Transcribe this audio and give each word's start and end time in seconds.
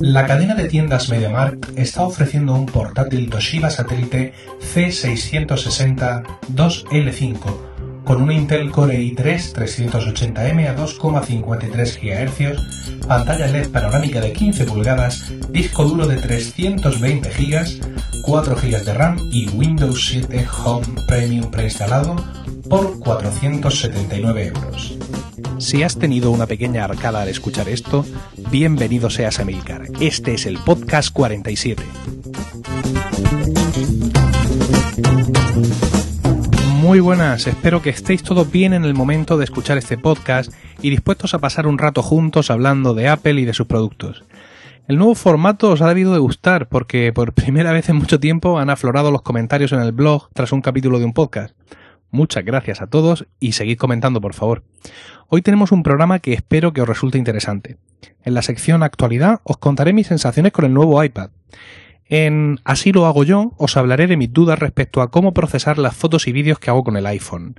La 0.00 0.26
cadena 0.26 0.54
de 0.54 0.68
tiendas 0.68 1.08
MediaMarkt 1.08 1.78
está 1.78 2.02
ofreciendo 2.02 2.54
un 2.54 2.66
portátil 2.66 3.30
Toshiba 3.30 3.70
satélite 3.70 4.34
C660 4.60 6.22
2L5 6.54 7.71
con 8.04 8.22
un 8.22 8.32
Intel 8.32 8.70
Core 8.70 8.98
i3 8.98 9.54
380M 9.54 10.68
a 10.68 10.76
2,53 10.76 12.00
GHz, 12.00 13.06
pantalla 13.06 13.46
LED 13.46 13.68
panorámica 13.70 14.20
de 14.20 14.32
15 14.32 14.64
pulgadas, 14.64 15.24
disco 15.50 15.84
duro 15.84 16.06
de 16.06 16.16
320 16.16 17.30
GB, 17.30 18.22
4 18.22 18.56
GB 18.56 18.84
de 18.84 18.94
RAM 18.94 19.18
y 19.30 19.48
Windows 19.50 20.06
7 20.08 20.46
Home 20.64 20.86
Premium 21.06 21.50
preinstalado 21.50 22.16
por 22.68 22.98
479 22.98 24.46
euros. 24.46 24.96
Si 25.58 25.82
has 25.82 25.96
tenido 25.96 26.30
una 26.30 26.46
pequeña 26.46 26.84
arcada 26.84 27.22
al 27.22 27.28
escuchar 27.28 27.68
esto, 27.68 28.04
bienvenido 28.50 29.10
seas 29.10 29.38
a 29.38 29.44
Milcar. 29.44 29.84
Este 30.00 30.34
es 30.34 30.46
el 30.46 30.58
podcast 30.58 31.12
47. 31.12 31.82
Muy 36.82 36.98
buenas, 36.98 37.46
espero 37.46 37.80
que 37.80 37.90
estéis 37.90 38.24
todos 38.24 38.50
bien 38.50 38.72
en 38.72 38.84
el 38.84 38.92
momento 38.92 39.38
de 39.38 39.44
escuchar 39.44 39.78
este 39.78 39.96
podcast 39.96 40.52
y 40.80 40.90
dispuestos 40.90 41.32
a 41.32 41.38
pasar 41.38 41.68
un 41.68 41.78
rato 41.78 42.02
juntos 42.02 42.50
hablando 42.50 42.92
de 42.92 43.06
Apple 43.06 43.40
y 43.40 43.44
de 43.44 43.54
sus 43.54 43.68
productos. 43.68 44.24
El 44.88 44.96
nuevo 44.96 45.14
formato 45.14 45.70
os 45.70 45.80
ha 45.80 45.86
debido 45.86 46.12
de 46.12 46.18
gustar 46.18 46.68
porque 46.68 47.12
por 47.12 47.34
primera 47.34 47.70
vez 47.70 47.88
en 47.88 47.94
mucho 47.94 48.18
tiempo 48.18 48.58
han 48.58 48.68
aflorado 48.68 49.12
los 49.12 49.22
comentarios 49.22 49.70
en 49.70 49.78
el 49.78 49.92
blog 49.92 50.28
tras 50.34 50.50
un 50.50 50.60
capítulo 50.60 50.98
de 50.98 51.04
un 51.04 51.12
podcast. 51.12 51.54
Muchas 52.10 52.44
gracias 52.44 52.82
a 52.82 52.88
todos 52.88 53.28
y 53.38 53.52
seguid 53.52 53.78
comentando 53.78 54.20
por 54.20 54.34
favor. 54.34 54.64
Hoy 55.28 55.40
tenemos 55.40 55.70
un 55.70 55.84
programa 55.84 56.18
que 56.18 56.32
espero 56.32 56.72
que 56.72 56.82
os 56.82 56.88
resulte 56.88 57.16
interesante. 57.16 57.76
En 58.24 58.34
la 58.34 58.42
sección 58.42 58.82
actualidad 58.82 59.40
os 59.44 59.56
contaré 59.56 59.92
mis 59.92 60.08
sensaciones 60.08 60.50
con 60.50 60.64
el 60.64 60.74
nuevo 60.74 61.02
iPad. 61.04 61.30
En 62.14 62.60
Así 62.64 62.92
lo 62.92 63.06
hago 63.06 63.24
yo 63.24 63.54
os 63.56 63.78
hablaré 63.78 64.06
de 64.06 64.18
mis 64.18 64.30
dudas 64.30 64.58
respecto 64.58 65.00
a 65.00 65.10
cómo 65.10 65.32
procesar 65.32 65.78
las 65.78 65.96
fotos 65.96 66.28
y 66.28 66.32
vídeos 66.32 66.58
que 66.58 66.68
hago 66.68 66.84
con 66.84 66.98
el 66.98 67.06
iPhone. 67.06 67.58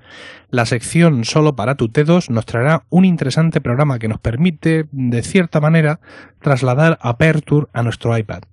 La 0.51 0.67
sección 0.67 1.25
Solo 1.25 1.55
para 1.55 1.73
tu 1.73 1.87
T2 1.87 2.29
nos 2.29 2.45
traerá 2.45 2.83
un 2.91 3.03
interesante 3.03 3.61
programa 3.61 3.97
que 3.97 4.07
nos 4.07 4.19
permite, 4.19 4.85
de 4.91 5.23
cierta 5.23 5.59
manera, 5.59 6.01
trasladar 6.39 6.99
Aperture 7.01 7.65
a 7.73 7.81
nuestro 7.81 8.15
iPad. 8.15 8.43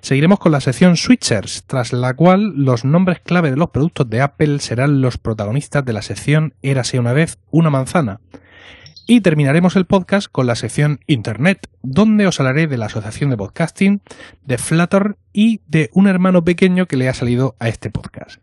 Seguiremos 0.00 0.38
con 0.38 0.52
la 0.52 0.62
sección 0.62 0.96
Switchers, 0.96 1.64
tras 1.66 1.92
la 1.92 2.14
cual 2.14 2.54
los 2.56 2.86
nombres 2.86 3.20
clave 3.20 3.50
de 3.50 3.58
los 3.58 3.68
productos 3.68 4.08
de 4.08 4.22
Apple 4.22 4.60
serán 4.60 5.02
los 5.02 5.18
protagonistas 5.18 5.84
de 5.84 5.92
la 5.92 6.00
sección 6.00 6.54
Érase 6.62 6.98
una 6.98 7.12
vez 7.12 7.36
una 7.50 7.68
manzana. 7.68 8.20
Y 9.10 9.22
terminaremos 9.22 9.74
el 9.74 9.86
podcast 9.86 10.28
con 10.30 10.46
la 10.46 10.54
sección 10.54 11.00
Internet, 11.08 11.68
donde 11.82 12.28
os 12.28 12.38
hablaré 12.38 12.68
de 12.68 12.78
la 12.78 12.86
Asociación 12.86 13.30
de 13.30 13.36
Podcasting, 13.36 14.02
de 14.44 14.56
Flutter 14.56 15.16
y 15.32 15.62
de 15.66 15.90
un 15.94 16.06
hermano 16.06 16.44
pequeño 16.44 16.86
que 16.86 16.96
le 16.96 17.08
ha 17.08 17.12
salido 17.12 17.56
a 17.58 17.68
este 17.68 17.90
podcast. 17.90 18.40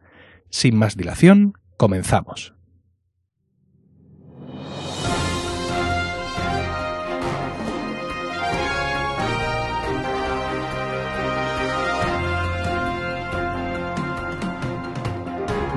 Sin 0.49 0.75
más 0.75 0.97
dilación, 0.97 1.53
comenzamos. 1.77 2.56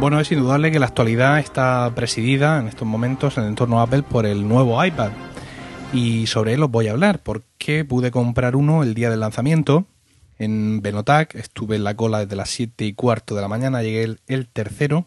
Bueno, 0.00 0.18
es 0.18 0.32
indudable 0.32 0.72
que 0.72 0.78
la 0.78 0.86
actualidad 0.86 1.38
está 1.40 1.92
presidida 1.94 2.58
en 2.58 2.68
estos 2.68 2.88
momentos 2.88 3.36
en 3.36 3.44
el 3.44 3.50
entorno 3.50 3.82
Apple 3.82 4.02
por 4.02 4.24
el 4.24 4.48
nuevo 4.48 4.82
iPad. 4.82 5.10
Y 5.92 6.26
sobre 6.26 6.54
él 6.54 6.62
os 6.62 6.70
voy 6.70 6.88
a 6.88 6.92
hablar, 6.92 7.18
porque 7.22 7.84
pude 7.84 8.10
comprar 8.10 8.56
uno 8.56 8.82
el 8.82 8.94
día 8.94 9.10
del 9.10 9.20
lanzamiento 9.20 9.84
en 10.38 10.80
Benotac. 10.80 11.34
Estuve 11.34 11.76
en 11.76 11.84
la 11.84 11.96
cola 11.96 12.20
desde 12.20 12.34
las 12.34 12.48
7 12.48 12.86
y 12.86 12.94
cuarto 12.94 13.34
de 13.34 13.42
la 13.42 13.48
mañana, 13.48 13.82
llegué 13.82 14.16
el, 14.26 14.48
tercero. 14.48 15.04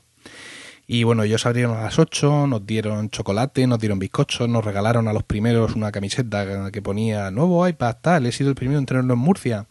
Y 0.85 1.05
bueno, 1.05 1.23
ellos 1.23 1.47
abrieron 1.47 1.75
a 1.75 1.81
las 1.81 1.97
8, 1.97 2.45
nos 2.45 2.63
dieron 2.63 3.09
chocolate, 3.09 3.65
nos 3.65 3.79
dieron 3.79 3.97
bizcochos, 3.97 4.47
nos 4.47 4.63
regalaron 4.63 5.07
a 5.07 5.13
los 5.13 5.23
primeros 5.23 5.75
una 5.75 5.91
camiseta 5.91 6.69
que 6.71 6.83
ponía 6.83 7.31
nuevo 7.31 7.67
iPad, 7.67 7.95
tal, 7.99 8.27
he 8.27 8.31
sido 8.31 8.51
el 8.51 8.55
primero 8.55 8.77
en 8.77 8.85
tenerlo 8.85 9.15
en 9.15 9.19
Murcia. 9.19 9.65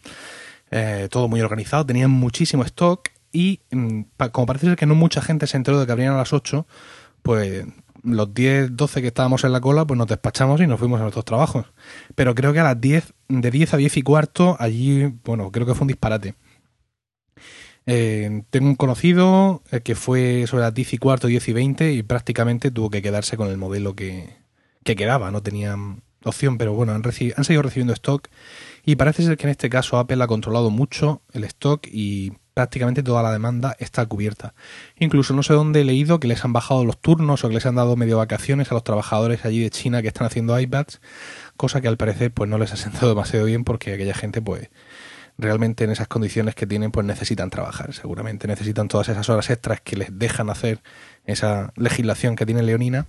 Eh, 0.73 1.07
todo 1.13 1.29
muy 1.29 1.41
organizado, 1.43 1.87
tenían 1.87 2.11
muchísimo 2.11 2.65
stock 2.65 3.12
y 3.33 3.61
mm, 3.71 4.03
como 4.31 4.47
parece 4.47 4.67
ser 4.67 4.77
que 4.77 4.87
no 4.87 4.95
mucha 4.95 5.23
gente 5.23 5.47
se 5.47 5.57
enteró 5.57 5.81
de 5.81 5.87
que 5.87 5.93
abrían 5.93 6.15
a 6.15 6.19
las 6.19 6.33
8, 6.33 6.67
pues 7.23 7.65
los 8.03 8.35
10, 8.35 8.77
12 8.77 9.01
que 9.01 9.09
estábamos 9.09 9.45
en 9.45 9.53
la 9.53 9.61
cola, 9.61 9.87
pues 9.87 9.97
nos 9.97 10.09
despachamos 10.09 10.61
y 10.61 10.67
nos 10.67 10.79
fuimos 10.79 10.99
a 10.99 11.03
nuestros 11.03 11.25
trabajos. 11.25 11.67
Pero 12.15 12.35
creo 12.35 12.53
que 12.53 12.61
a 12.61 12.65
las 12.65 12.81
10, 12.81 13.15
de 13.29 13.51
10 13.51 13.75
a 13.75 13.77
10 13.77 13.97
y 13.97 14.03
cuarto, 14.03 14.57
allí, 14.59 15.15
bueno, 15.25 15.51
creo 15.51 15.67
que 15.67 15.75
fue 15.75 15.83
un 15.83 15.89
disparate. 15.89 16.35
Eh, 17.87 18.45
tengo 18.51 18.69
un 18.69 18.77
conocido 18.77 19.63
eh, 19.73 19.81
que 19.81 19.95
fue 19.95 20.47
sobre 20.47 20.63
las 20.63 20.75
10 20.75 20.95
y 20.95 20.99
cuarto, 20.99 21.27
10 21.27 21.49
y 21.49 21.53
20 21.53 21.93
y 21.93 22.03
prácticamente 22.03 22.71
tuvo 22.71 22.91
que 22.91 23.03
quedarse 23.03 23.37
con 23.37 23.49
el 23.49 23.57
modelo 23.57 23.97
que, 23.97 24.37
que 24.85 24.95
quedaba, 24.95 25.31
no 25.33 25.43
tenían 25.43 26.03
opción, 26.25 26.59
pero 26.59 26.75
bueno, 26.75 26.93
han, 26.93 27.03
han 27.05 27.45
seguido 27.45 27.63
recibiendo 27.63 27.93
stock 27.93 28.29
y 28.85 28.97
parece 28.97 29.25
ser 29.25 29.37
que 29.37 29.47
en 29.47 29.51
este 29.51 29.69
caso 29.69 29.99
Apple 29.99 30.23
ha 30.23 30.29
controlado 30.29 30.71
mucho 30.71 31.23
el 31.33 31.43
stock 31.45 31.87
y 31.89 32.35
prácticamente 32.55 33.03
toda 33.03 33.23
la 33.23 33.33
demanda 33.33 33.77
está 33.79 34.05
cubierta. 34.07 34.55
Incluso 34.99 35.35
no 35.35 35.43
sé 35.43 35.55
dónde 35.55 35.81
he 35.81 35.85
leído 35.85 36.21
que 36.21 36.29
les 36.29 36.45
han 36.45 36.53
bajado 36.53 36.85
los 36.85 37.01
turnos 37.01 37.45
o 37.45 37.49
que 37.49 37.55
les 37.55 37.67
han 37.67 37.75
dado 37.75 37.97
medio 37.97 38.19
vacaciones 38.19 38.71
a 38.71 38.75
los 38.75 38.85
trabajadores 38.85 39.45
allí 39.45 39.63
de 39.63 39.71
China 39.71 40.03
que 40.03 40.09
están 40.09 40.27
haciendo 40.27 40.59
iPads, 40.59 41.01
cosa 41.57 41.81
que 41.81 41.89
al 41.89 41.97
parecer 41.97 42.33
pues 42.33 42.49
no 42.51 42.59
les 42.59 42.73
ha 42.73 42.77
sentado 42.77 43.09
demasiado 43.11 43.47
bien 43.47 43.65
porque 43.65 43.95
aquella 43.95 44.15
gente 44.15 44.43
pues 44.43 44.71
realmente 45.39 45.85
en 45.85 45.91
esas 45.91 46.09
condiciones 46.09 46.55
que 46.55 46.67
tienen 46.67 46.91
pues 46.91 47.07
necesitan 47.07 47.51
trabajar, 47.51 47.95
seguramente 47.95 48.47
necesitan 48.47 48.89
todas 48.89 49.09
esas 49.09 49.29
horas 49.29 49.51
extras 49.51 49.81
que 49.81 49.97
les 49.97 50.19
dejan 50.19 50.51
hacer 50.51 50.83
esa 51.25 51.73
legislación 51.77 52.37
que 52.37 52.47
tiene 52.47 52.63
Leonina. 52.63 53.07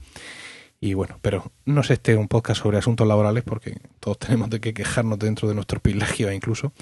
Y 0.80 0.96
bueno, 0.96 1.18
pero 1.22 1.52
no 1.64 1.82
sé 1.84 1.94
este 1.94 2.18
un 2.18 2.28
podcast 2.28 2.62
sobre 2.62 2.78
asuntos 2.78 3.08
laborales 3.08 3.44
porque 3.44 3.78
todos 4.00 4.20
tenemos 4.20 4.50
de 4.50 4.60
que 4.60 4.74
quejarnos 4.74 5.20
dentro 5.20 5.48
de 5.48 5.56
nuestros 5.56 5.82
privilegios 5.82 6.34
incluso. 6.34 6.74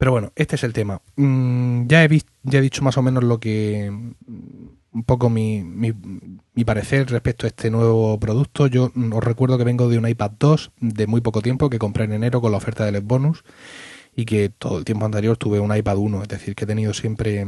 Pero 0.00 0.12
bueno, 0.12 0.32
este 0.34 0.56
es 0.56 0.64
el 0.64 0.72
tema. 0.72 1.02
Mm, 1.16 1.86
ya, 1.86 2.02
he 2.02 2.22
ya 2.42 2.58
he 2.58 2.62
dicho 2.62 2.82
más 2.82 2.96
o 2.96 3.02
menos 3.02 3.22
lo 3.22 3.38
que. 3.38 3.90
Mm, 3.90 4.68
un 4.92 5.04
poco 5.04 5.28
mi, 5.28 5.62
mi, 5.62 6.64
parecer 6.64 7.08
respecto 7.10 7.46
a 7.46 7.48
este 7.48 7.70
nuevo 7.70 8.18
producto. 8.18 8.66
Yo 8.66 8.92
mm, 8.94 9.12
os 9.12 9.22
recuerdo 9.22 9.58
que 9.58 9.64
vengo 9.64 9.90
de 9.90 9.98
un 9.98 10.08
iPad 10.08 10.30
2 10.38 10.72
de 10.80 11.06
muy 11.06 11.20
poco 11.20 11.42
tiempo 11.42 11.68
que 11.68 11.78
compré 11.78 12.04
en 12.04 12.14
enero 12.14 12.40
con 12.40 12.50
la 12.50 12.56
oferta 12.56 12.86
del 12.86 13.02
bonus 13.02 13.44
y 14.16 14.24
que 14.24 14.48
todo 14.48 14.78
el 14.78 14.86
tiempo 14.86 15.04
anterior 15.04 15.36
tuve 15.36 15.60
un 15.60 15.76
iPad 15.76 15.98
1, 15.98 16.22
es 16.22 16.28
decir, 16.28 16.54
que 16.54 16.64
he 16.64 16.66
tenido 16.66 16.94
siempre 16.94 17.46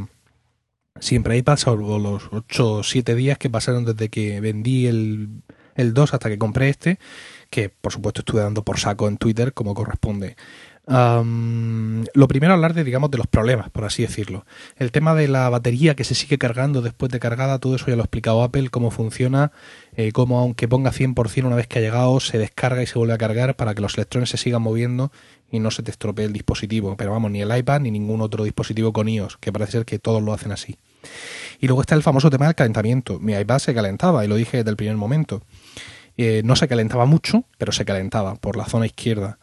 siempre 1.01 1.39
iPad, 1.39 1.57
salvo 1.57 1.99
los 1.99 2.25
8 2.33 2.73
o 2.73 2.83
7 2.83 3.15
días 3.15 3.39
que 3.39 3.49
pasaron 3.49 3.87
desde 3.87 4.11
que 4.11 4.43
vendí 4.43 4.87
el, 4.87 5.43
el 5.75 5.95
2 5.95 6.13
hasta 6.13 6.29
que 6.29 6.37
compré 6.37 6.69
este, 6.69 6.99
que 7.49 7.71
por 7.71 7.93
supuesto 7.93 8.21
estuve 8.21 8.43
dando 8.43 8.63
por 8.63 8.79
saco 8.79 9.09
en 9.09 9.17
Twitter 9.17 9.55
como 9.55 9.73
corresponde 9.73 10.37
lo 10.87 12.29
primero 12.29 12.55
hablar 12.55 12.75
de, 12.75 12.83
digamos, 12.83 13.11
de 13.11 13.19
los 13.19 13.27
problemas, 13.27 13.71
por 13.71 13.85
así 13.85 14.03
decirlo. 14.03 14.45
El 14.77 14.91
tema 14.91 15.15
de 15.15 15.29
la 15.29 15.49
batería 15.49 15.95
que 15.95 16.05
se 16.05 16.15
sigue 16.15 16.39
cargando 16.39 16.83
después 16.83 17.13
de 17.13 17.21
cargada, 17.21 17.59
todo 17.59 17.77
eso 17.77 17.87
ya 17.87 17.97
lo 17.97 18.03
ha 18.03 18.05
explicado 18.05 18.43
Apple, 18.43 18.69
cómo 18.71 18.91
funciona, 18.91 19.53
eh, 19.95 20.11
cómo 20.13 20.41
aunque 20.41 20.67
ponga 20.67 20.91
100% 20.91 21.47
una 21.47 21.57
vez 21.57 21.69
que 21.69 21.79
ha 21.79 21.83
llegado, 21.83 22.19
se 22.19 22.39
descarga 22.39 22.83
y 22.83 22.87
se 22.87 22.99
vuelve 22.99 23.15
a 23.15 23.19
cargar 23.19 23.55
para 23.55 23.75
que 23.75 23.81
los 23.81 23.95
electrones 23.95 24.31
se 24.31 24.37
sigan 24.37 24.63
moviendo 24.63 25.13
y 25.51 25.61
no 25.61 25.71
se 25.71 25.83
te 25.83 25.91
estropee 25.91 26.25
el 26.25 26.33
dispositivo. 26.33 26.97
Pero 26.97 27.13
vamos, 27.13 27.31
ni 27.31 27.43
el 27.43 27.57
iPad 27.57 27.81
ni 27.81 27.91
ningún 27.91 28.21
otro 28.21 28.43
dispositivo 28.43 28.93
con 28.93 29.09
iOS, 29.09 29.37
que 29.37 29.53
parece 29.53 29.73
ser 29.73 29.85
que 29.85 29.99
todos 29.99 30.23
lo 30.23 30.33
hacen 30.33 30.51
así. 30.51 30.77
Y 31.61 31.67
luego 31.67 31.83
está 31.83 31.95
el 31.95 32.03
famoso 32.03 32.31
tema 32.31 32.47
del 32.47 32.55
calentamiento. 32.55 33.21
Mi 33.21 33.35
iPad 33.35 33.59
se 33.59 33.75
calentaba 33.75 34.25
y 34.25 34.29
lo 34.29 34.35
dije 34.35 34.59
desde 34.59 34.71
el 34.71 34.77
primer 34.77 34.97
momento. 34.97 35.43
Eh, 36.17 36.43
no 36.45 36.57
se 36.57 36.69
calentaba 36.69 37.07
mucho, 37.07 37.45
pero 37.59 37.73
se 37.73 37.85
calentaba 37.85 38.35
por 38.35 38.57
la 38.57 38.67
zona 38.67 38.87
izquierda. 38.87 39.39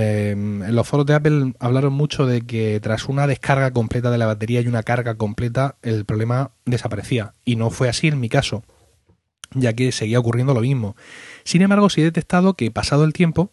Em, 0.00 0.62
en 0.62 0.76
los 0.76 0.86
foros 0.86 1.06
de 1.06 1.14
Apple 1.14 1.54
hablaron 1.58 1.92
mucho 1.92 2.24
de 2.24 2.42
que 2.42 2.78
tras 2.78 3.08
una 3.08 3.26
descarga 3.26 3.72
completa 3.72 4.12
de 4.12 4.18
la 4.18 4.26
batería 4.26 4.60
y 4.60 4.68
una 4.68 4.84
carga 4.84 5.16
completa, 5.16 5.74
el 5.82 6.04
problema 6.04 6.52
desaparecía. 6.66 7.34
Y 7.44 7.56
no 7.56 7.70
fue 7.70 7.88
así 7.88 8.06
en 8.06 8.20
mi 8.20 8.28
caso, 8.28 8.62
ya 9.54 9.72
que 9.72 9.90
seguía 9.90 10.20
ocurriendo 10.20 10.54
lo 10.54 10.60
mismo. 10.60 10.94
Sin 11.42 11.62
embargo, 11.62 11.90
sí 11.90 12.00
he 12.00 12.04
detectado 12.04 12.54
que 12.54 12.70
pasado 12.70 13.02
el 13.02 13.12
tiempo, 13.12 13.50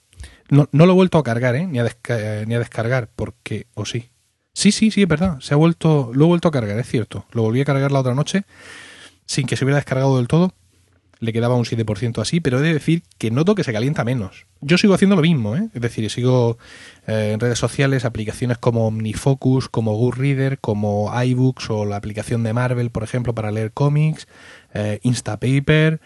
no, 0.50 0.68
lo 0.72 0.92
he 0.92 0.94
vuelto 0.94 1.18
a 1.18 1.24
cargar, 1.24 1.56
¿eh? 1.56 1.66
ni, 1.66 1.80
a 1.80 1.86
ni 2.46 2.54
a 2.54 2.60
descargar, 2.60 3.10
porque, 3.16 3.66
o 3.74 3.86
sí. 3.86 4.12
Sí, 4.54 4.72
sí, 4.72 4.92
sí, 4.92 5.02
es 5.02 5.08
verdad. 5.08 5.40
Se 5.40 5.56
ha 5.56 5.58
vuelto, 5.58 6.12
lo 6.14 6.26
he 6.26 6.28
vuelto 6.28 6.50
a 6.50 6.52
cargar, 6.52 6.78
es 6.78 6.88
cierto. 6.88 7.26
Lo 7.32 7.42
volví 7.42 7.62
a 7.62 7.66
cargar 7.66 7.92
la 7.92 8.02
otra 8.02 8.14
noche, 8.14 8.44
sin 9.26 9.48
que 9.48 9.56
se 9.56 9.66
hubiera 9.66 9.78
descargado 9.78 10.18
del 10.18 10.28
todo 10.28 10.54
le 11.20 11.34
quedaba 11.34 11.56
un 11.56 11.66
7% 11.66 12.22
así, 12.22 12.40
pero 12.40 12.60
he 12.60 12.62
de 12.62 12.74
decir 12.74 13.04
que 13.18 13.32
noto 13.32 13.56
que 13.56 13.64
se 13.64 13.74
calienta 13.74 14.04
menos. 14.04 14.46
Yo 14.62 14.78
sigo 14.78 14.94
haciendo 14.94 15.16
lo 15.16 15.22
mismo, 15.22 15.56
¿eh? 15.56 15.70
es 15.74 15.82
decir, 15.82 16.10
sigo 16.10 16.58
eh, 17.08 17.32
en 17.34 17.40
redes 17.40 17.60
sociales 17.60 18.06
aplicaciones 18.06 18.58
como 18.58 18.88
OmniFocus, 18.88 19.70
como 19.70 19.94
Goodreader, 19.96 20.60
como 20.60 21.12
iBooks 21.24 21.70
o 21.70 21.86
la 21.86 21.96
aplicación 21.96 22.44
de 22.44 22.54
Marvel, 22.54 22.90
por 22.90 23.04
ejemplo, 23.04 23.34
para 23.34 23.52
leer 23.52 23.72
cómics, 23.72 24.28
eh, 24.74 25.00
Instapaper, 25.04 26.00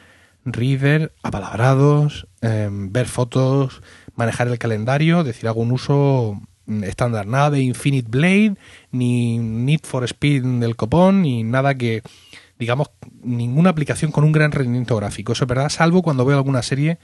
Reader, 0.45 1.11
apalabrados, 1.21 2.27
em, 2.41 2.91
ver 2.91 3.07
fotos, 3.07 3.81
manejar 4.15 4.47
el 4.47 4.57
calendario, 4.57 5.23
decir, 5.23 5.47
hago 5.47 5.61
un 5.61 5.71
uso 5.71 6.39
mm, 6.65 6.83
estándar, 6.85 7.27
nada 7.27 7.51
de 7.51 7.61
Infinite 7.61 8.09
Blade, 8.09 8.55
ni 8.91 9.37
Need 9.37 9.81
for 9.83 10.03
Speed 10.05 10.43
del 10.43 10.75
copón, 10.75 11.23
ni 11.23 11.43
nada 11.43 11.75
que, 11.75 12.03
digamos, 12.59 12.91
ninguna 13.23 13.71
aplicación 13.71 14.11
con 14.11 14.23
un 14.23 14.31
gran 14.31 14.51
rendimiento 14.51 14.95
gráfico. 14.95 15.33
Eso 15.33 15.45
es 15.45 15.49
verdad, 15.49 15.69
salvo 15.69 16.03
cuando 16.03 16.25
veo 16.25 16.37
alguna 16.37 16.61
serie 16.61 16.99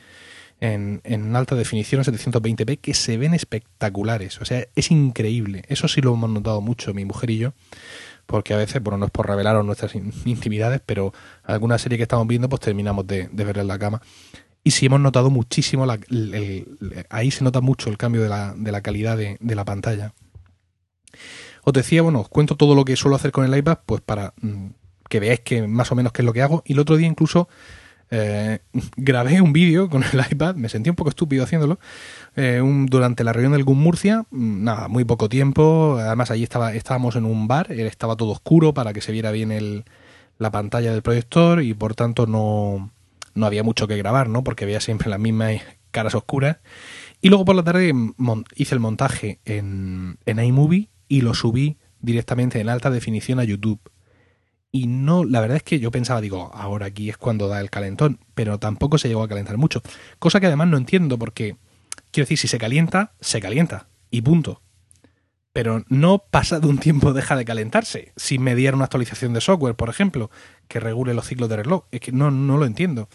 en, 0.60 1.02
en 1.04 1.36
alta 1.36 1.56
definición, 1.56 2.04
720p, 2.04 2.80
que 2.80 2.94
se 2.94 3.18
ven 3.18 3.34
espectaculares. 3.34 4.40
O 4.42 4.46
sea, 4.46 4.68
es 4.76 4.92
increíble. 4.92 5.64
Eso 5.68 5.88
sí 5.88 6.02
lo 6.02 6.14
hemos 6.14 6.30
notado 6.30 6.62
mucho 6.62 6.94
mi 6.94 7.06
mujer 7.06 7.30
y 7.32 7.38
yo 7.38 7.54
porque 8.26 8.54
a 8.54 8.58
veces, 8.58 8.82
bueno, 8.82 8.98
no 8.98 9.06
es 9.06 9.12
por 9.12 9.28
revelaros 9.28 9.66
nuestras 9.66 9.94
intimidades, 9.96 10.82
pero 10.86 11.14
alguna 11.44 11.78
serie 11.78 11.98
que 11.98 12.04
estamos 12.04 12.28
viendo, 12.28 12.50
pues 12.50 12.62
terminamos 12.62 13.06
de, 13.06 13.30
de 13.32 13.44
ver 13.44 13.60
en 13.60 13.68
la 13.68 13.78
cama. 13.80 14.02
Y 14.64 14.72
sí 14.72 14.88
hemos 14.88 15.00
notado 15.00 15.30
muchísimo, 15.30 15.86
la, 15.86 16.00
ahí 17.10 17.30
se 17.30 17.44
nota 17.44 17.62
mucho 17.62 17.90
el 17.90 17.98
cambio 17.98 18.24
de 18.24 18.30
la, 18.30 18.56
de 18.56 18.72
la 18.72 18.82
calidad 18.82 19.16
de, 19.16 19.38
de, 19.40 19.56
la 19.56 19.64
pantalla. 19.64 20.14
Os 21.64 21.74
decía, 21.74 22.02
bueno, 22.02 22.22
os 22.22 22.30
cuento 22.30 22.56
todo 22.56 22.74
lo 22.74 22.84
que 22.84 22.96
suelo 22.96 23.16
hacer 23.16 23.32
con 23.32 23.46
el 23.46 23.56
iPad, 23.56 23.80
pues 23.86 24.02
para 24.02 24.34
mm, 24.42 24.70
que 25.16 25.22
veáis 25.22 25.40
que 25.40 25.66
más 25.66 25.94
o 25.94 25.96
menos 25.96 26.12
qué 26.12 26.24
es 26.24 26.26
lo 26.26 26.34
que 26.34 26.42
hago. 26.42 26.62
Y 26.66 26.74
el 26.74 26.80
otro 26.80 26.98
día 26.98 27.08
incluso 27.08 27.48
eh, 28.12 28.60
grabé 28.98 29.40
un 29.40 29.54
vídeo 29.54 29.90
con 29.90 30.04
el 30.04 30.26
iPad, 30.32 30.56
me 30.56 30.68
sentí 30.68 30.90
un 30.90 30.98
poco 30.98 31.10
estúpido 31.10 31.46
haciéndolo, 31.46 31.80
eh, 32.36 32.62
durante 32.88 33.24
la 33.24 33.32
reunión 33.32 33.54
del 33.54 33.64
GUM 33.64 33.80
Murcia, 33.82 34.26
mm, 34.30 34.64
nada, 34.66 34.90
muy 34.90 35.06
poco 35.06 35.30
tiempo, 35.30 35.98
además 35.98 36.32
allí 36.32 36.44
estaba, 36.44 36.74
estábamos 36.74 37.16
en 37.16 37.24
un 37.24 37.48
bar, 37.48 37.72
estaba 37.72 38.18
todo 38.18 38.32
oscuro 38.32 38.74
para 38.74 38.92
que 38.92 39.00
se 39.00 39.14
viera 39.14 39.32
bien 39.32 39.54
el, 39.54 39.86
la 40.38 40.52
pantalla 40.52 40.92
del 40.92 41.02
proyector 41.02 41.64
y 41.64 41.74
por 41.74 41.96
tanto 41.96 42.28
no, 42.28 42.92
no 43.36 43.46
había 43.46 43.64
mucho 43.64 43.88
que 43.88 43.96
grabar, 43.96 44.28
¿no? 44.28 44.44
Porque 44.44 44.66
veía 44.66 44.82
siempre 44.82 45.10
las 45.10 45.20
mismas 45.20 45.62
caras 45.92 46.14
oscuras. 46.14 46.58
Y 47.22 47.30
luego 47.30 47.46
por 47.46 47.56
la 47.56 47.64
tarde 47.64 47.94
hice 48.56 48.76
el 48.76 48.82
montaje 48.82 49.40
en, 49.46 50.18
en 50.26 50.40
iMovie 50.44 50.90
y 51.08 51.22
lo 51.22 51.34
subí 51.34 51.78
directamente 52.02 52.60
en 52.60 52.68
alta 52.68 52.90
definición 52.90 53.40
a 53.40 53.46
YouTube 53.46 53.80
y 54.72 54.88
no, 54.88 55.24
la 55.24 55.40
verdad 55.40 55.58
es 55.58 55.64
que 55.64 55.80
yo 55.80 55.92
pensaba, 55.92 56.22
digo, 56.22 56.52
ahora 56.54 56.88
aquí 56.88 57.10
es 57.10 57.18
cuando 57.18 57.48
da 57.48 57.62
el 57.62 57.70
calentón, 57.70 58.20
pero 58.34 58.60
tampoco 58.60 58.98
se 58.98 59.08
llegó 59.08 59.24
a 59.24 59.28
calentar 59.28 59.58
mucho. 59.58 59.82
Cosa 60.20 60.40
que 60.40 60.48
además 60.48 60.68
no 60.68 60.78
entiendo 60.78 61.18
porque, 61.18 61.56
quiero 62.12 62.26
decir, 62.26 62.38
si 62.38 62.48
se 62.48 62.58
calienta, 62.58 63.14
se 63.22 63.40
calienta 63.40 63.88
y 64.12 64.22
punto. 64.22 64.62
Pero 65.54 65.86
no 65.88 66.20
pasa 66.30 66.60
de 66.60 66.68
un 66.68 66.78
tiempo 66.78 67.14
deja 67.14 67.38
de 67.38 67.46
calentarse, 67.46 68.12
sin 68.18 68.42
mediar 68.42 68.76
una 68.76 68.84
actualización 68.84 69.34
de 69.34 69.40
software, 69.40 69.76
por 69.76 69.90
ejemplo, 69.90 70.30
que 70.68 70.82
regule 70.82 71.14
los 71.14 71.28
ciclos 71.28 71.48
de 71.48 71.56
reloj. 71.56 71.86
Es 71.92 72.02
que 72.02 72.12
no, 72.12 72.30
no 72.30 72.58
lo 72.58 72.66
entiendo. 72.66 73.08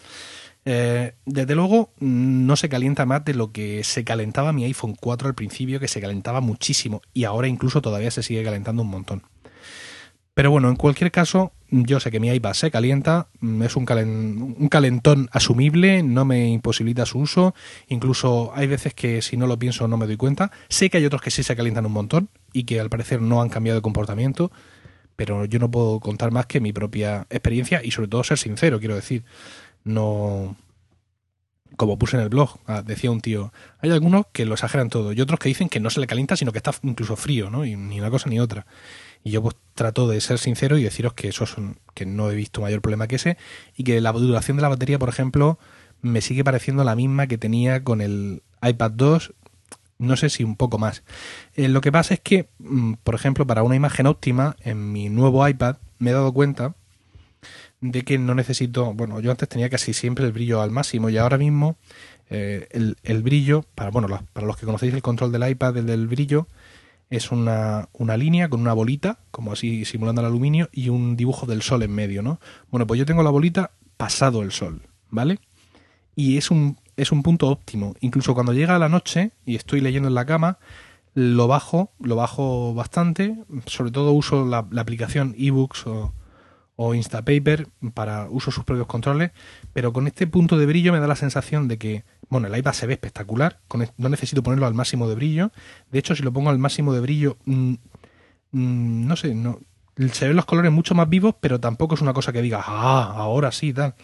Eh, 0.65 1.13
desde 1.25 1.55
luego, 1.55 1.93
no 1.99 2.55
se 2.55 2.69
calienta 2.69 3.05
más 3.05 3.25
de 3.25 3.33
lo 3.33 3.51
que 3.51 3.83
se 3.83 4.03
calentaba 4.03 4.53
mi 4.53 4.63
iPhone 4.65 4.95
4 4.99 5.27
al 5.27 5.35
principio, 5.35 5.79
que 5.79 5.87
se 5.87 6.01
calentaba 6.01 6.41
muchísimo, 6.41 7.01
y 7.13 7.25
ahora 7.25 7.47
incluso 7.47 7.81
todavía 7.81 8.11
se 8.11 8.23
sigue 8.23 8.43
calentando 8.43 8.81
un 8.81 8.89
montón. 8.89 9.23
Pero 10.33 10.49
bueno, 10.49 10.69
en 10.69 10.75
cualquier 10.77 11.11
caso, 11.11 11.51
yo 11.69 11.99
sé 11.99 12.09
que 12.09 12.19
mi 12.19 12.29
iPad 12.29 12.53
se 12.53 12.71
calienta, 12.71 13.27
mm, 13.41 13.63
es 13.63 13.75
un, 13.75 13.85
un, 14.57 14.69
calentón 14.69 15.29
asumible, 15.31 16.03
no 16.03 16.25
me 16.25 16.49
imposibilita 16.49 17.05
su 17.05 17.19
uso, 17.19 17.53
incluso 17.87 18.51
hay 18.55 18.67
veces 18.67 18.93
que 18.93 19.21
si 19.21 19.35
no 19.37 19.47
lo 19.47 19.59
pienso 19.59 19.87
no 19.87 19.97
me 19.97 20.07
doy 20.07 20.17
cuenta. 20.17 20.51
Sé 20.69 20.89
que 20.89 20.97
hay 20.97 21.05
otros 21.05 21.21
que 21.21 21.31
sí 21.31 21.43
se 21.43 21.55
calientan 21.55 21.85
un 21.85 21.93
montón 21.93 22.29
y 22.53 22.63
que 22.63 22.79
al 22.79 22.89
parecer 22.89 23.21
no 23.21 23.41
han 23.41 23.49
cambiado 23.49 23.77
de 23.79 23.81
comportamiento, 23.81 24.51
pero 25.15 25.45
yo 25.45 25.59
no 25.59 25.69
puedo 25.69 25.99
contar 25.99 26.31
más 26.31 26.45
que 26.45 26.59
mi 26.59 26.73
propia 26.73 27.27
experiencia 27.29 27.81
y 27.83 27.91
sobre 27.91 28.07
todo 28.07 28.23
ser 28.23 28.37
sincero, 28.37 28.79
quiero 28.79 28.95
decir. 28.95 29.23
No... 29.83 30.55
Como 31.77 31.97
puse 31.97 32.17
en 32.17 32.23
el 32.23 32.29
blog, 32.29 32.59
ah, 32.67 32.81
decía 32.81 33.11
un 33.11 33.21
tío, 33.21 33.53
hay 33.79 33.91
algunos 33.91 34.25
que 34.33 34.45
lo 34.45 34.53
exageran 34.53 34.89
todo 34.89 35.13
y 35.13 35.21
otros 35.21 35.39
que 35.39 35.47
dicen 35.47 35.69
que 35.69 35.79
no 35.79 35.89
se 35.89 36.01
le 36.01 36.07
calienta, 36.07 36.35
sino 36.35 36.51
que 36.51 36.57
está 36.57 36.73
incluso 36.83 37.15
frío, 37.15 37.49
¿no? 37.49 37.65
Y 37.65 37.75
ni 37.75 37.99
una 37.99 38.09
cosa 38.09 38.29
ni 38.29 38.39
otra. 38.39 38.65
Y 39.23 39.31
yo 39.31 39.41
pues 39.41 39.55
trato 39.75 40.07
de 40.07 40.19
ser 40.21 40.39
sincero 40.39 40.77
y 40.77 40.83
deciros 40.83 41.13
que 41.13 41.29
eso 41.29 41.45
son, 41.45 41.77
que 41.93 42.05
no 42.05 42.29
he 42.29 42.35
visto 42.35 42.61
mayor 42.61 42.81
problema 42.81 43.07
que 43.07 43.15
ese 43.17 43.37
y 43.75 43.83
que 43.83 44.01
la 44.01 44.11
duración 44.11 44.57
de 44.57 44.63
la 44.63 44.69
batería, 44.69 44.99
por 44.99 45.09
ejemplo, 45.09 45.59
me 46.01 46.21
sigue 46.21 46.43
pareciendo 46.43 46.83
la 46.83 46.95
misma 46.95 47.27
que 47.27 47.37
tenía 47.37 47.83
con 47.83 48.01
el 48.01 48.41
iPad 48.61 48.91
2, 48.91 49.33
no 49.99 50.17
sé 50.17 50.29
si 50.29 50.43
un 50.43 50.55
poco 50.55 50.79
más. 50.79 51.03
Eh, 51.55 51.67
lo 51.67 51.81
que 51.81 51.91
pasa 51.91 52.15
es 52.15 52.19
que, 52.19 52.49
mm, 52.59 52.93
por 53.03 53.15
ejemplo, 53.15 53.45
para 53.45 53.63
una 53.63 53.75
imagen 53.75 54.07
óptima 54.07 54.55
en 54.61 54.91
mi 54.91 55.09
nuevo 55.09 55.47
iPad 55.47 55.77
me 55.99 56.09
he 56.09 56.13
dado 56.13 56.33
cuenta 56.33 56.75
de 57.81 58.03
que 58.03 58.17
no 58.17 58.35
necesito, 58.35 58.93
bueno, 58.93 59.19
yo 59.19 59.31
antes 59.31 59.49
tenía 59.49 59.69
casi 59.69 59.93
siempre 59.93 60.25
el 60.25 60.31
brillo 60.31 60.61
al 60.61 60.71
máximo 60.71 61.09
y 61.09 61.17
ahora 61.17 61.37
mismo 61.37 61.77
eh, 62.29 62.67
el, 62.71 62.97
el, 63.03 63.23
brillo, 63.23 63.65
para, 63.75 63.91
bueno, 63.91 64.07
para 64.33 64.47
los 64.47 64.57
que 64.57 64.65
conocéis 64.65 64.93
el 64.93 65.01
control 65.01 65.31
del 65.31 65.49
iPad, 65.49 65.77
el 65.77 65.87
del 65.87 66.07
brillo, 66.07 66.47
es 67.11 67.29
una, 67.31 67.89
una, 67.93 68.17
línea 68.17 68.49
con 68.49 68.61
una 68.61 68.73
bolita, 68.73 69.19
como 69.31 69.51
así 69.51 69.85
simulando 69.85 70.21
el 70.21 70.27
aluminio, 70.27 70.69
y 70.71 70.89
un 70.89 71.17
dibujo 71.17 71.45
del 71.45 71.61
sol 71.61 71.83
en 71.83 71.91
medio, 71.91 72.23
¿no? 72.23 72.39
Bueno, 72.71 72.87
pues 72.87 72.97
yo 72.97 73.05
tengo 73.05 73.21
la 73.21 73.29
bolita 73.29 73.71
pasado 73.97 74.41
el 74.41 74.51
sol, 74.51 74.87
¿vale? 75.09 75.39
Y 76.15 76.37
es 76.37 76.49
un, 76.51 76.77
es 76.95 77.11
un 77.11 77.21
punto 77.21 77.49
óptimo. 77.49 77.95
Incluso 77.99 78.33
cuando 78.33 78.53
llega 78.53 78.79
la 78.79 78.87
noche 78.87 79.33
y 79.45 79.55
estoy 79.55 79.81
leyendo 79.81 80.07
en 80.07 80.15
la 80.15 80.25
cama, 80.25 80.57
lo 81.13 81.47
bajo, 81.47 81.91
lo 81.99 82.15
bajo 82.15 82.73
bastante. 82.73 83.35
Sobre 83.65 83.91
todo 83.91 84.13
uso 84.13 84.45
la, 84.45 84.65
aplicación 84.77 85.35
eBooks 85.37 85.87
o, 85.87 86.13
o 86.77 86.93
Instapaper 86.93 87.67
para 87.93 88.29
uso 88.29 88.51
sus 88.51 88.63
propios 88.63 88.87
controles, 88.87 89.31
pero 89.73 89.91
con 89.91 90.07
este 90.07 90.27
punto 90.27 90.57
de 90.57 90.65
brillo 90.65 90.93
me 90.93 90.99
da 90.99 91.07
la 91.07 91.15
sensación 91.17 91.67
de 91.67 91.77
que, 91.77 92.03
bueno, 92.31 92.47
el 92.47 92.57
iPad 92.57 92.71
se 92.71 92.87
ve 92.87 92.93
espectacular, 92.93 93.59
no 93.97 94.09
necesito 94.09 94.41
ponerlo 94.41 94.65
al 94.65 94.73
máximo 94.73 95.07
de 95.07 95.15
brillo, 95.15 95.51
de 95.91 95.99
hecho 95.99 96.15
si 96.15 96.23
lo 96.23 96.31
pongo 96.31 96.49
al 96.49 96.57
máximo 96.59 96.93
de 96.93 97.01
brillo, 97.01 97.37
mm, 97.43 97.73
mm, 98.53 99.05
no 99.05 99.15
sé, 99.17 99.35
no, 99.35 99.59
se 100.13 100.27
ven 100.27 100.37
los 100.37 100.45
colores 100.45 100.71
mucho 100.71 100.95
más 100.95 101.09
vivos, 101.09 101.35
pero 101.41 101.59
tampoco 101.59 101.95
es 101.95 102.01
una 102.01 102.13
cosa 102.13 102.31
que 102.31 102.41
diga, 102.41 102.63
ah, 102.65 103.13
ahora 103.17 103.51
sí, 103.51 103.73
tal. 103.73 103.95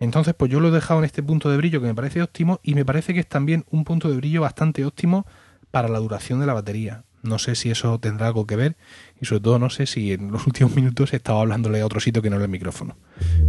Entonces, 0.00 0.34
pues 0.34 0.50
yo 0.50 0.58
lo 0.58 0.68
he 0.68 0.70
dejado 0.72 0.98
en 0.98 1.04
este 1.04 1.22
punto 1.22 1.48
de 1.48 1.56
brillo 1.56 1.80
que 1.80 1.86
me 1.86 1.94
parece 1.94 2.20
óptimo 2.20 2.58
y 2.64 2.74
me 2.74 2.84
parece 2.84 3.14
que 3.14 3.20
es 3.20 3.28
también 3.28 3.64
un 3.70 3.84
punto 3.84 4.10
de 4.10 4.16
brillo 4.16 4.40
bastante 4.40 4.84
óptimo 4.84 5.24
para 5.70 5.88
la 5.88 6.00
duración 6.00 6.40
de 6.40 6.46
la 6.46 6.54
batería. 6.54 7.04
No 7.22 7.38
sé 7.38 7.54
si 7.54 7.70
eso 7.70 7.98
tendrá 7.98 8.26
algo 8.26 8.46
que 8.46 8.56
ver 8.56 8.76
y 9.20 9.26
sobre 9.26 9.40
todo 9.42 9.58
no 9.58 9.70
sé 9.70 9.86
si 9.86 10.12
en 10.12 10.30
los 10.30 10.46
últimos 10.46 10.74
minutos 10.74 11.12
he 11.12 11.16
estado 11.16 11.40
hablándole 11.40 11.80
a 11.80 11.86
otro 11.86 12.00
sitio 12.00 12.22
que 12.22 12.30
no 12.30 12.36
era 12.36 12.44
el 12.44 12.50
micrófono. 12.50 12.96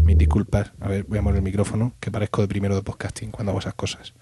Mis 0.04 0.18
disculpas. 0.18 0.72
A 0.80 0.88
ver, 0.88 1.06
voy 1.06 1.18
a 1.18 1.22
mover 1.22 1.38
el 1.38 1.44
micrófono, 1.44 1.94
que 2.00 2.12
parezco 2.12 2.42
de 2.42 2.48
primero 2.48 2.76
de 2.76 2.84
podcasting 2.84 3.32
cuando 3.32 3.52
hago 3.52 3.60
esas 3.60 3.74
cosas. 3.74 4.14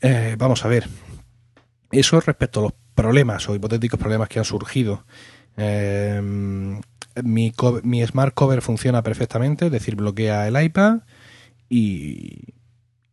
Eh, 0.00 0.36
vamos 0.38 0.64
a 0.64 0.68
ver. 0.68 0.88
Eso 1.90 2.20
respecto 2.20 2.60
a 2.60 2.62
los 2.64 2.72
problemas 2.94 3.48
o 3.48 3.54
hipotéticos 3.54 3.98
problemas 3.98 4.28
que 4.28 4.38
han 4.38 4.44
surgido. 4.44 5.04
Eh, 5.56 6.20
mi, 7.22 7.52
mi 7.82 8.06
Smart 8.06 8.34
Cover 8.34 8.62
funciona 8.62 9.02
perfectamente, 9.02 9.66
es 9.66 9.72
decir, 9.72 9.96
bloquea 9.96 10.46
el 10.46 10.62
iPad 10.62 11.00
y, 11.68 12.59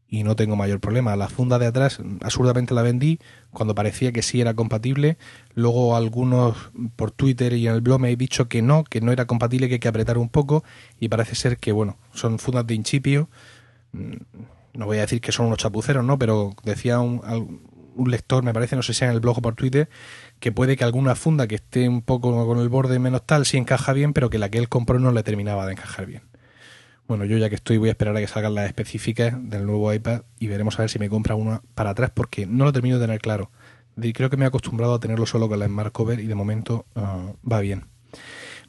y 0.10 0.24
no 0.24 0.36
tengo 0.36 0.56
mayor 0.56 0.80
problema. 0.80 1.16
La 1.16 1.28
funda 1.28 1.60
de 1.60 1.68
atrás 1.68 2.00
absurdamente 2.22 2.74
la 2.74 2.82
vendí 2.82 3.20
cuando 3.52 3.76
parecía 3.76 4.12
que 4.12 4.22
sí 4.22 4.40
era 4.42 4.54
compatible. 4.54 5.18
Luego 5.54 5.96
algunos 5.96 6.56
por 6.96 7.12
Twitter 7.12 7.54
y 7.54 7.68
en 7.68 7.74
el 7.74 7.82
blog 7.82 8.00
me 8.00 8.10
han 8.10 8.18
dicho 8.18 8.48
que 8.48 8.62
no, 8.62 8.84
que 8.84 9.02
no 9.02 9.12
era 9.12 9.26
compatible, 9.26 9.68
que 9.68 9.76
hay 9.76 9.80
que 9.80 9.88
apretar 9.88 10.18
un 10.18 10.30
poco 10.30 10.64
y 11.00 11.10
parece 11.10 11.36
ser 11.36 11.58
que, 11.58 11.72
bueno, 11.72 11.98
son 12.14 12.40
fundas 12.40 12.66
de 12.68 12.76
incipio. 12.76 13.30
Mm, 13.92 14.16
no 14.74 14.86
voy 14.86 14.98
a 14.98 15.02
decir 15.02 15.22
que 15.22 15.32
son 15.32 15.48
unos 15.48 15.60
chapuceros, 15.60 16.06
¿no? 16.06 16.20
Pero 16.20 16.56
decía 16.64 17.00
un, 17.00 17.22
un 17.96 18.12
lector, 18.12 18.44
me 18.44 18.54
parece, 18.54 18.76
no 18.76 18.84
sé 18.84 18.94
si 18.94 19.04
en 19.04 19.12
el 19.12 19.20
blog 19.20 19.40
o 19.40 19.42
por 19.42 19.56
Twitter, 19.56 19.90
que 20.40 20.52
puede 20.52 20.78
que 20.78 20.84
alguna 20.84 21.16
funda 21.16 21.48
que 21.48 21.56
esté 21.56 21.90
un 21.90 22.02
poco 22.02 22.46
con 22.46 22.60
el 22.60 22.70
borde 22.70 23.00
menos 23.00 23.26
tal 23.26 23.46
sí 23.46 23.58
encaja 23.58 23.94
bien, 23.94 24.14
pero 24.14 24.30
que 24.30 24.38
la 24.38 24.50
que 24.50 24.60
él 24.60 24.70
compró 24.70 25.00
no 25.00 25.12
le 25.12 25.24
terminaba 25.24 25.66
de 25.66 25.74
encajar 25.74 26.06
bien. 26.06 26.22
Bueno, 27.08 27.24
yo 27.24 27.38
ya 27.38 27.50
que 27.50 27.56
estoy 27.56 27.78
voy 27.78 27.88
a 27.88 27.92
esperar 27.92 28.16
a 28.18 28.20
que 28.20 28.28
salgan 28.28 28.54
las 28.54 28.68
específicas 28.68 29.34
del 29.50 29.66
nuevo 29.66 29.94
iPad 29.94 30.24
y 30.40 30.48
veremos 30.48 30.78
a 30.78 30.84
ver 30.84 30.90
si 30.90 31.00
me 31.00 31.10
compra 31.10 31.36
una 31.36 31.62
para 31.74 31.92
atrás 31.92 32.12
porque 32.14 32.46
no 32.46 32.66
lo 32.66 32.74
termino 32.74 33.00
de 33.00 33.06
tener 33.06 33.22
claro. 33.22 33.50
Creo 34.14 34.30
que 34.30 34.38
me 34.38 34.46
he 34.46 34.48
acostumbrado 34.48 34.94
a 34.94 35.00
tenerlo 35.00 35.26
solo 35.26 35.48
con 35.48 35.60
la 35.60 35.66
Smart 35.66 35.92
Cover 35.92 36.20
y 36.20 36.28
de 36.28 36.36
momento 36.36 36.86
ah, 36.96 37.32
va 37.50 37.62
bien. 37.62 37.86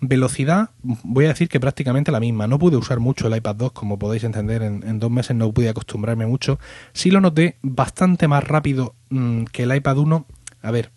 Velocidad, 0.01 0.71
voy 0.83 1.25
a 1.25 1.29
decir 1.29 1.49
que 1.49 1.59
prácticamente 1.59 2.13
la 2.13 2.21
misma. 2.21 2.47
No 2.47 2.59
pude 2.61 2.77
usar 2.77 3.01
mucho 3.01 3.27
el 3.27 3.37
iPad 3.37 3.57
2, 3.57 3.73
como 3.73 3.99
podéis 3.99 4.23
entender, 4.23 4.63
en, 4.63 4.99
dos 5.01 5.11
meses 5.11 5.37
no 5.37 5.51
pude 5.51 5.69
acostumbrarme 5.69 6.25
mucho. 6.25 6.61
Sí 6.93 7.11
lo 7.11 7.21
noté 7.21 7.57
bastante 7.63 8.29
más 8.29 8.45
rápido 8.45 8.95
mm, 9.11 9.45
que 9.45 9.65
el 9.65 9.75
iPad 9.75 9.99
1. 9.99 10.27
A 10.63 10.71
ver, 10.71 10.93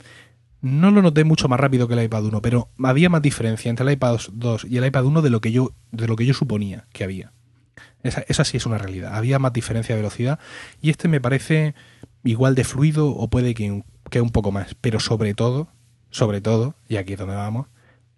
no 0.62 0.92
lo 0.92 1.02
noté 1.02 1.24
mucho 1.24 1.48
más 1.48 1.60
rápido 1.60 1.88
que 1.88 1.96
el 1.96 2.04
iPad 2.04 2.26
1, 2.26 2.42
pero 2.42 2.70
había 2.84 3.10
más 3.10 3.22
diferencia 3.22 3.70
entre 3.70 3.86
el 3.86 3.94
iPad 3.94 4.20
2 4.32 4.66
y 4.70 4.78
el 4.78 4.86
iPad 4.86 5.06
1 5.06 5.22
de 5.22 5.30
lo 5.30 5.42
que 5.42 5.52
yo, 5.52 5.72
de 5.92 6.08
lo 6.08 6.16
que 6.16 6.26
yo 6.26 6.34
suponía 6.34 6.86
que 6.94 7.04
había. 7.04 7.32
Esa, 8.04 8.44
sí 8.44 8.58
es 8.58 8.66
una 8.66 8.78
realidad. 8.78 9.16
Había 9.16 9.38
más 9.40 9.54
diferencia 9.54 9.96
de 9.96 10.02
velocidad 10.02 10.40
y 10.82 10.90
este 10.90 11.08
me 11.08 11.22
parece 11.22 11.76
igual 12.24 12.56
de 12.56 12.64
fluido 12.64 13.10
o 13.10 13.30
puede 13.30 13.54
que 13.54 13.84
que 14.10 14.22
un 14.22 14.30
poco 14.30 14.52
más. 14.52 14.76
Pero 14.80 15.00
sobre 15.00 15.34
todo, 15.34 15.70
sobre 16.12 16.42
todo, 16.42 16.76
y 16.88 16.98
aquí 16.98 17.14
es 17.14 17.20
donde 17.20 17.36
vamos, 17.36 17.68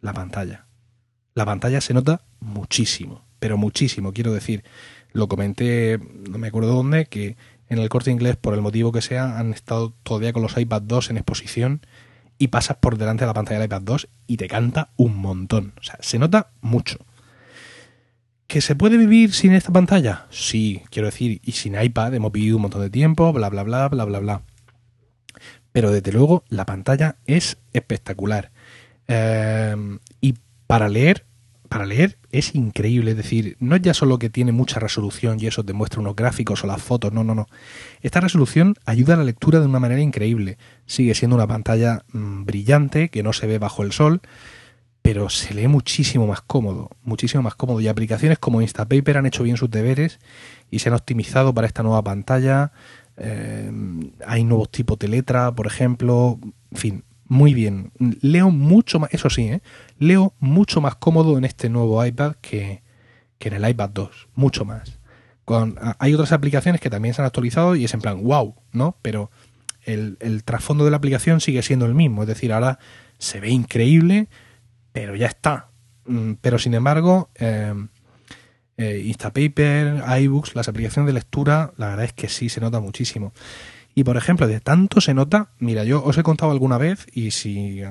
la 0.01 0.13
pantalla. 0.13 0.65
La 1.35 1.45
pantalla 1.45 1.79
se 1.79 1.93
nota 1.93 2.21
muchísimo, 2.41 3.23
pero 3.39 3.57
muchísimo. 3.57 4.11
Quiero 4.11 4.33
decir, 4.33 4.63
Lo 5.13 5.27
comenté, 5.27 5.99
no 6.27 6.39
me 6.39 6.47
acuerdo 6.47 6.73
dónde, 6.73 7.05
que 7.05 7.37
en 7.69 7.77
el 7.77 7.87
corte 7.87 8.09
inglés, 8.09 8.35
por 8.35 8.55
el 8.55 8.61
motivo 8.61 8.91
que 8.91 9.01
sea, 9.01 9.37
han 9.37 9.53
estado 9.53 9.93
todavía 10.03 10.33
con 10.33 10.41
los 10.41 10.57
iPad 10.57 10.81
2 10.81 11.11
en 11.11 11.17
exposición 11.17 11.81
y 12.43 12.49
pasas 12.49 12.75
por 12.75 12.97
delante 12.97 13.23
de 13.23 13.27
la 13.27 13.33
pantalla 13.33 13.61
del 13.61 13.67
iPad 13.67 13.83
2 13.83 14.09
y 14.27 14.35
te 14.35 14.49
canta 14.49 14.89
un 14.97 15.15
montón. 15.15 15.71
O 15.79 15.83
sea, 15.83 15.97
se 16.01 16.19
nota 16.19 16.49
mucho. 16.59 16.97
¿Que 18.47 18.59
se 18.59 18.75
puede 18.75 18.97
vivir 18.97 19.31
sin 19.31 19.53
esta 19.53 19.71
pantalla? 19.71 20.27
Sí, 20.29 20.81
quiero 20.89 21.05
decir, 21.05 21.39
y 21.41 21.53
sin 21.53 21.81
iPad 21.81 22.13
hemos 22.15 22.33
vivido 22.33 22.57
un 22.57 22.63
montón 22.63 22.81
de 22.81 22.89
tiempo, 22.89 23.31
bla, 23.31 23.49
bla, 23.49 23.63
bla, 23.63 23.87
bla, 23.87 24.03
bla, 24.03 24.19
bla. 24.19 24.41
Pero 25.71 25.89
desde 25.91 26.11
luego 26.11 26.43
la 26.49 26.65
pantalla 26.65 27.15
es 27.27 27.59
espectacular. 27.71 28.51
Eh, 29.07 29.97
y 30.19 30.33
para 30.67 30.89
leer, 30.89 31.25
para 31.73 31.87
leer 31.87 32.19
es 32.31 32.53
increíble. 32.53 33.11
Es 33.11 33.17
decir, 33.17 33.57
no 33.59 33.75
es 33.75 33.81
ya 33.81 33.95
solo 33.95 34.19
que 34.19 34.29
tiene 34.29 34.51
mucha 34.51 34.79
resolución 34.79 35.39
y 35.39 35.47
eso 35.47 35.65
te 35.65 35.73
muestra 35.73 36.01
unos 36.01 36.15
gráficos 36.15 36.63
o 36.63 36.67
las 36.67 36.79
fotos, 36.79 37.11
no, 37.11 37.23
no, 37.23 37.33
no. 37.33 37.47
Esta 38.01 38.19
resolución 38.19 38.75
ayuda 38.85 39.15
a 39.15 39.17
la 39.17 39.23
lectura 39.23 39.59
de 39.59 39.65
una 39.65 39.79
manera 39.79 39.99
increíble. 39.99 40.59
Sigue 40.85 41.15
siendo 41.15 41.35
una 41.35 41.47
pantalla 41.47 42.03
mm, 42.13 42.45
brillante 42.45 43.09
que 43.09 43.23
no 43.23 43.33
se 43.33 43.47
ve 43.47 43.57
bajo 43.57 43.81
el 43.81 43.91
sol, 43.91 44.21
pero 45.01 45.31
se 45.31 45.55
lee 45.55 45.67
muchísimo 45.67 46.27
más 46.27 46.41
cómodo, 46.41 46.91
muchísimo 47.01 47.41
más 47.41 47.55
cómodo. 47.55 47.81
Y 47.81 47.87
aplicaciones 47.87 48.37
como 48.37 48.61
Instapaper 48.61 49.17
han 49.17 49.25
hecho 49.25 49.41
bien 49.41 49.57
sus 49.57 49.71
deberes 49.71 50.19
y 50.69 50.77
se 50.77 50.89
han 50.89 50.95
optimizado 50.95 51.55
para 51.55 51.65
esta 51.65 51.81
nueva 51.81 52.03
pantalla. 52.03 52.71
Eh, 53.17 53.71
hay 54.27 54.43
nuevos 54.43 54.69
tipos 54.69 54.99
de 54.99 55.07
letra, 55.07 55.51
por 55.51 55.65
ejemplo. 55.65 56.37
En 56.71 56.77
fin, 56.77 57.03
muy 57.27 57.53
bien. 57.53 57.91
Leo 58.21 58.51
mucho 58.51 58.99
más, 58.99 59.13
eso 59.13 59.29
sí, 59.29 59.43
¿eh? 59.43 59.61
leo 59.97 60.33
mucho 60.39 60.81
más 60.81 60.95
cómodo 60.95 61.37
en 61.37 61.45
este 61.45 61.69
nuevo 61.69 62.03
iPad 62.05 62.35
que, 62.41 62.81
en 63.39 63.53
el 63.53 63.69
iPad 63.69 63.89
2, 63.89 64.29
mucho 64.35 64.65
más. 64.65 64.99
Con, 65.45 65.77
hay 65.99 66.13
otras 66.13 66.31
aplicaciones 66.31 66.79
que 66.79 66.89
también 66.89 67.13
se 67.13 67.21
han 67.21 67.25
actualizado 67.25 67.75
y 67.75 67.83
es 67.83 67.93
en 67.93 68.01
plan, 68.01 68.23
wow, 68.23 68.55
¿no? 68.71 68.97
Pero 69.01 69.31
el, 69.83 70.17
trasfondo 70.45 70.85
de 70.85 70.91
la 70.91 70.97
aplicación 70.97 71.41
sigue 71.41 71.61
siendo 71.61 71.85
el 71.85 71.93
mismo, 71.93 72.21
es 72.21 72.27
decir, 72.27 72.53
ahora 72.53 72.79
se 73.17 73.41
ve 73.41 73.49
increíble, 73.49 74.29
pero 74.93 75.15
ya 75.15 75.27
está. 75.27 75.69
Mm, 76.05 76.33
pero 76.41 76.57
sin 76.57 76.73
embargo, 76.73 77.29
eh, 77.35 77.73
eh, 78.77 79.03
Instapaper, 79.05 80.03
iBooks, 80.21 80.55
las 80.55 80.67
aplicaciones 80.67 81.07
de 81.07 81.13
lectura, 81.13 81.73
la 81.77 81.89
verdad 81.89 82.05
es 82.05 82.13
que 82.13 82.29
sí 82.29 82.49
se 82.49 82.61
nota 82.61 82.79
muchísimo. 82.79 83.33
Y 83.95 84.03
por 84.03 84.17
ejemplo, 84.17 84.47
de 84.47 84.59
tanto 84.59 85.01
se 85.01 85.13
nota, 85.13 85.49
mira, 85.59 85.83
yo 85.83 86.03
os 86.03 86.17
he 86.17 86.23
contado 86.23 86.51
alguna 86.51 86.77
vez, 86.77 87.05
y 87.13 87.31
si 87.31 87.83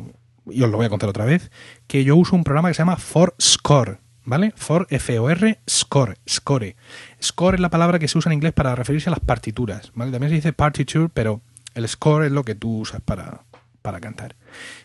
y 0.51 0.63
os 0.63 0.71
lo 0.71 0.77
voy 0.77 0.87
a 0.87 0.91
contar 0.91 1.09
otra 1.09 1.25
vez, 1.25 1.51
que 1.87 2.05
yo 2.05 2.17
uso 2.17 2.35
un 2.35 2.45
programa 2.45 2.69
que 2.69 2.75
se 2.75 2.81
llama 2.81 2.97
ForScore, 2.97 3.99
¿vale? 4.25 4.53
For 4.57 4.87
F-O-R, 4.91 5.61
Score, 5.69 6.19
Score. 6.29 6.77
Score 7.23 7.55
es 7.55 7.61
la 7.61 7.71
palabra 7.71 7.99
que 7.99 8.09
se 8.09 8.19
usa 8.19 8.31
en 8.31 8.35
inglés 8.35 8.53
para 8.53 8.75
referirse 8.75 9.09
a 9.09 9.13
las 9.13 9.21
partituras, 9.21 9.93
¿vale? 9.95 10.11
También 10.11 10.31
se 10.31 10.37
dice 10.37 10.53
partiture, 10.53 11.09
pero 11.13 11.43
el 11.75 11.89
score 11.89 12.27
es 12.27 12.33
lo 12.33 12.45
que 12.45 12.55
tú 12.55 12.81
usas 12.81 13.01
para, 13.01 13.45
para 13.83 14.01
cantar. 14.01 14.37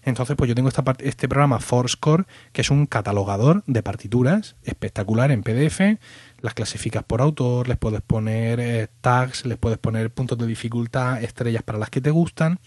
Entonces, 0.03 0.36
pues 0.36 0.47
yo 0.47 0.55
tengo 0.55 0.69
esta 0.69 0.83
este 1.00 1.27
programa 1.27 1.59
ForScore, 1.59 2.25
que 2.51 2.62
es 2.62 2.69
un 2.69 2.86
catalogador 2.86 3.63
de 3.67 3.83
partituras 3.83 4.55
espectacular 4.63 5.31
en 5.31 5.43
PDF. 5.43 6.00
Las 6.41 6.53
clasificas 6.53 7.03
por 7.03 7.22
autor, 7.22 7.67
les 7.67 7.77
puedes 7.77 8.01
poner 8.01 8.60
eh, 8.60 8.88
tags, 9.01 9.46
les 9.46 9.58
puedes 9.58 9.77
poner 9.77 10.12
puntos 10.12 10.38
de 10.38 10.46
dificultad, 10.46 11.24
estrellas 11.24 11.63
para 11.63 11.79
las 11.79 11.89
que 11.89 12.01
te 12.01 12.12
gustan 12.12 12.60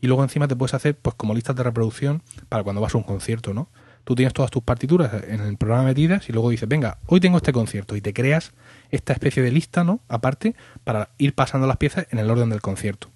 y 0.00 0.06
luego 0.06 0.22
encima 0.22 0.46
te 0.46 0.56
puedes 0.56 0.74
hacer 0.74 0.96
pues 0.96 1.14
como 1.16 1.34
listas 1.34 1.56
de 1.56 1.62
reproducción 1.62 2.22
para 2.48 2.62
cuando 2.62 2.82
vas 2.82 2.94
a 2.94 2.98
un 2.98 3.04
concierto, 3.04 3.54
¿no? 3.54 3.68
Tú 4.04 4.14
tienes 4.14 4.34
todas 4.34 4.50
tus 4.50 4.62
partituras 4.62 5.24
en 5.26 5.40
el 5.40 5.56
programa 5.56 5.84
metidas 5.84 6.28
y 6.28 6.32
luego 6.32 6.50
dices, 6.50 6.68
venga, 6.68 6.98
hoy 7.06 7.20
tengo 7.20 7.38
este 7.38 7.54
concierto 7.54 7.96
y 7.96 8.02
te 8.02 8.12
creas 8.12 8.52
esta 8.90 9.14
especie 9.14 9.42
de 9.42 9.50
lista, 9.50 9.82
¿no? 9.82 10.00
Aparte, 10.08 10.54
para 10.84 11.08
ir 11.16 11.34
pasando 11.34 11.66
las 11.66 11.78
piezas 11.78 12.06
en 12.10 12.18
el 12.18 12.30
orden 12.30 12.50
del 12.50 12.60
concierto. 12.60 13.13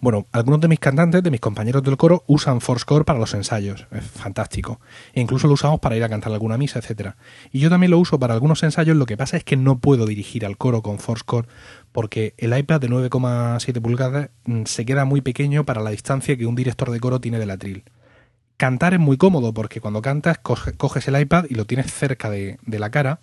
Bueno, 0.00 0.26
algunos 0.32 0.60
de 0.60 0.68
mis 0.68 0.78
cantantes, 0.78 1.22
de 1.22 1.30
mis 1.30 1.40
compañeros 1.40 1.82
del 1.82 1.96
coro, 1.96 2.24
usan 2.26 2.60
Fourscore 2.60 3.04
para 3.04 3.18
los 3.18 3.34
ensayos. 3.34 3.86
Es 3.90 4.04
fantástico. 4.04 4.80
E 5.12 5.20
incluso 5.20 5.46
lo 5.46 5.54
usamos 5.54 5.80
para 5.80 5.96
ir 5.96 6.04
a 6.04 6.08
cantar 6.08 6.32
alguna 6.32 6.58
misa, 6.58 6.78
etcétera. 6.78 7.16
Y 7.52 7.60
yo 7.60 7.70
también 7.70 7.90
lo 7.90 7.98
uso 7.98 8.18
para 8.18 8.34
algunos 8.34 8.62
ensayos. 8.62 8.96
Lo 8.96 9.06
que 9.06 9.16
pasa 9.16 9.36
es 9.36 9.44
que 9.44 9.56
no 9.56 9.78
puedo 9.78 10.06
dirigir 10.06 10.44
al 10.44 10.56
coro 10.56 10.82
con 10.82 10.98
Fourscore 10.98 11.48
porque 11.92 12.34
el 12.38 12.56
iPad 12.56 12.80
de 12.80 12.88
9,7 12.88 13.80
pulgadas 13.80 14.30
mm, 14.44 14.64
se 14.64 14.84
queda 14.84 15.04
muy 15.04 15.20
pequeño 15.20 15.64
para 15.64 15.82
la 15.82 15.90
distancia 15.90 16.36
que 16.36 16.46
un 16.46 16.54
director 16.54 16.90
de 16.90 17.00
coro 17.00 17.20
tiene 17.20 17.38
del 17.38 17.50
atril. 17.50 17.84
Cantar 18.56 18.94
es 18.94 19.00
muy 19.00 19.16
cómodo 19.16 19.54
porque 19.54 19.80
cuando 19.80 20.02
cantas 20.02 20.38
coges 20.38 21.08
el 21.08 21.20
iPad 21.20 21.46
y 21.48 21.54
lo 21.54 21.64
tienes 21.64 21.92
cerca 21.92 22.28
de, 22.28 22.58
de 22.66 22.78
la 22.78 22.90
cara, 22.90 23.20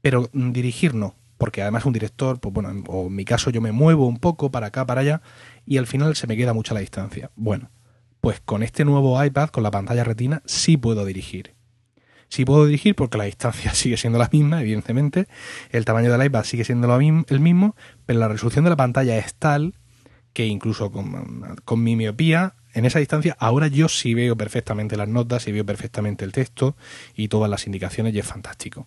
pero 0.00 0.28
mm, 0.32 0.52
dirigir 0.52 0.94
no 0.94 1.14
porque 1.40 1.62
además 1.62 1.86
un 1.86 1.94
director, 1.94 2.38
pues 2.38 2.52
bueno, 2.52 2.68
o 2.88 3.06
en 3.06 3.16
mi 3.16 3.24
caso 3.24 3.48
yo 3.48 3.62
me 3.62 3.72
muevo 3.72 4.06
un 4.06 4.18
poco 4.18 4.50
para 4.50 4.66
acá, 4.66 4.84
para 4.84 5.00
allá, 5.00 5.22
y 5.66 5.78
al 5.78 5.86
final 5.86 6.16
se 6.16 6.26
me 6.26 6.36
queda 6.36 6.52
mucha 6.52 6.74
la 6.74 6.80
distancia. 6.80 7.30
Bueno, 7.36 7.70
pues 8.20 8.40
con 8.40 8.62
este 8.62 8.84
nuevo 8.84 9.22
iPad, 9.22 9.50
con 9.50 9.62
la 9.62 9.70
pantalla 9.70 10.04
retina, 10.04 10.42
sí 10.44 10.76
puedo 10.76 11.04
dirigir. 11.04 11.54
Sí 12.28 12.44
puedo 12.44 12.66
dirigir 12.66 12.94
porque 12.94 13.18
la 13.18 13.24
distancia 13.24 13.74
sigue 13.74 13.96
siendo 13.96 14.18
la 14.18 14.28
misma, 14.32 14.60
evidentemente, 14.60 15.26
el 15.70 15.84
tamaño 15.84 16.12
del 16.12 16.24
iPad 16.24 16.44
sigue 16.44 16.64
siendo 16.64 16.94
el 16.98 17.40
mismo, 17.40 17.76
pero 18.06 18.18
la 18.18 18.28
resolución 18.28 18.64
de 18.64 18.70
la 18.70 18.76
pantalla 18.76 19.16
es 19.18 19.34
tal 19.34 19.74
que 20.32 20.46
incluso 20.46 20.92
con, 20.92 21.56
con 21.64 21.82
mi 21.82 21.96
miopía, 21.96 22.54
en 22.72 22.84
esa 22.84 23.00
distancia, 23.00 23.36
ahora 23.40 23.66
yo 23.66 23.88
sí 23.88 24.14
veo 24.14 24.36
perfectamente 24.36 24.96
las 24.96 25.08
notas, 25.08 25.42
sí 25.42 25.50
veo 25.50 25.66
perfectamente 25.66 26.24
el 26.24 26.30
texto 26.30 26.76
y 27.16 27.26
todas 27.26 27.50
las 27.50 27.66
indicaciones 27.66 28.14
y 28.14 28.20
es 28.20 28.26
fantástico. 28.26 28.86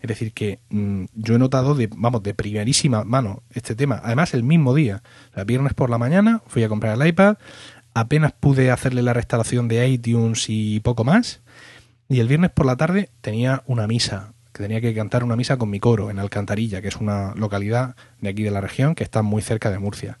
Es 0.00 0.08
decir, 0.08 0.32
que 0.32 0.60
mm, 0.70 1.04
yo 1.14 1.34
he 1.34 1.38
notado 1.38 1.74
de, 1.74 1.88
vamos, 1.94 2.22
de 2.22 2.34
primerísima 2.34 3.04
mano 3.04 3.42
este 3.52 3.74
tema. 3.74 4.00
Además, 4.04 4.34
el 4.34 4.42
mismo 4.42 4.74
día, 4.74 5.02
el 5.34 5.44
viernes 5.44 5.74
por 5.74 5.90
la 5.90 5.98
mañana, 5.98 6.42
fui 6.46 6.62
a 6.62 6.68
comprar 6.68 7.00
el 7.00 7.06
iPad, 7.06 7.36
apenas 7.94 8.32
pude 8.32 8.70
hacerle 8.70 9.02
la 9.02 9.14
restauración 9.14 9.68
de 9.68 9.88
iTunes 9.88 10.46
y 10.48 10.80
poco 10.80 11.04
más. 11.04 11.40
Y 12.08 12.20
el 12.20 12.28
viernes 12.28 12.50
por 12.50 12.66
la 12.66 12.76
tarde 12.76 13.10
tenía 13.20 13.62
una 13.66 13.86
misa, 13.86 14.34
que 14.52 14.62
tenía 14.62 14.80
que 14.80 14.94
cantar 14.94 15.24
una 15.24 15.34
misa 15.34 15.56
con 15.56 15.70
mi 15.70 15.80
coro 15.80 16.10
en 16.10 16.18
Alcantarilla, 16.18 16.80
que 16.80 16.88
es 16.88 16.96
una 16.96 17.34
localidad 17.34 17.96
de 18.20 18.28
aquí 18.28 18.42
de 18.42 18.50
la 18.50 18.60
región 18.60 18.94
que 18.94 19.02
está 19.02 19.22
muy 19.22 19.42
cerca 19.42 19.70
de 19.70 19.78
Murcia. 19.78 20.18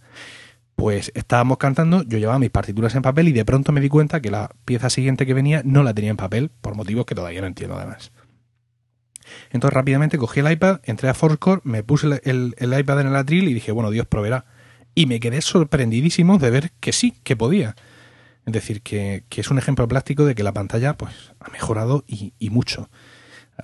Pues 0.74 1.10
estábamos 1.14 1.58
cantando, 1.58 2.02
yo 2.02 2.18
llevaba 2.18 2.38
mis 2.38 2.50
partituras 2.50 2.94
en 2.94 3.02
papel 3.02 3.28
y 3.28 3.32
de 3.32 3.44
pronto 3.44 3.72
me 3.72 3.80
di 3.80 3.88
cuenta 3.88 4.20
que 4.20 4.30
la 4.30 4.50
pieza 4.64 4.90
siguiente 4.90 5.24
que 5.24 5.32
venía 5.32 5.62
no 5.64 5.82
la 5.82 5.94
tenía 5.94 6.10
en 6.10 6.16
papel, 6.16 6.50
por 6.60 6.74
motivos 6.74 7.06
que 7.06 7.14
todavía 7.14 7.40
no 7.40 7.46
entiendo 7.46 7.76
además. 7.76 8.12
Entonces 9.50 9.74
rápidamente 9.74 10.18
cogí 10.18 10.40
el 10.40 10.50
iPad, 10.50 10.80
entré 10.84 11.08
a 11.08 11.14
Fourscore, 11.14 11.60
me 11.64 11.82
puse 11.82 12.20
el, 12.24 12.54
iPad 12.60 13.00
en 13.00 13.06
el 13.08 13.16
atril 13.16 13.48
y 13.48 13.54
dije, 13.54 13.72
bueno, 13.72 13.90
Dios 13.90 14.06
proveerá. 14.06 14.44
Y 14.94 15.06
me 15.06 15.20
quedé 15.20 15.42
sorprendidísimo 15.42 16.38
de 16.38 16.50
ver 16.50 16.72
que 16.80 16.92
sí, 16.92 17.14
que 17.22 17.36
podía. 17.36 17.76
Es 18.46 18.52
decir, 18.52 18.82
que, 18.82 19.24
es 19.30 19.50
un 19.50 19.58
ejemplo 19.58 19.86
plástico 19.88 20.24
de 20.24 20.34
que 20.34 20.42
la 20.42 20.52
pantalla 20.52 20.96
pues, 20.96 21.12
ha 21.40 21.50
mejorado 21.50 22.04
y, 22.06 22.32
mucho. 22.50 22.88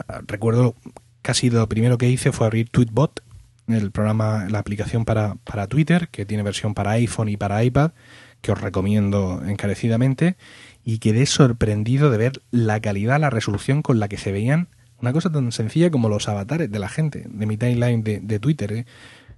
Ah, 0.08 0.20
recuerdo 0.26 0.74
casi 1.22 1.50
lo 1.50 1.68
primero 1.68 1.98
que 1.98 2.08
hice 2.08 2.32
fue 2.32 2.46
abrir 2.46 2.68
Tweetbot, 2.68 3.22
el 3.68 3.92
programa, 3.92 4.46
la 4.50 4.58
aplicación 4.58 5.04
para, 5.04 5.36
para 5.44 5.68
Twitter, 5.68 6.08
que 6.08 6.26
tiene 6.26 6.42
versión 6.42 6.74
para 6.74 6.92
iPhone 6.92 7.28
y 7.28 7.36
para 7.36 7.62
iPad, 7.62 7.92
que 8.40 8.52
os 8.52 8.60
recomiendo 8.60 9.42
encarecidamente, 9.46 10.36
y 10.84 10.98
quedé 10.98 11.26
sorprendido 11.26 12.10
de 12.10 12.18
ver 12.18 12.42
la 12.50 12.80
calidad, 12.80 13.20
la 13.20 13.30
resolución 13.30 13.82
con 13.82 14.00
la 14.00 14.08
que 14.08 14.18
se 14.18 14.32
veían 14.32 14.68
una 15.02 15.12
cosa 15.12 15.30
tan 15.30 15.50
sencilla 15.52 15.90
como 15.90 16.08
los 16.08 16.28
avatares 16.28 16.70
de 16.70 16.78
la 16.78 16.88
gente, 16.88 17.26
de 17.28 17.46
mi 17.46 17.56
timeline 17.56 18.02
de, 18.02 18.38
Twitter. 18.38 18.72
¿eh? 18.72 18.86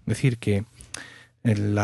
Decir, 0.05 0.37
que 0.39 0.65
el, 1.43 1.79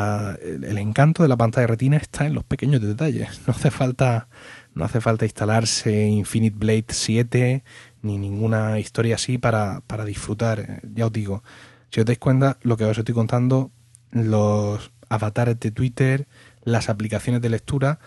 encanto 0.79 1.23
de 1.23 1.29
la 1.29 1.37
pantalla 1.37 1.67
retina 1.67 1.97
está 1.97 2.27
en 2.27 2.35
los 2.35 2.45
pequeños 2.45 2.83
detalles. 2.83 3.41
No 3.47 3.53
hace 3.55 3.71
falta, 3.71 4.29
no 4.75 4.85
hace 4.85 5.01
falta 5.01 5.25
instalarse 5.25 6.07
Infinite 6.07 6.57
Blade 6.59 6.87
7 6.89 7.65
ni 8.03 8.19
ninguna 8.19 8.79
historia 8.79 9.15
así 9.15 9.39
para, 9.39 9.81
para 9.87 10.05
disfrutar. 10.05 10.83
Ya 10.95 11.07
os 11.07 11.13
digo, 11.13 11.43
si 11.91 12.01
os 12.01 12.07
dais 12.07 12.19
cuenta, 12.19 12.59
lo 12.63 12.77
que 12.77 12.85
os 12.85 12.97
estoy 12.97 13.15
contando, 13.15 13.71
los 14.11 14.93
avatares 15.09 15.59
de 15.59 15.71
Twitter, 15.71 16.29
las 16.63 16.89
aplicaciones 16.89 17.41
de 17.43 17.49
lectura, 17.49 17.99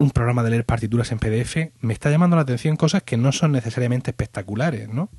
un 0.00 0.10
programa 0.12 0.42
de 0.42 0.50
leer 0.50 0.64
partituras 0.64 1.12
en 1.12 1.18
PDF, 1.18 1.72
me 1.80 1.92
está 1.92 2.10
llamando 2.10 2.34
la 2.34 2.42
atención 2.42 2.76
cosas 2.76 3.02
que 3.02 3.18
no 3.18 3.32
son 3.32 3.52
necesariamente 3.52 4.10
espectaculares, 4.10 4.88
¿no? 4.88 5.10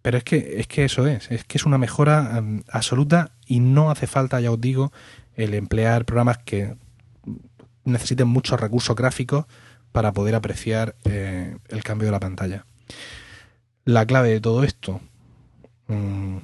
Pero 0.00 0.16
es 0.16 0.24
que, 0.24 0.54
es 0.58 0.66
que 0.66 0.86
eso 0.86 1.06
es, 1.06 1.30
es 1.30 1.44
que 1.44 1.58
es 1.58 1.66
una 1.66 1.76
mejora 1.76 2.40
mm, 2.40 2.62
absoluta 2.72 3.32
y 3.46 3.60
no 3.60 3.90
hace 3.90 4.06
falta, 4.06 4.40
ya 4.40 4.50
os 4.50 4.60
digo, 4.60 4.90
el 5.36 5.52
emplear 5.52 6.06
programas 6.06 6.38
que 6.38 6.76
necesiten 7.84 8.26
muchos 8.26 8.58
recursos 8.58 8.96
gráficos 8.96 9.44
para 9.92 10.12
poder 10.12 10.34
apreciar 10.34 10.96
eh, 11.04 11.58
el 11.68 11.82
cambio 11.82 12.06
de 12.06 12.12
la 12.12 12.20
pantalla. 12.20 12.64
La 13.84 14.06
clave 14.06 14.30
de 14.30 14.40
todo 14.40 14.64
esto, 14.64 15.02
mm, 15.88 16.38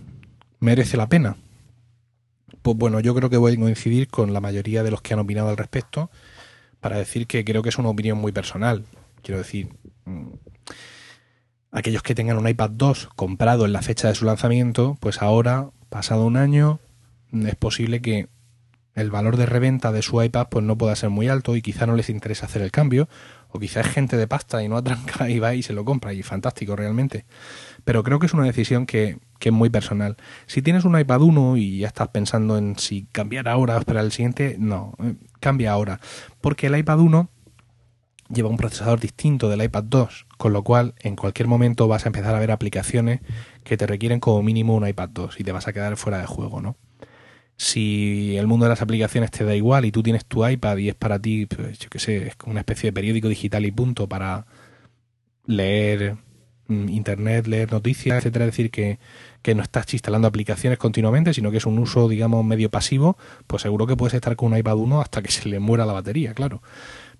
¿merece 0.60 0.98
la 0.98 1.08
pena? 1.08 1.38
Pues 2.60 2.76
bueno, 2.76 3.00
yo 3.00 3.14
creo 3.14 3.30
que 3.30 3.38
voy 3.38 3.54
a 3.54 3.56
coincidir 3.56 4.08
con 4.08 4.34
la 4.34 4.42
mayoría 4.42 4.82
de 4.82 4.90
los 4.90 5.00
que 5.00 5.14
han 5.14 5.20
opinado 5.20 5.48
al 5.48 5.56
respecto 5.56 6.10
para 6.86 6.98
decir 6.98 7.26
que 7.26 7.44
creo 7.44 7.64
que 7.64 7.70
es 7.70 7.78
una 7.78 7.88
opinión 7.88 8.16
muy 8.16 8.30
personal. 8.30 8.84
Quiero 9.20 9.38
decir, 9.38 9.70
mm, 10.04 10.34
aquellos 11.72 12.04
que 12.04 12.14
tengan 12.14 12.38
un 12.38 12.48
iPad 12.48 12.70
2 12.70 13.08
comprado 13.16 13.64
en 13.64 13.72
la 13.72 13.82
fecha 13.82 14.06
de 14.06 14.14
su 14.14 14.24
lanzamiento, 14.24 14.96
pues 15.00 15.20
ahora, 15.20 15.70
pasado 15.88 16.24
un 16.24 16.36
año, 16.36 16.78
es 17.32 17.56
posible 17.56 18.00
que 18.00 18.28
el 18.94 19.10
valor 19.10 19.36
de 19.36 19.46
reventa 19.46 19.90
de 19.90 20.00
su 20.00 20.22
iPad 20.22 20.46
pues 20.48 20.64
no 20.64 20.78
pueda 20.78 20.94
ser 20.94 21.10
muy 21.10 21.26
alto 21.26 21.56
y 21.56 21.60
quizá 21.60 21.86
no 21.86 21.96
les 21.96 22.08
interesa 22.08 22.46
hacer 22.46 22.62
el 22.62 22.70
cambio, 22.70 23.08
o 23.48 23.58
quizá 23.58 23.80
es 23.80 23.88
gente 23.88 24.16
de 24.16 24.28
pasta 24.28 24.62
y 24.62 24.68
no 24.68 24.76
atranca 24.76 25.28
y 25.28 25.40
va 25.40 25.56
y 25.56 25.64
se 25.64 25.72
lo 25.72 25.84
compra, 25.84 26.12
y 26.12 26.22
fantástico 26.22 26.76
realmente. 26.76 27.24
Pero 27.86 28.02
creo 28.02 28.18
que 28.18 28.26
es 28.26 28.34
una 28.34 28.42
decisión 28.42 28.84
que, 28.84 29.20
que 29.38 29.50
es 29.50 29.54
muy 29.54 29.70
personal. 29.70 30.16
Si 30.46 30.60
tienes 30.60 30.84
un 30.84 30.98
iPad 30.98 31.22
1 31.22 31.56
y 31.56 31.78
ya 31.78 31.86
estás 31.86 32.08
pensando 32.08 32.58
en 32.58 32.76
si 32.76 33.06
cambiar 33.12 33.46
ahora 33.46 33.76
o 33.76 33.78
esperar 33.78 34.04
el 34.04 34.10
siguiente, 34.10 34.56
no, 34.58 34.96
eh, 35.04 35.14
cambia 35.38 35.70
ahora. 35.70 36.00
Porque 36.40 36.66
el 36.66 36.76
iPad 36.76 36.98
1 36.98 37.30
lleva 38.28 38.48
un 38.48 38.56
procesador 38.56 38.98
distinto 38.98 39.48
del 39.48 39.62
iPad 39.62 39.84
2, 39.84 40.26
con 40.36 40.52
lo 40.52 40.64
cual 40.64 40.94
en 40.98 41.14
cualquier 41.14 41.46
momento 41.46 41.86
vas 41.86 42.06
a 42.06 42.08
empezar 42.08 42.34
a 42.34 42.40
ver 42.40 42.50
aplicaciones 42.50 43.20
que 43.62 43.76
te 43.76 43.86
requieren 43.86 44.18
como 44.18 44.42
mínimo 44.42 44.74
un 44.74 44.88
iPad 44.88 45.10
2 45.10 45.38
y 45.38 45.44
te 45.44 45.52
vas 45.52 45.68
a 45.68 45.72
quedar 45.72 45.96
fuera 45.96 46.18
de 46.18 46.26
juego, 46.26 46.60
¿no? 46.60 46.76
Si 47.56 48.36
el 48.36 48.48
mundo 48.48 48.64
de 48.64 48.70
las 48.70 48.82
aplicaciones 48.82 49.30
te 49.30 49.44
da 49.44 49.54
igual 49.54 49.84
y 49.84 49.92
tú 49.92 50.02
tienes 50.02 50.26
tu 50.26 50.44
iPad 50.44 50.76
y 50.78 50.88
es 50.88 50.96
para 50.96 51.20
ti, 51.20 51.46
pues, 51.46 51.78
yo 51.78 51.88
qué 51.88 52.00
sé, 52.00 52.26
es 52.26 52.36
una 52.46 52.60
especie 52.60 52.88
de 52.88 52.94
periódico 52.94 53.28
digital 53.28 53.64
y 53.64 53.70
punto 53.70 54.08
para 54.08 54.44
leer 55.46 56.16
internet, 56.68 57.46
leer 57.46 57.72
noticias, 57.72 58.18
etcétera, 58.18 58.44
es 58.44 58.52
decir, 58.52 58.70
que, 58.70 58.98
que 59.42 59.54
no 59.54 59.62
estás 59.62 59.92
instalando 59.92 60.28
aplicaciones 60.28 60.78
continuamente, 60.78 61.32
sino 61.34 61.50
que 61.50 61.58
es 61.58 61.66
un 61.66 61.78
uso, 61.78 62.08
digamos, 62.08 62.44
medio 62.44 62.70
pasivo, 62.70 63.16
pues 63.46 63.62
seguro 63.62 63.86
que 63.86 63.96
puedes 63.96 64.14
estar 64.14 64.36
con 64.36 64.52
un 64.52 64.58
iPad 64.58 64.76
1 64.76 65.00
hasta 65.00 65.22
que 65.22 65.30
se 65.32 65.48
le 65.48 65.60
muera 65.60 65.86
la 65.86 65.92
batería, 65.92 66.34
claro. 66.34 66.62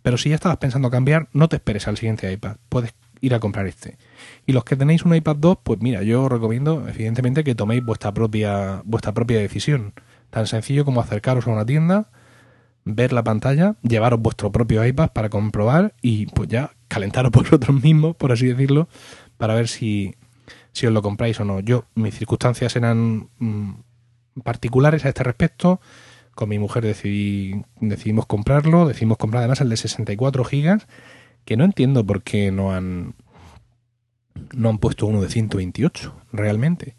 Pero 0.03 0.19
si 0.19 0.29
ya 0.29 0.37
estabas 0.37 0.59
pensando 0.59 0.91
cambiar, 0.91 1.29
no 1.33 1.49
te 1.49 1.57
esperes 1.57 1.89
al 1.89 1.97
siguiente 1.97 2.31
iPad. 2.33 2.57
Puedes 2.69 2.95
ir 3.21 3.35
a 3.35 3.41
comprar 3.41 3.67
este. 3.67 3.99
Y 4.47 4.53
los 4.53 4.65
que 4.65 4.77
tenéis 4.77 5.05
un 5.05 5.15
iPad 5.15 5.37
2, 5.37 5.59
pues 5.63 5.81
mira, 5.81 6.03
yo 6.03 6.25
os 6.25 6.31
recomiendo 6.31 6.87
evidentemente 6.89 7.43
que 7.43 7.55
toméis 7.55 7.85
vuestra 7.85 8.13
propia, 8.15 8.83
vuestra 8.85 9.13
propia 9.13 9.39
decisión. 9.39 9.95
Tan 10.31 10.47
sencillo 10.47 10.85
como 10.85 11.01
acercaros 11.01 11.47
a 11.47 11.51
una 11.51 11.67
tienda, 11.67 12.11
ver 12.85 13.13
la 13.13 13.25
pantalla, 13.25 13.75
llevaros 13.83 14.21
vuestro 14.21 14.53
propio 14.53 14.87
iPad 14.87 15.11
para 15.11 15.29
comprobar 15.29 15.95
y 16.01 16.27
pues 16.27 16.49
ya 16.49 16.71
calentaros 16.89 17.33
vosotros 17.33 17.83
mismos, 17.83 18.17
por 18.17 18.33
así 18.33 18.47
decirlo, 18.47 18.89
para 19.37 19.55
ver 19.55 19.69
si, 19.69 20.15
si 20.73 20.87
os 20.87 20.93
lo 20.93 21.03
compráis 21.03 21.41
o 21.41 21.45
no. 21.45 21.61
Yo, 21.61 21.85
mis 21.95 22.15
circunstancias 22.15 22.77
eran 22.77 23.29
mm, 23.39 23.73
particulares 24.43 25.05
a 25.05 25.09
este 25.09 25.23
respecto 25.23 25.81
con 26.37 26.51
mi 26.51 26.59
mujer 26.59 26.85
decidí, 26.85 27.63
decidimos 27.81 28.27
comprarlo, 28.27 28.87
decidimos 28.87 29.17
comprar 29.17 29.41
además 29.41 29.63
el 29.63 29.71
de 29.71 29.79
64 29.79 30.45
gigas, 30.45 30.87
que 31.47 31.57
no 31.57 31.65
entiendo 31.65 32.05
por 32.05 32.23
qué 32.23 32.53
no 32.53 32.73
han, 32.73 33.15
no 34.55 34.69
han 34.69 34.79
puesto 34.79 35.07
uno 35.07 35.23
de 35.23 35.31
128 35.31 36.15
realmente. 36.33 36.95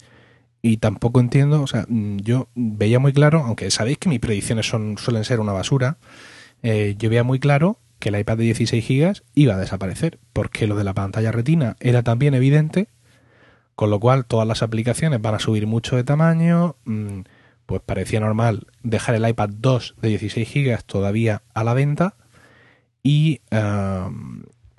Y 0.63 0.77
tampoco 0.77 1.19
entiendo, 1.19 1.61
o 1.61 1.67
sea, 1.67 1.85
yo 1.87 2.49
veía 2.55 2.97
muy 2.97 3.13
claro, 3.13 3.43
aunque 3.43 3.69
sabéis 3.69 3.99
que 3.99 4.09
mis 4.09 4.19
predicciones 4.19 4.67
son, 4.67 4.97
suelen 4.97 5.23
ser 5.23 5.39
una 5.39 5.53
basura, 5.53 5.97
eh, 6.63 6.95
yo 6.97 7.09
veía 7.09 7.23
muy 7.23 7.39
claro 7.39 7.77
que 7.99 8.09
el 8.09 8.19
iPad 8.19 8.37
de 8.37 8.43
16 8.45 8.85
gigas 8.85 9.23
iba 9.33 9.55
a 9.55 9.57
desaparecer, 9.57 10.19
porque 10.33 10.67
lo 10.67 10.75
de 10.75 10.83
la 10.83 10.93
pantalla 10.93 11.31
retina 11.31 11.75
era 11.79 12.03
también 12.03 12.33
evidente, 12.33 12.89
con 13.75 13.89
lo 13.89 13.99
cual 13.99 14.25
todas 14.25 14.47
las 14.47 14.63
aplicaciones 14.63 15.21
van 15.21 15.35
a 15.35 15.39
subir 15.39 15.67
mucho 15.67 15.95
de 15.95 16.03
tamaño, 16.03 16.75
mm, 16.85 17.21
pues 17.65 17.81
parecía 17.85 18.19
normal 18.19 18.67
dejar 18.81 19.15
el 19.15 19.27
iPad 19.27 19.49
2 19.53 19.95
de 20.01 20.09
16 20.09 20.53
GB 20.53 20.83
todavía 20.83 21.43
a 21.53 21.63
la 21.63 21.73
venta 21.73 22.15
y 23.03 23.41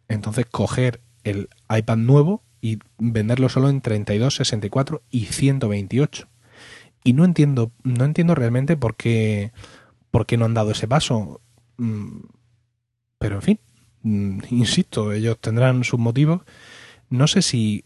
entonces 0.08 0.46
coger 0.46 1.00
el 1.22 1.48
iPad 1.70 1.96
nuevo 1.96 2.42
y 2.60 2.78
venderlo 2.98 3.48
solo 3.48 3.68
en 3.68 3.80
32, 3.80 4.37
64 4.37 5.02
y 5.10 5.26
128. 5.26 6.28
Y 7.04 7.12
no 7.12 7.25
entiendo, 7.25 7.72
no 7.84 8.04
entiendo 8.04 8.34
realmente 8.34 8.76
por 8.76 8.96
qué, 8.96 9.52
por 10.10 10.26
qué 10.26 10.37
no 10.37 10.44
han 10.44 10.54
dado 10.54 10.72
ese 10.72 10.88
paso. 10.88 11.40
Mm, 11.76 12.20
pero 13.18 13.37
en 13.37 13.42
fin, 13.42 13.61
mm, 14.02 14.40
insisto, 14.50 15.12
ellos 15.12 15.38
tendrán 15.40 15.85
sus 15.85 15.98
motivos. 15.98 16.42
No 17.11 17.26
sé 17.26 17.42
si, 17.42 17.85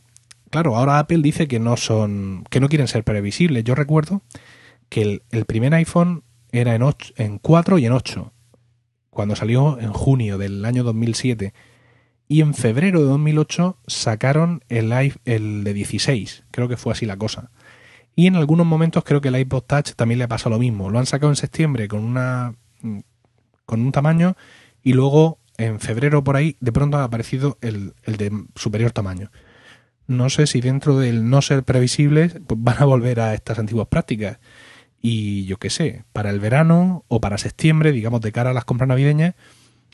claro, 0.51 0.77
ahora 0.77 0.99
Apple 0.99 1.21
dice 1.23 1.49
que 1.49 1.61
no 1.61 1.77
son, 1.77 2.45
que 2.51 2.61
no 2.61 2.69
quieren 2.69 2.89
ser 2.89 3.05
previsibles. 3.05 3.65
Yo 3.65 3.75
recuerdo 3.75 4.23
que 4.89 5.23
el, 5.31 5.45
primer 5.47 5.75
iPhone 5.75 6.23
era 6.53 6.75
en, 6.75 6.85
en 7.17 7.39
4 7.39 7.79
y 7.79 7.87
en 7.87 7.93
8, 7.93 8.33
cuando 9.11 9.37
salió 9.37 9.79
en 9.81 9.93
junio 9.93 10.39
del 10.39 10.65
año 10.65 10.85
2007. 10.85 11.55
Y 12.29 12.41
en 12.41 12.55
febrero 12.55 13.01
de 13.01 13.07
2008 13.07 13.79
sacaron 13.87 14.63
el, 14.69 14.93
el 15.25 15.65
de 15.65 15.75
16, 15.75 16.45
creo 16.51 16.69
que 16.69 16.77
fue 16.77 16.93
así 16.93 17.05
la 17.05 17.17
cosa. 17.17 17.51
Y 18.15 18.27
en 18.27 18.37
algunos 18.37 18.67
momentos 18.67 19.05
creo 19.05 19.21
que 19.21 19.29
el 19.29 19.39
iPod 19.39 19.63
Touch 19.63 19.93
también 19.95 20.19
le 20.19 20.29
pasa 20.29 20.51
lo 20.51 20.59
mismo. 20.59 20.91
Lo 20.91 20.99
han 20.99 21.07
sacado 21.07 21.33
en 21.33 21.37
septiembre 21.37 21.89
con 21.89 22.05
una 22.05 22.55
con 23.65 23.81
un 23.81 23.93
tamaño 23.93 24.37
y 24.83 24.93
luego 24.93 25.39
en 25.59 25.81
febrero 25.81 26.25
por 26.25 26.37
ahí 26.37 26.57
de 26.61 26.73
pronto 26.73 26.99
ha 26.99 27.05
aparecido 27.05 27.59
el, 27.61 27.95
el 28.05 28.17
de 28.17 28.33
superior 28.57 28.93
tamaño. 28.93 29.31
No 30.07 30.31
sé 30.31 30.47
si 30.47 30.61
dentro 30.61 30.99
del 30.99 31.29
no 31.29 31.43
ser 31.43 31.63
previsibles 31.63 32.37
pues 32.47 32.61
van 32.63 32.77
a 32.81 32.85
volver 32.85 33.21
a 33.21 33.35
estas 33.35 33.59
antiguas 33.59 33.89
prácticas 33.89 34.39
y 35.01 35.45
yo 35.47 35.59
qué 35.59 35.69
sé, 35.69 36.05
para 36.13 36.31
el 36.31 36.39
verano 36.39 37.05
o 37.09 37.21
para 37.21 37.37
septiembre, 37.37 37.91
digamos 37.91 38.21
de 38.21 38.31
cara 38.31 38.51
a 38.51 38.55
las 38.55 38.65
compras 38.65 38.89
navideñas, 38.89 39.35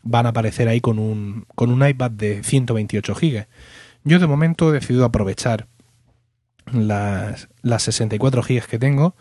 van 0.03 0.27
a 0.27 0.31
aparecer 0.31 0.69
ahí 0.69 0.81
con 0.81 0.99
un, 0.99 1.47
con 1.55 1.71
un 1.71 1.87
iPad 1.87 2.11
de 2.11 2.43
128 2.43 3.15
GB. 3.15 3.47
Yo 4.05 4.19
de 4.19 4.27
momento 4.27 4.71
he 4.71 4.75
decidido 4.75 5.05
aprovechar 5.05 5.67
las, 6.73 7.49
las 7.63 7.83
64 7.83 8.43
GB 8.43 8.67
que 8.67 8.79
tengo 8.79 9.17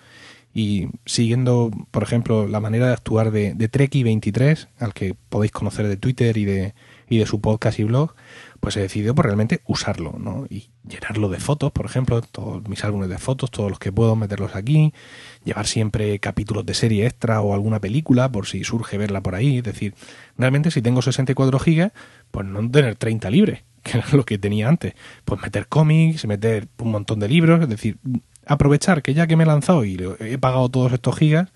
y 0.57 0.87
siguiendo, 1.05 1.69
por 1.91 2.01
ejemplo, 2.01 2.47
la 2.47 2.59
manera 2.59 2.87
de 2.87 2.93
actuar 2.93 3.29
de, 3.29 3.53
de 3.53 3.69
Treki23, 3.69 4.69
al 4.79 4.95
que 4.95 5.13
podéis 5.29 5.51
conocer 5.51 5.87
de 5.87 5.97
Twitter 5.97 6.35
y 6.35 6.45
de, 6.45 6.73
y 7.07 7.19
de 7.19 7.27
su 7.27 7.41
podcast 7.41 7.77
y 7.77 7.83
blog, 7.83 8.15
pues 8.59 8.75
he 8.75 8.79
decidido 8.79 9.13
por 9.13 9.25
realmente 9.25 9.61
usarlo, 9.67 10.15
¿no? 10.17 10.47
Y 10.49 10.71
llenarlo 10.89 11.29
de 11.29 11.39
fotos, 11.39 11.71
por 11.71 11.85
ejemplo, 11.85 12.23
todos 12.23 12.67
mis 12.67 12.83
álbumes 12.83 13.07
de 13.07 13.19
fotos, 13.19 13.51
todos 13.51 13.69
los 13.69 13.77
que 13.77 13.91
puedo 13.91 14.15
meterlos 14.15 14.55
aquí, 14.55 14.95
llevar 15.43 15.67
siempre 15.67 16.17
capítulos 16.17 16.65
de 16.65 16.73
serie 16.73 17.05
extra 17.05 17.39
o 17.41 17.53
alguna 17.53 17.79
película 17.79 18.31
por 18.31 18.47
si 18.47 18.63
surge 18.63 18.97
verla 18.97 19.21
por 19.21 19.35
ahí, 19.35 19.59
es 19.59 19.63
decir, 19.63 19.93
realmente 20.39 20.71
si 20.71 20.81
tengo 20.81 21.03
64 21.03 21.59
gigas, 21.59 21.91
pues 22.31 22.47
no 22.47 22.67
tener 22.71 22.95
30 22.95 23.29
libres, 23.29 23.61
que 23.83 23.99
era 23.99 24.07
lo 24.11 24.25
que 24.25 24.39
tenía 24.39 24.69
antes, 24.69 24.95
pues 25.23 25.39
meter 25.39 25.67
cómics, 25.67 26.25
meter 26.25 26.67
un 26.79 26.89
montón 26.89 27.19
de 27.19 27.29
libros, 27.29 27.61
es 27.61 27.69
decir, 27.69 27.99
aprovechar 28.47 29.01
que 29.01 29.13
ya 29.13 29.27
que 29.27 29.35
me 29.35 29.43
he 29.43 29.47
lanzado 29.47 29.85
y 29.85 29.97
he 30.19 30.37
pagado 30.37 30.69
todos 30.69 30.93
estos 30.93 31.17
gigas, 31.17 31.49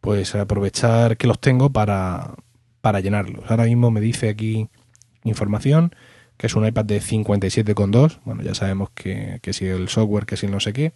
pues 0.00 0.34
aprovechar 0.34 1.16
que 1.16 1.26
los 1.26 1.40
tengo 1.40 1.70
para, 1.70 2.34
para 2.80 3.00
llenarlos. 3.00 3.50
Ahora 3.50 3.64
mismo 3.64 3.90
me 3.90 4.00
dice 4.00 4.28
aquí 4.28 4.68
información 5.24 5.92
que 6.38 6.46
es 6.46 6.54
un 6.54 6.64
iPad 6.64 6.84
de 6.84 7.00
57,2, 7.00 8.20
bueno, 8.24 8.42
ya 8.42 8.54
sabemos 8.54 8.90
que, 8.90 9.40
que 9.42 9.52
si 9.52 9.66
el 9.66 9.88
software, 9.88 10.24
que 10.24 10.36
si 10.36 10.46
no 10.46 10.60
sé 10.60 10.72
qué, 10.72 10.92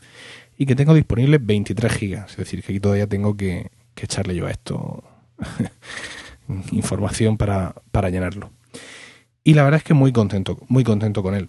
y 0.57 0.67
que 0.67 0.77
tengo 0.77 0.95
disponible 0.95 1.39
23 1.39 1.93
gigas, 1.93 2.31
es 2.31 2.37
decir, 2.37 2.63
que 2.63 2.73
aquí 2.73 2.81
todavía 2.81 3.09
tengo 3.09 3.37
que, 3.37 3.71
echarle 3.97 4.35
yo 4.35 4.49
a 4.49 4.51
esto 4.51 5.05
información 6.73 7.37
para, 7.37 7.75
para 7.93 8.11
llenarlo. 8.11 8.51
Y 9.45 9.55
la 9.55 9.63
verdad 9.63 9.79
es 9.79 9.85
que 9.85 9.95
muy 9.95 10.13
contento, 10.13 10.59
muy 10.69 10.83
contento 10.83 11.23
con 11.23 11.35
él. 11.35 11.49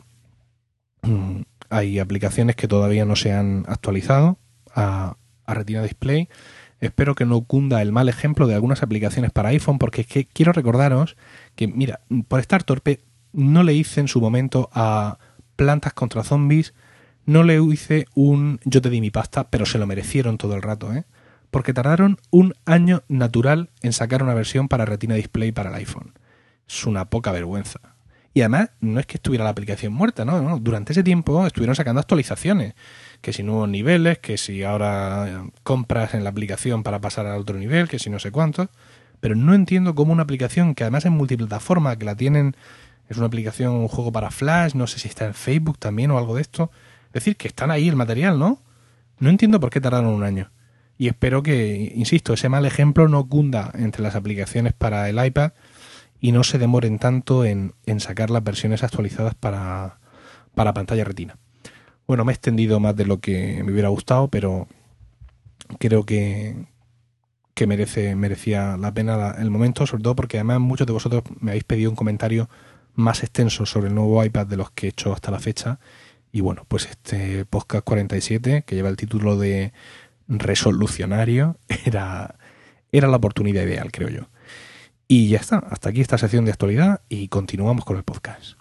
Hay 1.73 1.97
aplicaciones 1.97 2.55
que 2.55 2.67
todavía 2.67 3.03
no 3.03 3.15
se 3.15 3.33
han 3.33 3.65
actualizado 3.67 4.38
a, 4.75 5.17
a 5.45 5.53
Retina 5.55 5.81
Display. 5.81 6.29
Espero 6.79 7.15
que 7.15 7.25
no 7.25 7.41
cunda 7.41 7.81
el 7.81 7.91
mal 7.91 8.09
ejemplo 8.09 8.45
de 8.45 8.53
algunas 8.53 8.83
aplicaciones 8.83 9.31
para 9.31 9.49
iPhone, 9.49 9.79
porque 9.79 10.01
es 10.01 10.07
que 10.07 10.25
quiero 10.25 10.51
recordaros 10.51 11.17
que, 11.55 11.67
mira, 11.67 12.01
por 12.27 12.39
estar 12.39 12.63
torpe, 12.63 12.99
no 13.31 13.63
le 13.63 13.73
hice 13.73 14.01
en 14.01 14.07
su 14.07 14.21
momento 14.21 14.69
a 14.71 15.17
Plantas 15.55 15.93
contra 15.93 16.23
Zombies, 16.23 16.75
no 17.25 17.41
le 17.41 17.59
hice 17.59 18.05
un 18.13 18.59
yo 18.65 18.81
te 18.81 18.89
di 18.89 19.01
mi 19.01 19.09
pasta, 19.09 19.49
pero 19.49 19.65
se 19.65 19.79
lo 19.79 19.88
merecieron 19.88 20.38
todo 20.38 20.55
el 20.55 20.62
rato, 20.62 20.93
¿eh? 20.93 21.05
Porque 21.49 21.73
tardaron 21.73 22.17
un 22.29 22.53
año 22.65 23.03
natural 23.07 23.69
en 23.81 23.93
sacar 23.93 24.21
una 24.21 24.33
versión 24.33 24.67
para 24.67 24.86
Retina 24.86 25.15
Display 25.15 25.51
para 25.51 25.69
el 25.69 25.75
iPhone. 25.75 26.13
Es 26.67 26.86
una 26.86 27.09
poca 27.09 27.31
vergüenza. 27.31 27.79
Y 28.34 28.41
además, 28.41 28.72
no 28.82 29.00
es 29.00 29.06
que 29.06 29.17
estuviera 29.17 29.43
la 29.43 29.52
aplicación 29.52 29.93
muerta, 29.93 30.26
¿no? 30.26 30.58
durante 30.60 30.93
ese 30.93 31.04
tiempo 31.04 31.46
estuvieron 31.46 31.76
sacando 31.76 32.00
actualizaciones. 32.00 32.74
Que 33.22 33.32
si 33.32 33.43
nuevos 33.43 33.69
niveles, 33.69 34.17
que 34.19 34.38
si 34.38 34.63
ahora 34.63 35.46
compras 35.62 36.13
en 36.15 36.24
la 36.24 36.32
aplicación 36.32 36.84
para 36.84 37.00
pasar 37.00 37.28
al 37.28 37.39
otro 37.39 37.58
nivel, 37.58 37.88
que 37.88 38.00
si 38.00 38.10
no 38.10 38.19
sé 38.19 38.32
cuánto. 38.32 38.69
Pero 39.19 39.36
no 39.36 39.54
entiendo 39.54 39.93
cómo 39.96 40.13
una 40.13 40.24
aplicación 40.24 40.74
que 40.74 40.84
además 40.84 41.06
es 41.06 41.12
multiplataforma, 41.12 41.96
que 41.96 42.06
la 42.06 42.15
tienen 42.15 42.56
es 43.08 43.17
una 43.17 43.28
aplicación, 43.28 43.74
un 43.74 43.88
juego 43.88 44.12
para 44.12 44.32
Flash, 44.32 44.74
no 44.74 44.88
sé 44.88 45.00
si 45.00 45.08
está 45.08 45.26
en 45.26 45.34
Facebook 45.34 45.78
también 45.78 46.12
o 46.12 46.17
algo 46.17 46.36
de 46.36 46.41
esto. 46.41 46.72
Es 47.08 47.13
decir, 47.13 47.38
que 47.38 47.48
están 47.48 47.69
ahí 47.69 47.88
el 47.88 47.96
material, 47.96 48.39
¿no? 48.39 48.62
No 49.19 49.30
entiendo 49.30 49.60
por 49.60 49.69
qué 49.69 49.80
tardaron 49.80 50.12
un 50.12 50.24
año. 50.24 50.52
Y 50.98 51.08
espero 51.08 51.43
que, 51.43 51.91
insisto, 51.96 52.34
ese 52.34 52.50
mal 52.50 52.65
ejemplo 52.65 53.08
no 53.08 53.28
cunda 53.28 53.72
entre 53.76 54.02
las 54.02 54.15
aplicaciones 54.15 54.74
para 54.74 55.10
el 55.10 55.24
iPad 55.24 55.52
y 56.23 56.31
no 56.31 56.45
se 56.45 56.57
demoren 56.57 56.99
tanto 56.99 57.43
en, 57.43 57.73
en 57.86 57.99
sacar 57.99 58.29
las 58.29 58.41
versiones 58.41 58.81
actualizadas 58.81 59.36
para, 59.36 59.99
para 60.55 60.73
pantalla 60.73 61.03
retina. 61.03 61.36
Bueno, 62.07 62.23
me 62.23 62.31
he 62.31 62.36
extendido 62.36 62.79
más 62.79 62.95
de 62.95 63.05
lo 63.05 63.19
que 63.19 63.62
me 63.62 63.73
hubiera 63.73 63.89
gustado, 63.89 64.29
pero 64.29 64.69
creo 65.79 66.05
que, 66.05 66.55
que 67.53 67.67
merece, 67.67 68.15
merecía 68.15 68.77
la 68.77 68.93
pena 68.93 69.36
el 69.38 69.51
momento, 69.51 69.86
sobre 69.86 70.03
todo 70.03 70.15
porque 70.15 70.38
además 70.38 70.62
muchos 70.62 70.88
de 70.88 70.93
vosotros 70.93 71.23
me 71.41 71.51
habéis 71.51 71.65
pedido 71.65 71.89
un 71.89 71.97
comentario 71.97 72.49
más 72.95 73.21
extenso 73.21 73.65
sobre 73.65 73.89
el 73.89 73.95
nuevo 73.95 74.23
iPad 74.23 74.47
de 74.47 74.55
los 74.55 74.71
que 74.71 74.86
he 74.86 74.89
hecho 74.91 75.12
hasta 75.12 75.29
la 75.29 75.41
fecha. 75.41 75.81
Y 76.31 76.39
bueno, 76.39 76.63
pues 76.69 76.86
este 76.86 77.43
podcast 77.43 77.83
47, 77.83 78.63
que 78.65 78.75
lleva 78.75 78.88
el 78.88 78.95
título 78.95 79.38
de 79.38 79.73
Resolucionario, 80.29 81.57
era, 81.86 82.36
era 82.93 83.09
la 83.09 83.17
oportunidad 83.17 83.63
ideal, 83.63 83.91
creo 83.91 84.07
yo. 84.07 84.29
Y 85.15 85.28
ya 85.28 85.38
está, 85.38 85.60
hasta 85.69 85.89
aquí 85.89 86.02
esta 86.02 86.17
sección 86.17 86.43
de 86.43 86.49
actualidad 86.49 87.02
y 87.08 87.28
continuamos 87.28 87.86
con 87.86 87.97
el 87.97 88.04
podcast. 88.04 88.58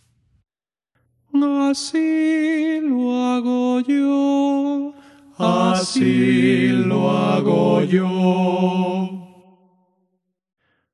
Así 1.32 2.78
lo 2.82 3.24
hago 3.24 3.80
yo, 3.80 4.92
así 5.38 6.68
lo 6.68 7.10
hago 7.10 7.82
yo. 7.84 8.04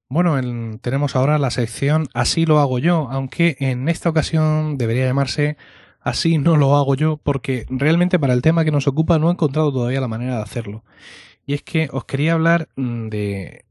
Bueno, 0.08 0.78
tenemos 0.80 1.16
ahora 1.16 1.38
la 1.38 1.50
sección 1.50 2.06
Así 2.14 2.46
lo 2.46 2.60
hago 2.60 2.78
yo, 2.78 3.08
aunque 3.10 3.56
en 3.58 3.88
esta 3.88 4.10
ocasión 4.10 4.78
debería 4.78 5.06
llamarse 5.06 5.56
Así 6.00 6.38
no 6.38 6.56
lo 6.56 6.76
hago 6.76 6.94
yo, 6.94 7.16
porque 7.16 7.66
realmente 7.68 8.20
para 8.20 8.34
el 8.34 8.42
tema 8.42 8.64
que 8.64 8.70
nos 8.70 8.86
ocupa 8.86 9.18
no 9.18 9.28
he 9.28 9.32
encontrado 9.32 9.72
todavía 9.72 10.00
la 10.00 10.06
manera 10.06 10.36
de 10.36 10.42
hacerlo. 10.42 10.84
Y 11.46 11.54
es 11.54 11.64
que 11.64 11.88
os 11.90 12.04
quería 12.04 12.34
hablar 12.34 12.68
mm, 12.76 13.08
de 13.08 13.64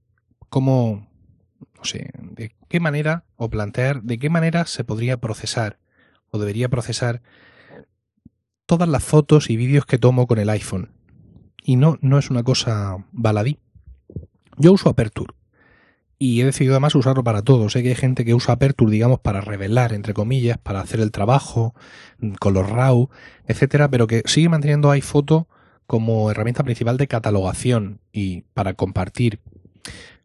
cómo, 0.50 1.07
no 1.78 1.86
sé, 1.86 2.12
de 2.20 2.56
qué 2.68 2.80
manera, 2.80 3.24
o 3.36 3.50
plantear 3.50 4.02
de 4.04 4.18
qué 4.18 4.30
manera 4.30 4.66
se 4.66 4.84
podría 4.84 5.18
procesar, 5.18 5.80
o 6.30 6.40
debería 6.40 6.70
procesar, 6.70 7.22
todas 8.66 8.90
las 8.90 9.04
fotos 9.04 9.50
y 9.50 9.58
vídeos 9.58 9.86
que 9.86 9.98
tomo 9.98 10.28
con 10.28 10.40
el 10.40 10.50
iPhone. 10.50 10.92
Y 11.64 11.76
no, 11.76 11.98
no 12.02 12.18
es 12.18 12.30
una 12.30 12.44
cosa 12.44 12.98
baladí. 13.12 13.60
Yo 14.58 14.74
uso 14.74 14.90
Aperture 14.90 15.34
y 16.20 16.42
he 16.42 16.46
decidido 16.46 16.74
además 16.74 16.96
usarlo 16.96 17.24
para 17.24 17.44
todo. 17.44 17.70
Sé 17.70 17.84
que 17.84 17.90
hay 17.90 17.96
gente 17.96 18.26
que 18.26 18.34
usa 18.34 18.56
Aperture, 18.56 18.92
digamos, 18.92 19.20
para 19.20 19.42
revelar, 19.42 19.94
entre 19.94 20.14
comillas, 20.14 20.58
para 20.58 20.82
hacer 20.82 21.00
el 21.00 21.12
trabajo, 21.12 21.76
mm, 22.20 22.34
con 22.34 22.54
los 22.54 22.70
RAW, 22.70 23.10
etcétera, 23.46 23.90
pero 23.90 24.08
que 24.08 24.24
sigue 24.26 24.50
manteniendo 24.50 24.92
iPhoto 24.92 25.48
como 25.86 26.30
herramienta 26.32 26.64
principal 26.64 26.98
de 26.98 27.08
catalogación 27.08 28.02
y 28.12 28.42
para 28.54 28.74
compartir. 28.74 29.40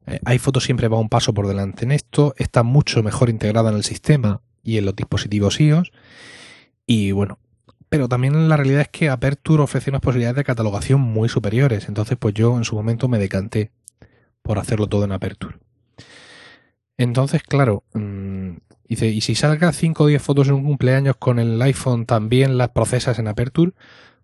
Eh, 0.06 0.20
iPhoto 0.24 0.60
siempre 0.60 0.88
va 0.88 0.98
un 0.98 1.08
paso 1.08 1.32
por 1.32 1.46
delante 1.46 1.84
en 1.84 1.92
esto, 1.92 2.34
está 2.36 2.62
mucho 2.62 3.02
mejor 3.02 3.30
integrada 3.30 3.70
en 3.70 3.76
el 3.76 3.84
sistema 3.84 4.42
y 4.62 4.78
en 4.78 4.84
los 4.84 4.96
dispositivos 4.96 5.60
iOS. 5.60 5.92
Y 6.86 7.12
bueno, 7.12 7.38
pero 7.88 8.08
también 8.08 8.48
la 8.48 8.56
realidad 8.56 8.82
es 8.82 8.88
que 8.88 9.10
Aperture 9.10 9.62
ofrece 9.62 9.90
unas 9.90 10.00
posibilidades 10.00 10.36
de 10.36 10.44
catalogación 10.44 11.00
muy 11.00 11.28
superiores. 11.28 11.88
Entonces, 11.88 12.16
pues 12.18 12.34
yo 12.34 12.56
en 12.56 12.64
su 12.64 12.74
momento 12.74 13.08
me 13.08 13.18
decanté 13.18 13.70
por 14.42 14.58
hacerlo 14.58 14.86
todo 14.86 15.04
en 15.04 15.12
Aperture. 15.12 15.58
Entonces, 16.96 17.42
claro, 17.42 17.84
mm, 17.94 18.52
dice, 18.88 19.08
y 19.08 19.20
si 19.20 19.34
salga 19.34 19.72
5 19.72 20.04
o 20.04 20.06
10 20.06 20.22
fotos 20.22 20.48
en 20.48 20.54
un 20.54 20.64
cumpleaños 20.64 21.16
con 21.16 21.38
el 21.38 21.60
iPhone 21.62 22.06
también 22.06 22.58
las 22.58 22.70
procesas 22.70 23.18
en 23.18 23.28
Aperture, 23.28 23.72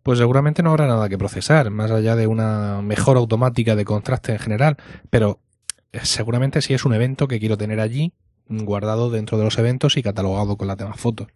pues 0.02 0.18
seguramente 0.18 0.62
no 0.62 0.70
habrá 0.70 0.86
nada 0.86 1.08
que 1.08 1.18
procesar, 1.18 1.70
más 1.70 1.90
allá 1.90 2.16
de 2.16 2.26
una 2.26 2.80
mejor 2.82 3.16
automática 3.16 3.76
de 3.76 3.84
contraste 3.84 4.32
en 4.32 4.38
general, 4.38 4.76
pero 5.10 5.40
eh, 5.40 5.47
seguramente 5.92 6.62
si 6.62 6.74
es 6.74 6.84
un 6.84 6.94
evento 6.94 7.28
que 7.28 7.40
quiero 7.40 7.56
tener 7.56 7.80
allí, 7.80 8.12
guardado 8.48 9.10
dentro 9.10 9.38
de 9.38 9.44
los 9.44 9.58
eventos 9.58 9.96
y 9.96 10.02
catalogado 10.02 10.56
con 10.56 10.68
las 10.68 10.76
demás 10.76 10.98
fotos. 11.00 11.28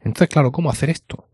Entonces, 0.00 0.28
claro, 0.28 0.52
¿cómo 0.52 0.70
hacer 0.70 0.90
esto? 0.90 1.28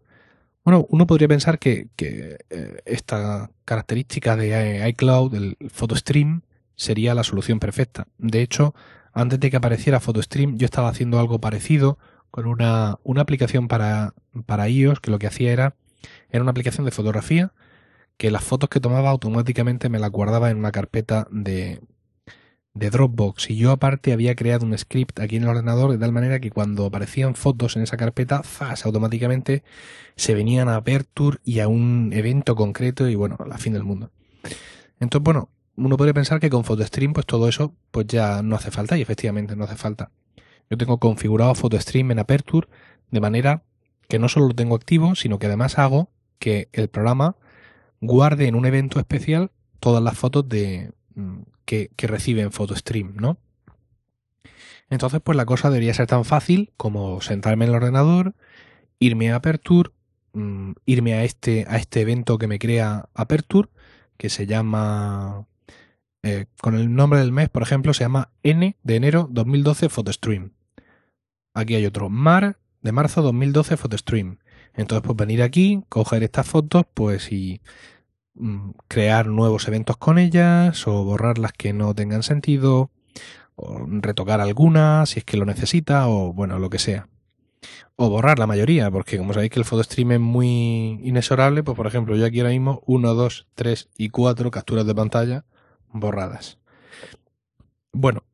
Bueno, 0.65 0.87
uno 0.91 1.07
podría 1.07 1.29
pensar 1.29 1.59
que, 1.59 1.89
que 1.95 2.39
eh, 2.51 2.77
esta 2.85 3.51
característica 3.65 4.35
de 4.37 4.81
eh, 4.83 4.89
iCloud, 4.89 5.35
el 5.35 5.57
PhotoStream, 5.71 6.43
sería 6.75 7.15
la 7.15 7.23
solución 7.23 7.61
perfecta. 7.61 8.09
De 8.19 8.43
hecho, 8.43 8.75
antes 9.13 9.39
de 9.39 9.51
que 9.51 9.57
apareciera 9.57 10.01
PhotoStream, 10.01 10.59
yo 10.59 10.65
estaba 10.65 10.89
haciendo 10.89 11.21
algo 11.21 11.41
parecido 11.41 11.99
con 12.31 12.47
una, 12.47 12.99
una 13.05 13.23
aplicación 13.23 13.69
para, 13.69 14.15
para 14.45 14.69
iOS 14.69 15.01
que 15.01 15.11
lo 15.11 15.19
que 15.19 15.29
hacía 15.29 15.53
era, 15.53 15.77
era 16.31 16.43
una 16.43 16.51
aplicación 16.51 16.85
de 16.85 16.91
fotografía 16.91 17.53
que 18.17 18.31
las 18.31 18.45
fotos 18.45 18.69
que 18.69 18.81
tomaba 18.81 19.11
automáticamente 19.11 19.89
me 19.89 19.99
las 19.99 20.11
guardaba 20.11 20.51
en 20.51 20.59
una 20.59 20.73
carpeta 20.73 21.29
de, 21.31 21.81
de 22.77 22.91
Dropbox 22.91 23.49
y 23.51 23.57
yo 23.57 23.73
aparte 23.73 24.13
había 24.13 24.35
creado 24.35 24.67
un 24.67 24.77
script 24.77 25.19
aquí 25.21 25.37
en 25.37 25.45
el 25.45 25.49
ordenador 25.49 25.91
de 25.91 25.99
tal 25.99 26.13
manera 26.13 26.41
que 26.41 26.51
cuando 26.51 26.85
aparecían 26.85 27.35
fotos 27.35 27.75
en 27.77 27.83
esa 27.83 27.97
carpeta, 27.97 28.43
¡zas! 28.45 28.85
automáticamente 28.85 29.65
se 30.15 30.35
venían 30.35 30.69
a 30.69 30.77
Aperture 30.77 31.39
y 31.43 31.61
a 31.61 31.69
un 31.69 32.13
evento 32.13 32.55
concreto 32.55 33.09
y 33.09 33.15
bueno, 33.15 33.37
a 33.41 33.47
la 33.47 33.57
fin 33.57 33.73
del 33.73 33.83
mundo. 33.83 34.11
Entonces, 35.01 35.25
bueno, 35.25 35.49
uno 35.77 35.97
podría 35.97 36.13
pensar 36.13 36.39
que 36.39 36.51
con 36.51 36.65
PhotoStream 36.65 37.15
pues 37.15 37.25
todo 37.25 37.49
eso 37.49 37.75
pues 37.91 38.07
ya 38.09 38.43
no 38.43 38.57
hace 38.57 38.71
falta 38.71 38.99
y 38.99 39.03
efectivamente 39.03 39.57
no 39.57 39.65
hace 39.65 39.77
falta. 39.77 40.11
Yo 40.69 40.77
tengo 40.77 40.99
configurado 40.99 41.55
PhotoStream 41.55 42.11
en 42.11 42.19
Aperture 42.19 42.69
de 43.11 43.21
manera 43.21 43.63
que 44.09 44.19
no 44.19 44.29
solo 44.29 44.49
lo 44.49 44.55
tengo 44.55 44.77
activo, 44.77 45.15
sino 45.15 45.39
que 45.39 45.47
además 45.47 45.79
hago 45.79 46.11
que 46.39 46.69
el 46.73 46.89
programa 46.89 47.37
guarde 48.03 48.49
en 48.49 48.55
un 48.55 48.67
evento 48.67 48.99
especial 48.99 49.51
todas 49.81 50.03
las 50.03 50.19
fotos 50.19 50.47
de, 50.47 50.93
mm, 51.15 51.41
que, 51.67 51.91
que 51.97 52.07
recibe 52.07 52.43
en 52.43 52.53
PhotoStream, 52.53 53.17
¿no? 53.17 53.39
Entonces, 54.89 55.21
pues 55.23 55.37
la 55.37 55.47
cosa 55.47 55.69
debería 55.69 55.95
ser 55.95 56.07
tan 56.07 56.25
fácil 56.25 56.73
como 56.77 57.21
sentarme 57.21 57.65
en 57.65 57.71
el 57.71 57.77
ordenador, 57.77 58.35
irme 58.99 59.33
a 59.33 59.37
Aperture, 59.37 59.91
mm, 60.33 60.73
irme 60.87 61.15
a 61.15 61.25
este, 61.25 61.67
a 61.69 61.77
este 61.77 62.01
evento 62.01 62.39
que 62.39 62.47
me 62.47 62.59
crea 62.59 63.09
Aperture, 63.15 63.69
que 64.17 64.31
se 64.31 64.47
llama 64.47 65.47
eh, 66.23 66.47
con 66.61 66.75
el 66.75 66.95
nombre 66.95 67.21
del 67.21 67.33
mes, 67.33 67.49
por 67.49 67.63
ejemplo, 67.63 67.95
se 67.95 68.05
llama 68.05 68.31
N 68.43 68.77
de 68.83 68.97
enero 68.97 69.29
2012 69.31 69.89
PhotoStream. 69.89 70.53
Aquí 71.55 71.75
hay 71.75 71.87
otro, 71.87 72.09
Mar 72.09 72.59
de 72.83 72.93
marzo 72.93 73.23
2012 73.23 73.77
PhotoStream. 73.77 74.39
Entonces, 74.75 75.05
pues 75.05 75.17
venir 75.17 75.43
aquí, 75.43 75.83
coger 75.89 76.23
estas 76.23 76.47
fotos, 76.47 76.85
pues 76.95 77.33
y 77.33 77.61
crear 78.89 79.27
nuevos 79.29 79.67
eventos 79.69 79.97
con 79.97 80.19
ellas, 80.19 80.87
o 80.87 81.05
borrar 81.05 81.39
las 81.39 81.53
que 81.53 81.73
no 81.73 81.95
tengan 81.95 82.23
sentido, 82.23 82.91
o 83.55 83.87
retocar 83.87 84.41
algunas 84.41 85.11
si 85.11 85.21
es 85.21 85.25
que 85.25 85.37
lo 85.37 85.45
necesita, 85.45 86.09
o 86.09 86.33
bueno, 86.33 86.59
lo 86.59 86.71
que 86.71 86.79
sea. 86.79 87.09
O 87.97 88.11
borrar 88.11 88.39
la 88.39 88.47
mayoría, 88.47 88.91
porque 88.91 89.19
como 89.19 89.33
sabéis 89.33 89.51
que 89.51 89.59
el 89.59 89.65
PhotoStream 89.65 90.13
es 90.13 90.21
muy 90.21 91.01
inexorable, 91.03 91.63
pues 91.63 91.77
por 91.77 91.87
ejemplo, 91.87 92.17
yo 92.17 92.27
aquí 92.27 92.41
ahora 92.41 92.51
mismo 92.51 92.83
1, 92.87 93.15
2, 93.15 93.47
3 93.55 93.89
y 93.97 94.11
4 94.11 94.51
capturas 94.51 94.87
de 94.87 94.95
pantalla 94.95 95.45
borradas. 95.93 96.59
Bueno, 97.93 98.25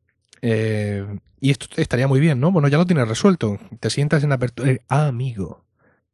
eh, 0.41 1.05
y 1.39 1.51
esto 1.51 1.67
estaría 1.77 2.07
muy 2.07 2.19
bien, 2.19 2.39
¿no? 2.39 2.51
Bueno, 2.51 2.67
ya 2.67 2.77
lo 2.77 2.85
tienes 2.85 3.07
resuelto. 3.07 3.57
Te 3.79 3.89
sientas 3.89 4.23
en 4.23 4.31
apertura. 4.33 4.73
Ah, 4.89 5.07
amigo, 5.07 5.63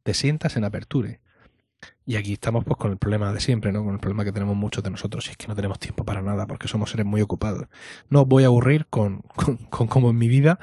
te 0.02 0.14
sientas 0.14 0.56
en 0.56 0.64
apertura. 0.64 1.18
Y 2.06 2.16
aquí 2.16 2.32
estamos 2.34 2.64
pues 2.64 2.76
con 2.76 2.90
el 2.90 2.98
problema 2.98 3.32
de 3.32 3.40
siempre, 3.40 3.72
¿no? 3.72 3.84
Con 3.84 3.94
el 3.94 4.00
problema 4.00 4.24
que 4.24 4.32
tenemos 4.32 4.56
muchos 4.56 4.82
de 4.82 4.90
nosotros, 4.90 5.26
y 5.28 5.30
es 5.30 5.36
que 5.36 5.46
no 5.46 5.54
tenemos 5.54 5.78
tiempo 5.78 6.04
para 6.04 6.22
nada, 6.22 6.46
porque 6.46 6.68
somos 6.68 6.90
seres 6.90 7.06
muy 7.06 7.20
ocupados. 7.20 7.68
No 8.08 8.22
os 8.22 8.28
voy 8.28 8.44
a 8.44 8.46
aburrir 8.46 8.86
con, 8.86 9.20
con, 9.36 9.56
con 9.56 9.86
como 9.86 10.10
en 10.10 10.18
mi 10.18 10.28
vida, 10.28 10.58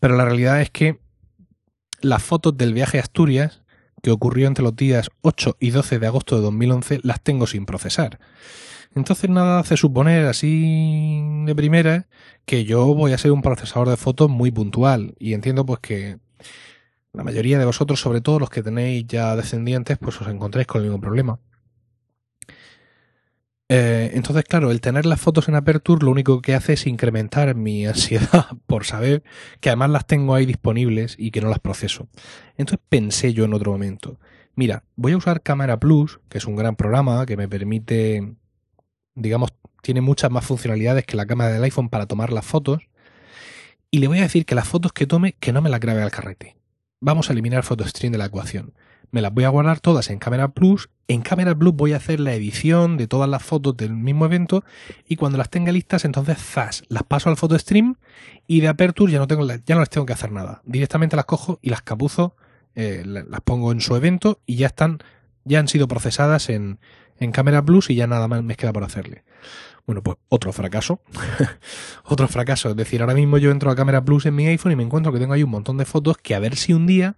pero 0.00 0.16
la 0.16 0.24
realidad 0.24 0.60
es 0.60 0.70
que 0.70 1.00
las 2.00 2.22
fotos 2.22 2.56
del 2.56 2.74
viaje 2.74 2.98
a 2.98 3.02
Asturias, 3.02 3.62
que 4.02 4.10
ocurrió 4.10 4.46
entre 4.46 4.62
los 4.62 4.76
días 4.76 5.10
8 5.22 5.56
y 5.58 5.70
12 5.70 5.98
de 5.98 6.06
agosto 6.06 6.36
de 6.36 6.42
2011, 6.42 7.00
las 7.02 7.22
tengo 7.22 7.46
sin 7.46 7.64
procesar. 7.64 8.20
Entonces 8.94 9.28
nada 9.28 9.58
hace 9.58 9.76
suponer 9.76 10.26
así 10.26 11.20
de 11.46 11.54
primera 11.54 12.06
que 12.44 12.64
yo 12.64 12.94
voy 12.94 13.12
a 13.12 13.18
ser 13.18 13.32
un 13.32 13.42
procesador 13.42 13.88
de 13.88 13.96
fotos 13.96 14.30
muy 14.30 14.50
puntual 14.52 15.14
y 15.18 15.32
entiendo 15.32 15.66
pues 15.66 15.80
que 15.80 16.18
la 17.14 17.24
mayoría 17.24 17.58
de 17.58 17.64
vosotros, 17.64 18.00
sobre 18.00 18.20
todo 18.20 18.38
los 18.38 18.50
que 18.50 18.62
tenéis 18.62 19.06
ya 19.06 19.34
descendientes, 19.36 19.98
pues 19.98 20.20
os 20.20 20.28
encontréis 20.28 20.66
con 20.66 20.82
el 20.82 20.88
mismo 20.88 21.00
problema. 21.00 21.38
Eh, 23.68 24.10
entonces, 24.14 24.44
claro, 24.44 24.70
el 24.70 24.80
tener 24.82 25.06
las 25.06 25.20
fotos 25.20 25.48
en 25.48 25.54
Aperture 25.54 26.04
lo 26.04 26.10
único 26.10 26.42
que 26.42 26.54
hace 26.54 26.74
es 26.74 26.86
incrementar 26.86 27.54
mi 27.54 27.86
ansiedad 27.86 28.46
por 28.66 28.84
saber 28.84 29.22
que 29.60 29.70
además 29.70 29.90
las 29.90 30.06
tengo 30.06 30.34
ahí 30.34 30.44
disponibles 30.44 31.16
y 31.18 31.30
que 31.30 31.40
no 31.40 31.48
las 31.48 31.60
proceso. 31.60 32.08
Entonces 32.56 32.84
pensé 32.88 33.32
yo 33.32 33.44
en 33.44 33.54
otro 33.54 33.72
momento, 33.72 34.18
mira, 34.54 34.84
voy 34.96 35.12
a 35.12 35.16
usar 35.16 35.42
Camera 35.42 35.78
Plus, 35.80 36.20
que 36.28 36.38
es 36.38 36.46
un 36.46 36.56
gran 36.56 36.76
programa 36.76 37.24
que 37.26 37.36
me 37.36 37.48
permite 37.48 38.36
digamos, 39.14 39.52
tiene 39.82 40.00
muchas 40.00 40.30
más 40.30 40.44
funcionalidades 40.44 41.04
que 41.04 41.16
la 41.16 41.26
cámara 41.26 41.52
del 41.52 41.62
iPhone 41.64 41.88
para 41.88 42.06
tomar 42.06 42.32
las 42.32 42.44
fotos. 42.44 42.88
Y 43.90 43.98
le 43.98 44.08
voy 44.08 44.18
a 44.18 44.22
decir 44.22 44.44
que 44.44 44.54
las 44.54 44.68
fotos 44.68 44.92
que 44.92 45.06
tome, 45.06 45.34
que 45.38 45.52
no 45.52 45.62
me 45.62 45.70
las 45.70 45.80
grabe 45.80 46.02
al 46.02 46.10
carrete. 46.10 46.56
Vamos 47.06 47.28
a 47.28 47.34
eliminar 47.34 47.64
PhotoStream 47.64 48.12
de 48.12 48.18
la 48.18 48.24
ecuación. 48.24 48.72
Me 49.10 49.20
las 49.20 49.30
voy 49.30 49.44
a 49.44 49.50
guardar 49.50 49.78
todas 49.78 50.08
en 50.08 50.18
Camera 50.18 50.48
Plus. 50.48 50.88
En 51.06 51.20
Camera 51.20 51.54
Plus 51.54 51.74
voy 51.74 51.92
a 51.92 51.98
hacer 51.98 52.18
la 52.18 52.32
edición 52.32 52.96
de 52.96 53.06
todas 53.06 53.28
las 53.28 53.42
fotos 53.42 53.76
del 53.76 53.92
mismo 53.92 54.24
evento 54.24 54.64
y 55.06 55.16
cuando 55.16 55.36
las 55.36 55.50
tenga 55.50 55.70
listas, 55.70 56.06
entonces 56.06 56.38
zas, 56.38 56.82
las 56.88 57.02
paso 57.02 57.28
al 57.28 57.36
PhotoStream 57.36 57.96
y 58.46 58.60
de 58.60 58.68
Aperture 58.68 59.12
ya 59.12 59.18
no 59.18 59.26
tengo 59.26 59.46
ya 59.46 59.74
no 59.74 59.80
les 59.80 59.90
tengo 59.90 60.06
que 60.06 60.14
hacer 60.14 60.32
nada. 60.32 60.62
Directamente 60.64 61.14
las 61.14 61.26
cojo 61.26 61.58
y 61.60 61.68
las 61.68 61.82
capuzo 61.82 62.36
eh, 62.74 63.02
las 63.04 63.40
pongo 63.42 63.70
en 63.70 63.82
su 63.82 63.94
evento 63.96 64.40
y 64.46 64.56
ya 64.56 64.68
están, 64.68 65.00
ya 65.44 65.58
han 65.58 65.68
sido 65.68 65.86
procesadas 65.88 66.48
en, 66.48 66.78
en 67.18 67.32
Camera 67.32 67.62
Plus 67.62 67.90
y 67.90 67.96
ya 67.96 68.06
nada 68.06 68.28
más 68.28 68.42
me 68.42 68.56
queda 68.56 68.72
por 68.72 68.82
hacerle. 68.82 69.24
Bueno, 69.86 70.02
pues 70.02 70.16
otro 70.28 70.52
fracaso. 70.52 71.00
otro 72.04 72.28
fracaso. 72.28 72.70
Es 72.70 72.76
decir, 72.76 73.02
ahora 73.02 73.14
mismo 73.14 73.38
yo 73.38 73.50
entro 73.50 73.70
a 73.70 73.76
Camera 73.76 74.04
Plus 74.04 74.26
en 74.26 74.34
mi 74.34 74.46
iPhone 74.46 74.72
y 74.72 74.76
me 74.76 74.82
encuentro 74.82 75.12
que 75.12 75.18
tengo 75.18 75.34
ahí 75.34 75.42
un 75.42 75.50
montón 75.50 75.76
de 75.76 75.84
fotos 75.84 76.16
que 76.18 76.34
a 76.34 76.38
ver 76.38 76.56
si 76.56 76.72
un 76.72 76.86
día 76.86 77.16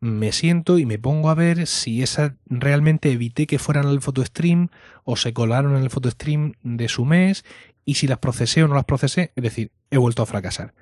me 0.00 0.32
siento 0.32 0.78
y 0.78 0.86
me 0.86 0.98
pongo 0.98 1.28
a 1.28 1.34
ver 1.34 1.66
si 1.66 2.02
esa 2.02 2.36
realmente 2.46 3.10
evité 3.12 3.46
que 3.46 3.58
fueran 3.58 3.86
al 3.86 4.00
photostream 4.00 4.68
o 5.04 5.16
se 5.16 5.34
colaron 5.34 5.76
en 5.76 5.82
el 5.82 5.90
photostream 5.90 6.54
de 6.62 6.88
su 6.88 7.04
mes 7.04 7.44
y 7.84 7.94
si 7.94 8.06
las 8.06 8.18
procesé 8.18 8.62
o 8.62 8.68
no 8.68 8.74
las 8.74 8.84
procesé, 8.84 9.32
es 9.36 9.42
decir, 9.42 9.72
he 9.90 9.98
vuelto 9.98 10.22
a 10.22 10.26
fracasar. 10.26 10.74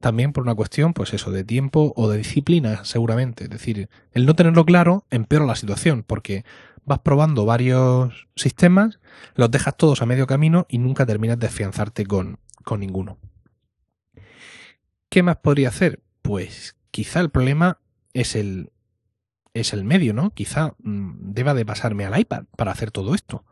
También 0.00 0.32
por 0.32 0.42
una 0.42 0.54
cuestión, 0.54 0.92
pues 0.92 1.14
eso, 1.14 1.30
de 1.30 1.44
tiempo 1.44 1.92
o 1.96 2.08
de 2.08 2.18
disciplina, 2.18 2.84
seguramente. 2.84 3.44
Es 3.44 3.50
decir, 3.50 3.88
el 4.12 4.26
no 4.26 4.34
tenerlo 4.34 4.64
claro 4.64 5.04
empeora 5.10 5.46
la 5.46 5.56
situación, 5.56 6.02
porque 6.06 6.44
vas 6.86 7.00
probando 7.00 7.44
varios 7.44 8.28
sistemas, 8.36 9.00
los 9.34 9.50
dejas 9.50 9.76
todos 9.76 10.00
a 10.00 10.06
medio 10.06 10.26
camino 10.26 10.66
y 10.70 10.78
nunca 10.78 11.04
terminas 11.04 11.38
de 11.38 11.48
afianzarte 11.48 12.06
con, 12.06 12.38
con 12.64 12.80
ninguno. 12.80 13.18
¿Qué 15.10 15.22
más 15.22 15.36
podría 15.36 15.68
hacer? 15.68 16.00
Pues 16.22 16.76
quizá 16.90 17.20
el 17.20 17.30
problema 17.30 17.80
es 18.14 18.36
el, 18.36 18.70
es 19.52 19.72
el 19.72 19.84
medio, 19.84 20.14
¿no? 20.14 20.30
Quizá 20.30 20.74
mm, 20.78 21.32
deba 21.32 21.54
de 21.54 21.66
pasarme 21.66 22.06
al 22.06 22.18
iPad 22.18 22.44
para 22.56 22.70
hacer 22.70 22.92
todo 22.92 23.14
esto. 23.14 23.44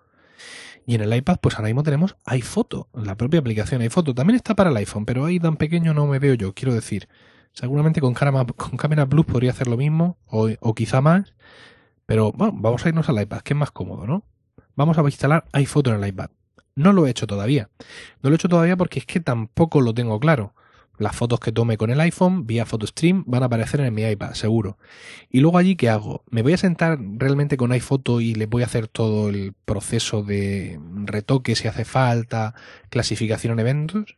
Y 0.87 0.95
en 0.95 1.01
el 1.01 1.15
iPad, 1.15 1.39
pues 1.41 1.57
ahora 1.57 1.69
mismo 1.69 1.83
tenemos 1.83 2.17
iPhoto, 2.27 2.89
la 2.93 3.17
propia 3.17 3.41
aplicación 3.41 3.81
iPhoto. 3.81 4.15
También 4.15 4.37
está 4.37 4.55
para 4.55 4.71
el 4.71 4.77
iPhone, 4.77 5.07
pero 5.07 5.25
ahí 5.25 5.41
tan 5.41 5.57
pequeño 5.57 5.93
no 5.93 6.07
me 6.07 6.19
veo 6.19 6.35
yo, 6.35 6.55
quiero 6.55 6.75
decir. 6.75 7.09
Seguramente 7.53 8.01
con, 8.01 8.15
cámara, 8.15 8.45
con 8.57 8.77
cámara 8.77 9.09
Plus 9.09 9.27
podría 9.27 9.53
hacer 9.53 9.67
lo 9.67 9.77
mismo, 9.77 10.19
o, 10.27 10.51
o 10.61 10.75
quizá 10.75 11.01
más, 11.01 11.35
pero 12.07 12.33
bueno, 12.33 12.55
vamos 12.57 12.85
a 12.85 12.89
irnos 12.89 13.09
al 13.09 13.21
iPad, 13.21 13.41
que 13.41 13.55
es 13.55 13.59
más 13.59 13.71
cómodo, 13.71 14.07
¿no? 14.07 14.25
Vamos 14.77 14.99
a 14.99 15.03
instalar 15.03 15.45
iPhoto 15.53 15.95
en 15.95 16.03
el 16.03 16.09
iPad. 16.09 16.31
No 16.77 16.93
lo 16.93 17.07
he 17.07 17.11
hecho 17.11 17.27
todavía. 17.27 17.71
No 18.23 18.31
lo 18.31 18.35
he 18.35 18.37
hecho 18.37 18.49
todavía 18.49 18.77
porque 18.77 18.99
es 18.99 19.07
que 19.07 19.21
tampoco 19.21 19.81
lo 19.81 19.95
tengo 19.95 20.19
claro. 20.19 20.55
Las 20.97 21.17
fotos 21.17 21.41
que 21.41 21.51
tome 21.51 21.77
con 21.77 21.91
el 21.91 22.01
iPhone 22.01 22.47
vía 22.47 22.67
PhotoStream 22.67 23.25
van 23.27 23.43
a 23.43 23.47
aparecer 23.47 23.81
en 23.81 23.93
mi 23.95 24.03
iPad, 24.03 24.35
seguro. 24.35 24.79
Y 25.29 25.41
luego 25.41 25.59
allí, 25.59 25.75
¿qué 25.75 25.89
hago? 25.89 26.23
¿Me 26.31 26.43
voy 26.43 26.53
a 26.53 26.57
sentar 26.57 26.99
realmente 27.01 27.57
con 27.57 27.73
iPhoto 27.73 28.21
y 28.21 28.35
le 28.35 28.47
voy 28.47 28.63
a 28.63 28.67
hacer 28.67 28.87
todo 28.87 29.29
el 29.29 29.55
proceso 29.65 30.23
de 30.23 30.79
retoque 31.05 31.57
si 31.57 31.67
hace 31.67 31.85
falta, 31.85 32.55
clasificación 32.91 33.55
en 33.55 33.61
eventos? 33.61 34.17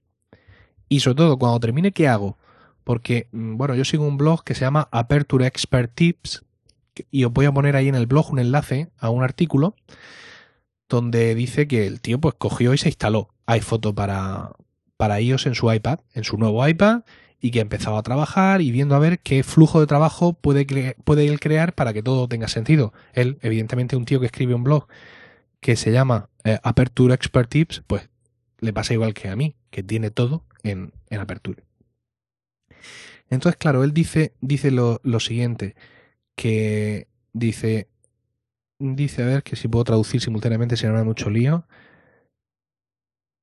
Y 0.89 1.01
sobre 1.01 1.17
todo, 1.17 1.39
cuando 1.39 1.61
termine, 1.61 1.93
¿qué 1.93 2.09
hago? 2.09 2.39
Porque, 2.85 3.29
mm, 3.33 3.57
bueno, 3.57 3.75
yo 3.75 3.85
sigo 3.85 4.07
un 4.07 4.19
blog 4.19 4.45
que 4.45 4.55
se 4.55 4.61
llama 4.61 4.89
Aperture 4.93 5.47
Expert 5.47 5.93
Tips, 5.95 6.45
y 7.11 7.25
os 7.25 7.33
voy 7.33 7.47
a 7.47 7.53
poner 7.53 7.77
ahí 7.77 7.89
en 7.89 7.95
el 7.95 8.07
blog 8.07 8.33
un 8.33 8.39
enlace 8.39 8.91
a 8.99 9.11
un 9.11 9.23
artículo 9.23 9.75
donde 10.89 11.35
dice 11.35 11.67
que 11.67 11.87
el 11.87 12.01
tío 12.01 12.21
pues 12.21 12.35
cogió 12.37 12.73
y 12.75 12.79
se 12.79 12.89
instaló 12.89 13.31
iPhoto 13.47 13.95
para, 13.95 14.53
para 14.97 15.21
iOS 15.21 15.47
en 15.47 15.55
su 15.55 15.73
iPad, 15.73 16.01
en 16.15 16.25
su 16.25 16.37
nuevo 16.39 16.67
iPad, 16.67 17.03
y 17.41 17.51
que 17.51 17.61
empezaba 17.61 17.99
a 17.99 18.03
trabajar 18.03 18.61
y 18.61 18.71
viendo 18.71 18.95
a 18.95 18.99
ver 18.99 19.21
qué 19.21 19.43
flujo 19.43 19.81
de 19.81 19.87
trabajo 19.87 20.33
puede, 20.33 20.97
puede 21.05 21.27
él 21.27 21.41
crear 21.41 21.75
para 21.75 21.93
que 21.93 22.03
todo 22.03 22.29
tenga 22.29 22.49
sentido. 22.49 22.93
Él, 23.13 23.39
evidentemente, 23.43 23.97
un 23.97 24.05
tío 24.05 24.21
que 24.21 24.27
escribe 24.27 24.55
un 24.55 24.65
blog 24.65 24.87
que 25.61 25.77
se 25.77 25.93
llama 25.93 26.29
eh, 26.45 26.59
Aperture 26.63 27.15
Expert 27.15 27.51
Tips, 27.51 27.83
pues 27.87 28.09
le 28.59 28.73
pasa 28.73 28.95
igual 28.95 29.13
que 29.15 29.29
a 29.29 29.37
mí, 29.37 29.55
que 29.71 29.83
tiene 29.83 30.11
todo 30.11 30.45
en, 30.63 30.93
en 31.11 31.21
Aperture. 31.21 31.63
Entonces, 33.29 33.59
claro, 33.59 33.85
él 33.85 33.93
dice, 33.93 34.35
dice 34.41 34.71
lo, 34.71 35.01
lo 35.03 35.21
siguiente 35.21 35.75
que 36.37 37.09
dice, 37.33 37.89
dice, 38.79 39.23
a 39.23 39.27
ver, 39.27 39.43
que 39.43 39.57
si 39.57 39.69
puedo 39.69 39.85
traducir 39.85 40.21
simultáneamente 40.21 40.77
me 40.89 41.05
mucho 41.05 41.31
lío. 41.31 41.67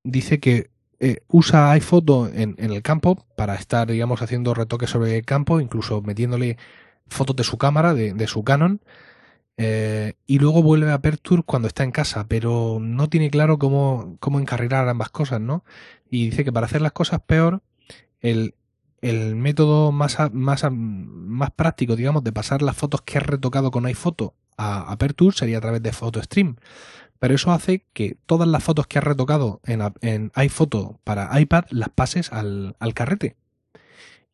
Dice 0.05 0.39
que 0.39 0.69
eh, 0.99 1.19
usa 1.27 1.71
iPhoto 1.71 2.27
en, 2.27 2.55
en, 2.57 2.71
el 2.71 2.81
campo 2.81 3.25
para 3.35 3.55
estar, 3.55 3.89
digamos, 3.89 4.21
haciendo 4.21 4.53
retoques 4.53 4.89
sobre 4.89 5.17
el 5.17 5.25
campo, 5.25 5.59
incluso 5.59 6.01
metiéndole 6.01 6.57
fotos 7.07 7.35
de 7.35 7.43
su 7.43 7.57
cámara, 7.57 7.93
de, 7.93 8.13
de 8.13 8.27
su 8.27 8.43
Canon, 8.43 8.81
eh, 9.57 10.13
y 10.25 10.39
luego 10.39 10.63
vuelve 10.63 10.89
a 10.91 10.95
Aperture 10.95 11.43
cuando 11.43 11.67
está 11.67 11.83
en 11.83 11.91
casa, 11.91 12.27
pero 12.27 12.79
no 12.81 13.09
tiene 13.09 13.29
claro 13.29 13.59
cómo, 13.59 14.17
cómo 14.19 14.39
encarrilar 14.39 14.87
ambas 14.89 15.09
cosas, 15.09 15.41
¿no? 15.41 15.63
Y 16.09 16.25
dice 16.29 16.43
que 16.43 16.51
para 16.51 16.65
hacer 16.65 16.81
las 16.81 16.93
cosas 16.93 17.21
peor, 17.21 17.61
el, 18.21 18.55
el 19.03 19.35
método 19.35 19.91
más, 19.91 20.17
más, 20.31 20.65
más 20.71 21.51
práctico, 21.51 21.97
digamos, 21.97 22.23
de 22.23 22.31
pasar 22.31 22.61
las 22.61 22.77
fotos 22.77 23.01
que 23.01 23.17
has 23.17 23.25
retocado 23.25 23.69
con 23.69 23.85
iPhoto 23.85 24.33
a 24.55 24.91
Aperture 24.91 25.35
sería 25.35 25.57
a 25.57 25.61
través 25.61 25.83
de 25.83 25.91
PhotoStream. 25.91 26.55
Pero 27.19 27.35
eso 27.35 27.51
hace 27.51 27.85
que 27.91 28.15
todas 28.25 28.47
las 28.47 28.63
fotos 28.63 28.87
que 28.87 28.99
has 28.99 29.03
retocado 29.03 29.59
en, 29.65 29.81
en 30.01 30.31
iPhoto 30.35 31.01
para 31.03 31.37
iPad 31.37 31.65
las 31.69 31.89
pases 31.89 32.31
al, 32.31 32.77
al, 32.79 32.93
carrete. 32.93 33.35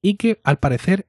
Y 0.04 0.16
que 0.16 0.40
al 0.44 0.60
parecer 0.60 1.08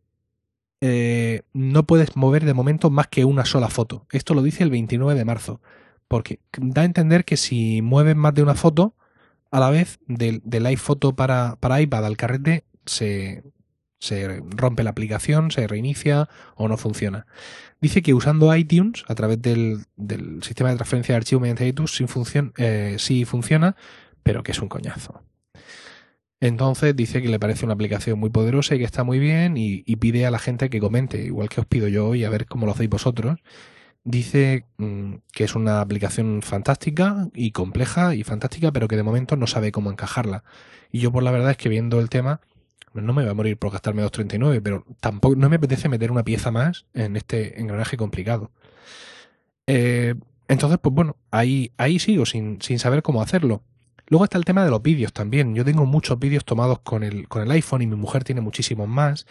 eh, 0.80 1.42
no 1.52 1.86
puedes 1.86 2.16
mover 2.16 2.46
de 2.46 2.54
momento 2.54 2.88
más 2.88 3.08
que 3.08 3.26
una 3.26 3.44
sola 3.44 3.68
foto. 3.68 4.06
Esto 4.10 4.32
lo 4.32 4.42
dice 4.42 4.62
el 4.62 4.70
29 4.70 5.14
de 5.14 5.24
marzo. 5.26 5.60
Porque 6.08 6.40
da 6.56 6.80
a 6.82 6.86
entender 6.86 7.26
que 7.26 7.36
si 7.36 7.82
mueves 7.82 8.16
más 8.16 8.34
de 8.34 8.42
una 8.42 8.54
foto, 8.54 8.94
a 9.50 9.60
la 9.60 9.68
vez 9.68 9.98
del, 10.06 10.40
del 10.44 10.64
iPhoto 10.64 11.14
para, 11.14 11.56
para 11.60 11.80
iPad 11.80 12.06
al 12.06 12.16
carrete 12.16 12.64
se, 12.86 13.42
se 13.98 14.42
rompe 14.50 14.82
la 14.82 14.90
aplicación, 14.90 15.50
se 15.50 15.66
reinicia 15.66 16.28
o 16.56 16.68
no 16.68 16.76
funciona. 16.76 17.26
Dice 17.80 18.02
que 18.02 18.14
usando 18.14 18.54
iTunes, 18.54 19.04
a 19.08 19.14
través 19.14 19.40
del, 19.40 19.84
del 19.96 20.42
sistema 20.42 20.70
de 20.70 20.76
transferencia 20.76 21.14
de 21.14 21.18
archivos 21.18 21.42
mediante 21.42 21.66
iTunes, 21.66 21.98
eh, 22.58 22.96
sí 22.98 23.24
funciona, 23.24 23.76
pero 24.22 24.42
que 24.42 24.52
es 24.52 24.60
un 24.60 24.68
coñazo. 24.68 25.22
Entonces 26.40 26.96
dice 26.96 27.20
que 27.20 27.28
le 27.28 27.38
parece 27.38 27.66
una 27.66 27.74
aplicación 27.74 28.18
muy 28.18 28.30
poderosa 28.30 28.74
y 28.74 28.78
que 28.78 28.84
está 28.84 29.04
muy 29.04 29.18
bien 29.18 29.56
y, 29.58 29.82
pide 29.96 30.24
a 30.24 30.30
la 30.30 30.38
gente 30.38 30.70
que 30.70 30.80
comente, 30.80 31.22
igual 31.22 31.50
que 31.50 31.60
os 31.60 31.66
pido 31.66 31.86
yo 31.88 32.08
hoy, 32.08 32.24
a 32.24 32.30
ver 32.30 32.46
cómo 32.46 32.64
lo 32.66 32.72
hacéis 32.72 32.88
vosotros. 32.88 33.40
Dice 34.04 34.64
mmm, 34.78 35.16
que 35.32 35.44
es 35.44 35.54
una 35.54 35.82
aplicación 35.82 36.40
fantástica 36.42 37.28
y 37.34 37.52
compleja 37.52 38.14
y 38.14 38.24
fantástica, 38.24 38.72
pero 38.72 38.88
que 38.88 38.96
de 38.96 39.02
momento 39.02 39.36
no 39.36 39.46
sabe 39.46 39.72
cómo 39.72 39.90
encajarla. 39.90 40.42
Y 40.90 41.00
yo 41.00 41.12
por 41.12 41.22
la 41.22 41.30
verdad 41.30 41.50
es 41.50 41.56
que 41.58 41.68
viendo 41.68 42.00
el 42.00 42.08
tema, 42.08 42.40
no 42.94 43.12
me 43.12 43.22
voy 43.22 43.30
a 43.30 43.34
morir 43.34 43.56
por 43.56 43.72
gastarme 43.72 44.04
2.39, 44.04 44.60
pero 44.62 44.84
tampoco 45.00 45.36
no 45.36 45.48
me 45.48 45.56
apetece 45.56 45.88
meter 45.88 46.10
una 46.10 46.24
pieza 46.24 46.50
más 46.50 46.86
en 46.94 47.16
este 47.16 47.60
engranaje 47.60 47.96
complicado. 47.96 48.50
Eh, 49.66 50.14
entonces, 50.48 50.78
pues 50.82 50.94
bueno, 50.94 51.16
ahí, 51.30 51.72
ahí 51.76 51.98
sigo 51.98 52.26
sin, 52.26 52.60
sin 52.60 52.78
saber 52.78 53.02
cómo 53.02 53.22
hacerlo. 53.22 53.62
Luego 54.08 54.24
está 54.24 54.38
el 54.38 54.44
tema 54.44 54.64
de 54.64 54.70
los 54.70 54.82
vídeos 54.82 55.12
también. 55.12 55.54
Yo 55.54 55.64
tengo 55.64 55.86
muchos 55.86 56.18
vídeos 56.18 56.44
tomados 56.44 56.80
con 56.80 57.04
el, 57.04 57.28
con 57.28 57.42
el 57.42 57.50
iPhone 57.52 57.82
y 57.82 57.86
mi 57.86 57.94
mujer 57.94 58.24
tiene 58.24 58.40
muchísimos 58.40 58.88
más. 58.88 59.26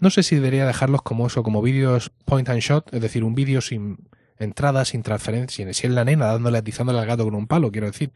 No 0.00 0.10
sé 0.10 0.24
si 0.24 0.34
debería 0.34 0.66
dejarlos 0.66 1.02
como 1.02 1.28
eso, 1.28 1.44
como 1.44 1.62
vídeos 1.62 2.10
point 2.24 2.48
and 2.48 2.60
shot, 2.60 2.92
es 2.92 3.00
decir, 3.00 3.22
un 3.22 3.36
vídeo 3.36 3.60
sin 3.60 4.08
entrada, 4.38 4.84
sin 4.84 5.02
transferencia, 5.04 5.72
si 5.72 5.86
es 5.86 5.92
la 5.92 6.04
nena 6.04 6.26
dándole, 6.26 6.58
atizándole 6.58 6.98
al 6.98 7.06
gato 7.06 7.24
con 7.24 7.36
un 7.36 7.46
palo, 7.46 7.70
quiero 7.70 7.86
decir 7.86 8.12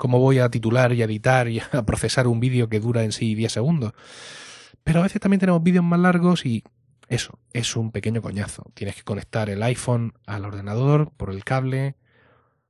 cómo 0.00 0.18
voy 0.18 0.38
a 0.38 0.48
titular 0.48 0.94
y 0.94 1.02
a 1.02 1.04
editar 1.04 1.46
y 1.48 1.60
a 1.60 1.82
procesar 1.86 2.26
un 2.26 2.40
vídeo 2.40 2.70
que 2.70 2.80
dura 2.80 3.04
en 3.04 3.12
sí 3.12 3.34
10 3.34 3.52
segundos. 3.52 3.92
Pero 4.82 5.00
a 5.00 5.02
veces 5.02 5.20
también 5.20 5.40
tenemos 5.40 5.62
vídeos 5.62 5.84
más 5.84 6.00
largos 6.00 6.46
y 6.46 6.64
eso 7.08 7.38
es 7.52 7.76
un 7.76 7.92
pequeño 7.92 8.22
coñazo. 8.22 8.64
Tienes 8.72 8.96
que 8.96 9.02
conectar 9.02 9.50
el 9.50 9.62
iPhone 9.62 10.14
al 10.24 10.46
ordenador 10.46 11.12
por 11.18 11.30
el 11.30 11.44
cable 11.44 11.96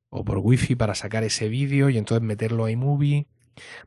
o 0.09 0.25
por 0.25 0.39
wifi 0.39 0.75
para 0.75 0.97
sacar 0.97 1.23
ese 1.23 1.49
vídeo 1.49 1.89
y 1.89 1.99
entonces 1.99 2.27
meterlo 2.27 2.65
a 2.65 2.73
iMovie. 2.73 3.29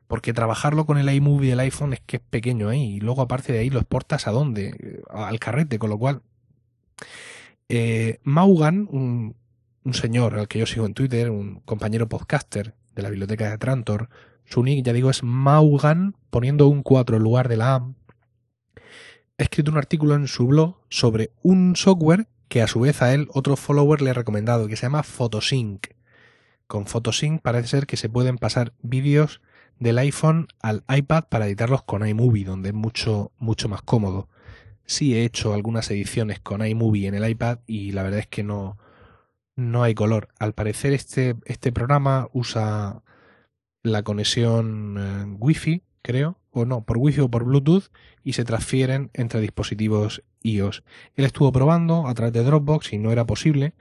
Porque 0.08 0.32
trabajarlo 0.32 0.86
con 0.86 0.97
el 0.97 1.13
iMovie 1.13 1.49
del 1.49 1.60
iPhone 1.60 1.91
es 1.91 1.99
que 1.99 2.17
es 2.17 2.23
pequeño 2.23 2.69
ahí. 2.69 2.95
Y 2.95 2.99
luego 3.01 3.23
aparte 3.23 3.51
de 3.51 3.60
ahí 3.60 3.69
lo 3.69 3.79
exportas 3.79 4.25
a 4.25 4.32
dónde? 4.32 5.01
Al 5.10 5.39
carrete, 5.39 5.77
con 5.79 5.89
lo 5.89 5.99
cual... 5.99 6.21
Eh, 7.67 8.19
Maugan, 8.23 8.88
un, 8.89 9.36
un 9.84 9.93
señor 9.93 10.39
al 10.39 10.47
que 10.47 10.60
yo 10.60 10.65
sigo 10.65 10.86
en 10.86 10.93
Twitter, 10.93 11.29
un 11.29 11.60
compañero 11.65 12.08
podcaster 12.08 12.75
de 12.95 13.01
la 13.01 13.10
biblioteca 13.10 13.49
de 13.49 13.58
Trantor. 13.58 14.10
Su 14.45 14.63
nick, 14.63 14.86
ya 14.86 14.93
digo, 14.93 15.10
es 15.10 15.23
Maugan, 15.23 16.15
poniendo 16.29 16.67
un 16.67 16.84
4 16.84 17.17
en 17.17 17.23
lugar 17.23 17.49
de 17.49 17.58
la 17.58 17.75
A. 17.75 17.93
Ha 19.38 19.43
escrito 19.43 19.71
un 19.71 19.77
artículo 19.77 20.15
en 20.15 20.27
su 20.27 20.47
blog 20.47 20.77
sobre 20.89 21.32
un 21.41 21.75
software 21.75 22.27
que 22.47 22.62
a 22.62 22.67
su 22.67 22.82
vez 22.82 23.01
a 23.01 23.13
él 23.13 23.27
otro 23.34 23.56
follower 23.56 24.01
le 24.01 24.12
ha 24.12 24.13
recomendado, 24.13 24.67
que 24.67 24.75
se 24.75 24.84
llama 24.84 25.03
Photosync. 25.03 25.88
Con 26.67 26.86
Photosync 26.86 27.41
parece 27.41 27.67
ser 27.69 27.88
que 27.88 27.97
se 27.97 28.10
pueden 28.10 28.38
pasar 28.38 28.73
vídeos 28.82 29.41
del 29.79 29.97
iPhone 29.97 30.47
al 30.62 30.84
iPad 30.88 31.25
para 31.29 31.47
editarlos 31.47 31.84
con 31.84 32.08
iMovie, 32.08 32.45
donde 32.45 32.69
es 32.69 32.75
mucho, 32.75 33.32
mucho 33.39 33.69
más 33.69 33.82
cómodo. 33.82 34.29
Sí 34.86 35.15
he 35.15 35.23
hecho 35.23 35.53
algunas 35.53 35.89
ediciones 35.89 36.39
con 36.39 36.65
iMovie 36.65 37.08
en 37.08 37.15
el 37.15 37.27
iPad 37.27 37.60
y 37.65 37.91
la 37.91 38.03
verdad 38.03 38.19
es 38.19 38.27
que 38.27 38.43
no, 38.43 38.77
no 39.55 39.83
hay 39.83 39.93
color. 39.93 40.29
Al 40.39 40.53
parecer 40.53 40.93
este, 40.93 41.35
este 41.45 41.71
programa 41.71 42.29
usa 42.33 43.03
la 43.83 44.03
conexión 44.03 44.97
eh, 44.97 45.35
Wi-Fi, 45.39 45.83
creo, 46.01 46.37
o 46.51 46.65
no, 46.65 46.83
por 46.83 46.97
Wi-Fi 46.97 47.21
o 47.21 47.29
por 47.29 47.43
Bluetooth 47.43 47.91
y 48.23 48.33
se 48.33 48.45
transfieren 48.45 49.09
entre 49.13 49.41
dispositivos 49.41 50.23
iOS. 50.41 50.83
Él 51.15 51.25
estuvo 51.25 51.51
probando 51.51 52.07
a 52.07 52.13
través 52.13 52.33
de 52.33 52.43
Dropbox 52.43 52.93
y 52.93 52.97
no 52.97 53.11
era 53.11 53.25
posible 53.25 53.73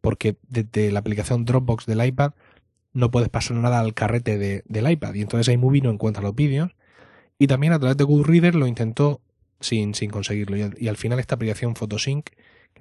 porque 0.00 0.36
desde 0.48 0.92
la 0.92 1.00
aplicación 1.00 1.44
Dropbox 1.44 1.86
del 1.86 2.04
iPad 2.04 2.32
no 2.92 3.10
puedes 3.10 3.28
pasar 3.28 3.56
nada 3.56 3.80
al 3.80 3.94
carrete 3.94 4.38
de, 4.38 4.62
del 4.66 4.90
iPad 4.90 5.14
y 5.14 5.22
entonces 5.22 5.52
iMovie 5.52 5.82
no 5.82 5.90
encuentra 5.90 6.22
los 6.22 6.34
vídeos 6.34 6.74
y 7.38 7.46
también 7.46 7.72
a 7.72 7.78
través 7.78 7.96
de 7.96 8.04
Goodreader 8.04 8.54
lo 8.54 8.66
intentó 8.66 9.20
sin, 9.60 9.94
sin 9.94 10.10
conseguirlo 10.10 10.56
y 10.56 10.70
y 10.78 10.88
al 10.88 10.96
final 10.96 11.18
esta 11.18 11.34
aplicación 11.34 11.74
Photosync 11.74 12.30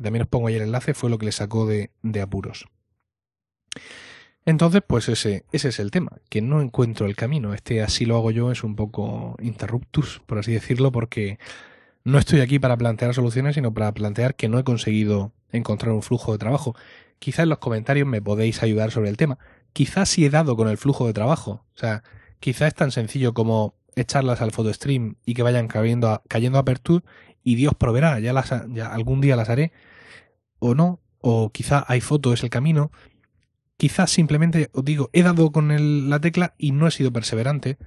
también 0.01 0.23
os 0.23 0.27
pongo 0.27 0.47
ahí 0.47 0.55
el 0.55 0.63
enlace 0.63 0.93
fue 0.93 1.09
lo 1.09 1.17
que 1.17 1.25
le 1.25 1.31
sacó 1.31 1.65
de, 1.65 1.91
apuros. 2.21 2.67
Entonces, 4.45 4.81
pues 4.85 5.09
ese, 5.09 5.43
ese 5.51 5.69
es 5.69 5.79
el 5.79 5.91
tema, 5.91 6.11
que 6.29 6.41
no 6.41 6.61
encuentro 6.61 7.05
el 7.05 7.15
camino. 7.15 7.53
Este 7.53 7.81
así 7.81 8.05
lo 8.05 8.15
hago 8.15 8.31
yo 8.31 8.51
es 8.51 8.63
un 8.63 8.75
poco 8.75 9.35
interruptus, 9.41 10.21
por 10.25 10.37
así 10.37 10.53
decirlo, 10.53 10.91
porque 10.91 11.37
no 12.03 12.17
estoy 12.17 12.39
aquí 12.39 12.57
para 12.57 12.77
plantear 12.77 13.13
soluciones, 13.13 13.55
sino 13.55 13.73
para 13.73 13.91
plantear 13.91 14.35
que 14.35 14.47
no 14.47 14.59
he 14.59 14.63
conseguido 14.63 15.33
encontrar 15.51 15.91
un 15.91 16.01
flujo 16.01 16.31
de 16.31 16.37
trabajo. 16.37 16.75
Quizás 17.19 17.43
en 17.43 17.49
los 17.49 17.57
comentarios 17.57 18.07
me 18.07 18.21
podéis 18.21 18.63
ayudar 18.63 18.91
sobre 18.91 19.09
el 19.09 19.17
tema. 19.17 19.37
Quizás 19.73 20.07
si 20.09 20.25
he 20.25 20.29
dado 20.29 20.55
con 20.55 20.69
el 20.69 20.77
flujo 20.77 21.07
de 21.07 21.13
trabajo. 21.13 21.65
O 21.75 21.77
sea, 21.77 22.03
quizás 22.39 22.69
es 22.69 22.75
tan 22.75 22.91
sencillo 22.91 23.33
como 23.33 23.75
echarlas 23.97 24.41
al 24.41 24.51
photostream 24.51 25.15
y 25.25 25.33
que 25.33 25.43
vayan 25.43 25.67
cayendo 25.67 26.09
a, 26.09 26.21
y 27.47 27.55
Dios 27.55 27.73
proveerá, 27.75 28.19
ya, 28.19 28.33
las, 28.33 28.53
ya 28.73 28.87
algún 28.87 29.21
día 29.21 29.37
las 29.37 29.47
haré. 29.47 29.71
O 30.59 30.75
no, 30.75 30.99
o 31.21 31.49
quizá 31.53 31.85
hay 31.87 32.01
foto 32.01 32.33
es 32.33 32.43
el 32.43 32.49
camino. 32.49 32.91
Quizás 33.77 34.11
simplemente, 34.11 34.69
os 34.73 34.83
digo, 34.83 35.09
he 35.13 35.23
dado 35.23 35.49
con 35.53 36.09
la 36.09 36.19
tecla 36.19 36.55
y 36.57 36.73
no 36.73 36.87
he 36.87 36.91
sido 36.91 37.13
perseverante. 37.13 37.77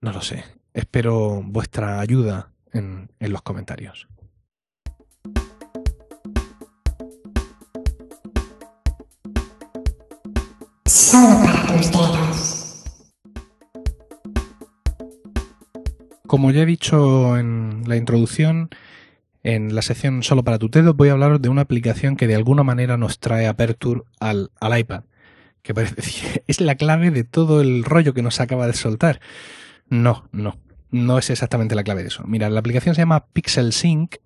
No 0.00 0.12
lo 0.12 0.22
sé. 0.22 0.44
Espero 0.72 1.42
vuestra 1.44 2.00
ayuda 2.00 2.52
en, 2.72 3.12
en 3.20 3.32
los 3.32 3.42
comentarios. 3.42 4.08
Como 16.28 16.50
ya 16.50 16.60
he 16.60 16.66
dicho 16.66 17.38
en 17.38 17.84
la 17.86 17.96
introducción, 17.96 18.68
en 19.42 19.74
la 19.74 19.80
sección 19.80 20.22
Solo 20.22 20.44
para 20.44 20.58
tu 20.58 20.68
dedo 20.68 20.92
voy 20.92 21.08
a 21.08 21.12
hablaros 21.12 21.40
de 21.40 21.48
una 21.48 21.62
aplicación 21.62 22.16
que 22.16 22.26
de 22.26 22.34
alguna 22.34 22.62
manera 22.62 22.98
nos 22.98 23.18
trae 23.18 23.46
Aperture 23.46 24.02
al, 24.20 24.50
iPad, 24.60 25.04
que 25.62 25.72
parece 25.72 25.94
decir, 25.96 26.42
es 26.46 26.60
la 26.60 26.74
clave 26.74 27.10
de 27.10 27.24
todo 27.24 27.62
el 27.62 27.82
rollo 27.82 28.12
que 28.12 28.20
nos 28.20 28.40
acaba 28.40 28.66
de 28.66 28.74
soltar. 28.74 29.20
No, 29.88 30.28
no, 30.30 30.58
no 30.90 31.18
es 31.18 31.30
exactamente 31.30 31.74
la 31.74 31.82
clave 31.82 32.02
de 32.02 32.08
eso. 32.08 32.24
Mira, 32.26 32.50
la 32.50 32.60
aplicación 32.60 32.94
se 32.94 33.00
llama 33.00 33.24
Pixel 33.32 33.72
Sync. 33.72 34.16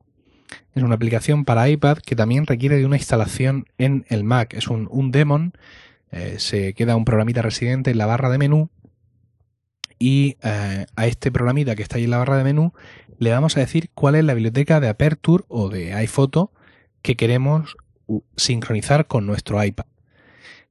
Es 0.75 0.83
una 0.83 0.97
aplicación 0.97 1.45
para 1.45 1.69
iPad 1.69 1.99
que 1.99 2.17
también 2.17 2.47
requiere 2.47 2.79
de 2.79 2.85
una 2.85 2.97
instalación 2.97 3.67
en 3.79 4.07
el 4.09 4.25
Mac. 4.25 4.55
Es 4.55 4.67
un, 4.67 4.89
un 4.91 5.13
daemon. 5.13 5.53
Eh, 6.11 6.35
se 6.39 6.75
queda 6.75 6.97
un 6.97 7.05
programita 7.05 7.43
residente 7.43 7.93
en 7.93 7.99
la 7.99 8.07
barra 8.07 8.29
de 8.29 8.39
menú. 8.39 8.71
Y 10.03 10.37
eh, 10.43 10.87
a 10.97 11.07
este 11.07 11.31
programita 11.31 11.77
que 11.77 11.85
está 11.85 11.97
ahí 11.97 12.03
en 12.05 12.11
la 12.11 12.19
barra 12.19 12.37
de 12.37 12.43
menú 12.43 12.73
le 13.21 13.31
vamos 13.31 13.57
a 13.57 13.61
decir 13.61 13.91
cuál 13.95 14.17
es 14.17 14.25
la 14.25 14.35
biblioteca 14.35 14.81
de 14.81 14.89
Aperture 14.89 15.45
o 15.47 15.69
de 15.69 15.95
iPhoto 15.95 16.51
que 17.03 17.15
queremos 17.15 17.77
sincronizar 18.35 19.07
con 19.07 19.27
nuestro 19.27 19.63
iPad. 19.63 19.85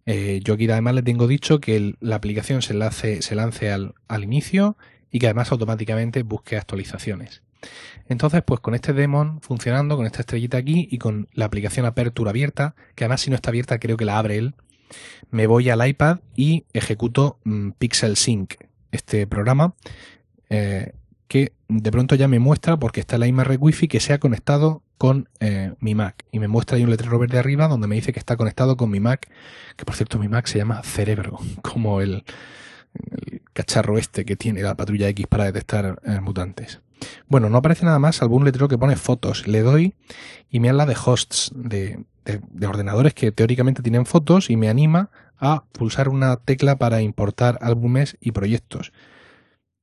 Eh, 0.05 0.41
yo 0.43 0.55
aquí 0.55 0.69
además 0.69 0.95
le 0.95 1.01
tengo 1.01 1.27
dicho 1.27 1.61
que 1.61 1.95
la 2.01 2.17
aplicación 2.17 2.61
se 2.61 2.73
lance, 2.73 3.71
al, 3.71 3.93
inicio 4.21 4.75
y 5.09 5.19
que 5.19 5.27
además 5.27 5.49
automáticamente 5.53 6.23
busque 6.23 6.57
actualizaciones. 6.57 7.41
Entonces, 8.09 8.43
pues 8.45 8.59
con 8.59 8.75
este 8.75 8.91
daemon 8.91 9.39
funcionando, 9.39 9.95
con 9.95 10.07
esta 10.07 10.19
estrellita 10.19 10.57
aquí 10.57 10.89
y 10.91 10.97
con 10.97 11.29
la 11.31 11.45
aplicación 11.45 11.85
Aperture 11.85 12.29
abierta, 12.29 12.75
que 12.95 13.05
además 13.05 13.21
si 13.21 13.29
no 13.29 13.37
está 13.37 13.51
abierta 13.51 13.79
creo 13.79 13.95
que 13.95 14.03
la 14.03 14.17
abre 14.17 14.35
él, 14.35 14.55
me 15.29 15.47
voy 15.47 15.69
al 15.69 15.87
iPad 15.87 16.19
y 16.35 16.65
ejecuto 16.73 17.39
mmm, 17.45 17.69
Pixel 17.79 18.17
Sync, 18.17 18.55
este 18.91 19.27
programa, 19.27 19.75
eh, 20.49 20.93
que 21.27 21.53
de 21.67 21.91
pronto 21.91 22.15
ya 22.15 22.27
me 22.27 22.39
muestra, 22.39 22.77
porque 22.77 22.99
está 22.99 23.17
la 23.17 23.25
red 23.43 23.57
Wi-Fi, 23.59 23.87
que 23.87 23.99
se 23.99 24.13
ha 24.13 24.19
conectado 24.19 24.83
con 24.97 25.29
eh, 25.39 25.73
mi 25.79 25.95
Mac. 25.95 26.25
Y 26.31 26.39
me 26.39 26.47
muestra 26.47 26.77
ahí 26.77 26.83
un 26.83 26.89
letrero 26.89 27.17
verde 27.17 27.39
arriba 27.39 27.67
donde 27.67 27.87
me 27.87 27.95
dice 27.95 28.13
que 28.13 28.19
está 28.19 28.37
conectado 28.37 28.77
con 28.77 28.89
mi 28.89 28.99
Mac, 28.99 29.29
que 29.75 29.85
por 29.85 29.95
cierto 29.95 30.19
mi 30.19 30.27
Mac 30.27 30.45
se 30.47 30.59
llama 30.59 30.83
Cerebro, 30.83 31.39
como 31.61 32.01
el, 32.01 32.23
cacharro 33.53 33.97
este 33.97 34.25
que 34.25 34.35
tiene 34.35 34.61
la 34.61 34.75
patrulla 34.75 35.07
X 35.09 35.27
para 35.27 35.45
detectar 35.45 36.01
eh, 36.05 36.19
mutantes. 36.19 36.81
Bueno, 37.27 37.49
no 37.49 37.57
aparece 37.57 37.85
nada 37.85 37.97
más 37.97 38.17
salvo 38.17 38.35
un 38.35 38.45
letrero 38.45 38.67
que 38.67 38.77
pone 38.77 38.95
fotos. 38.95 39.47
Le 39.47 39.61
doy 39.61 39.95
y 40.49 40.59
me 40.59 40.69
habla 40.69 40.85
de 40.85 40.95
hosts, 41.03 41.51
de, 41.55 42.03
de, 42.25 42.41
de, 42.51 42.67
ordenadores 42.67 43.13
que 43.13 43.31
teóricamente 43.31 43.81
tienen 43.81 44.05
fotos 44.05 44.49
y 44.49 44.55
me 44.55 44.69
anima 44.69 45.09
a 45.41 45.65
pulsar 45.73 46.07
una 46.07 46.37
tecla 46.37 46.77
para 46.77 47.01
importar 47.01 47.57
álbumes 47.61 48.15
y 48.21 48.31
proyectos. 48.31 48.93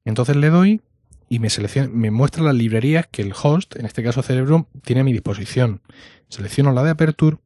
Entonces 0.07 0.37
le 0.37 0.49
doy 0.49 0.81
y 1.29 1.40
me, 1.40 1.51
selecciona, 1.51 1.90
me 1.92 2.11
muestra 2.11 2.42
las 2.42 2.55
librerías 2.55 3.07
que 3.09 3.21
el 3.21 3.35
host, 3.40 3.77
en 3.77 3.85
este 3.85 4.03
caso 4.03 4.23
Cerebro, 4.23 4.68
tiene 4.83 5.03
a 5.03 5.05
mi 5.05 5.12
disposición. 5.12 5.83
Selecciono 6.29 6.73
la 6.73 6.85
de 6.85 6.90
Aperture 6.90 7.37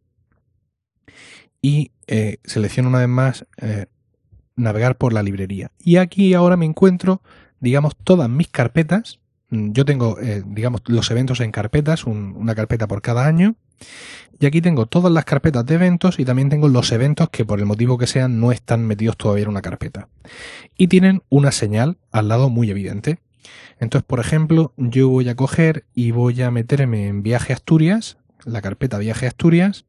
y 1.60 1.90
eh, 2.06 2.38
selecciono 2.44 2.90
una 2.90 2.98
vez 2.98 3.08
más 3.08 3.46
eh, 3.56 3.86
navegar 4.56 4.98
por 4.98 5.12
la 5.12 5.22
librería. 5.22 5.72
Y 5.78 5.96
aquí 5.96 6.34
ahora 6.34 6.56
me 6.56 6.66
encuentro, 6.66 7.22
digamos, 7.60 7.96
todas 7.96 8.28
mis 8.28 8.48
carpetas. 8.48 9.20
Yo 9.48 9.84
tengo, 9.84 10.18
eh, 10.20 10.42
digamos, 10.46 10.82
los 10.86 11.10
eventos 11.10 11.40
en 11.40 11.50
carpetas, 11.50 12.04
un, 12.04 12.34
una 12.36 12.54
carpeta 12.54 12.86
por 12.86 13.00
cada 13.00 13.26
año. 13.26 13.56
Y 14.40 14.46
aquí 14.46 14.60
tengo 14.60 14.86
todas 14.86 15.12
las 15.12 15.24
carpetas 15.24 15.64
de 15.66 15.74
eventos 15.74 16.18
y 16.18 16.24
también 16.24 16.48
tengo 16.48 16.68
los 16.68 16.90
eventos 16.90 17.28
que 17.30 17.44
por 17.44 17.60
el 17.60 17.66
motivo 17.66 17.96
que 17.96 18.06
sean 18.06 18.40
no 18.40 18.50
están 18.50 18.86
metidos 18.86 19.16
todavía 19.16 19.44
en 19.44 19.50
una 19.50 19.62
carpeta. 19.62 20.08
Y 20.76 20.88
tienen 20.88 21.22
una 21.28 21.52
señal 21.52 21.98
al 22.10 22.28
lado 22.28 22.50
muy 22.50 22.70
evidente. 22.70 23.20
Entonces, 23.78 24.04
por 24.06 24.20
ejemplo, 24.20 24.72
yo 24.76 25.08
voy 25.08 25.28
a 25.28 25.36
coger 25.36 25.84
y 25.94 26.10
voy 26.10 26.42
a 26.42 26.50
meterme 26.50 27.06
en 27.06 27.22
Viaje 27.22 27.52
Asturias, 27.52 28.18
la 28.44 28.62
carpeta 28.62 28.98
Viaje 28.98 29.26
Asturias, 29.26 29.84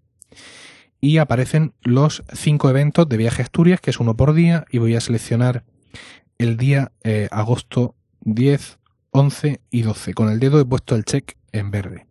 y 1.01 1.17
aparecen 1.17 1.73
los 1.81 2.23
cinco 2.33 2.69
eventos 2.69 3.09
de 3.09 3.17
Viaje 3.17 3.41
Asturias, 3.41 3.81
que 3.81 3.89
es 3.89 3.99
uno 3.99 4.15
por 4.15 4.33
día, 4.33 4.65
y 4.71 4.77
voy 4.77 4.95
a 4.95 5.01
seleccionar 5.01 5.63
el 6.37 6.57
día 6.57 6.91
eh, 7.03 7.27
agosto 7.31 7.95
10, 8.21 8.79
11 9.11 9.61
y 9.69 9.81
12. 9.81 10.13
Con 10.13 10.29
el 10.29 10.39
dedo 10.39 10.59
he 10.59 10.65
puesto 10.65 10.95
el 10.95 11.05
check 11.05 11.37
en 11.51 11.71
verde. 11.71 12.07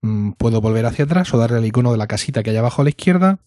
Mm, 0.00 0.32
puedo 0.32 0.60
volver 0.60 0.86
hacia 0.86 1.04
atrás 1.04 1.32
o 1.34 1.38
darle 1.38 1.58
al 1.58 1.66
icono 1.66 1.90
de 1.92 1.98
la 1.98 2.06
casita 2.06 2.42
que 2.42 2.50
hay 2.50 2.56
abajo 2.56 2.82
a 2.82 2.84
la 2.84 2.90
izquierda. 2.90 3.38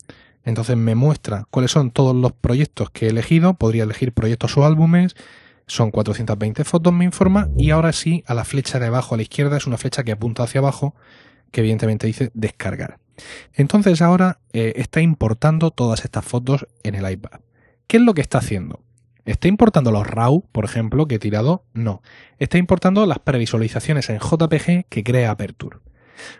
Entonces 0.44 0.76
me 0.76 0.96
muestra 0.96 1.46
cuáles 1.52 1.72
son 1.72 1.92
todos 1.92 2.16
los 2.16 2.34
proyectos 2.34 2.90
que 2.90 3.06
he 3.06 3.10
elegido. 3.10 3.54
Podría 3.54 3.84
elegir 3.84 4.12
proyectos 4.14 4.58
o 4.58 4.66
álbumes. 4.66 5.16
Son 5.68 5.92
420 5.92 6.64
fotos, 6.64 6.92
me 6.92 7.06
informa. 7.06 7.50
Y 7.58 7.70
ahora 7.70 7.94
sí, 7.94 8.24
a 8.28 8.34
la 8.34 8.44
flecha 8.44 8.80
de 8.80 8.88
abajo 8.88 9.16
a 9.16 9.18
la 9.18 9.24
izquierda 9.24 9.58
es 9.58 9.68
una 9.68 9.78
flecha 9.78 10.04
que 10.04 10.12
apunta 10.12 10.44
hacia 10.44 10.60
abajo, 10.60 10.96
que 11.52 11.62
evidentemente 11.62 12.08
dice 12.08 12.32
descargar. 12.34 12.98
Entonces 13.54 14.02
ahora 14.02 14.40
eh, 14.52 14.74
está 14.76 15.02
importando 15.02 15.72
todas 15.72 16.04
estas 16.04 16.26
fotos 16.26 16.68
en 16.84 16.96
el 16.96 17.10
iPad. 17.10 17.40
¿Qué 17.88 17.98
es 17.98 18.04
lo 18.04 18.14
que 18.14 18.22
está 18.22 18.40
haciendo? 18.40 18.82
¿Está 19.26 19.48
importando 19.48 19.92
los 19.92 20.08
RAW, 20.08 20.46
por 20.52 20.66
ejemplo, 20.66 21.08
que 21.08 21.16
he 21.16 21.20
tirado? 21.20 21.64
No. 21.74 22.02
Está 22.40 22.58
importando 22.58 23.06
las 23.06 23.20
previsualizaciones 23.20 24.10
en 24.10 24.18
JPG 24.18 24.88
que 24.90 25.04
crea 25.04 25.32
Aperture. 25.32 25.78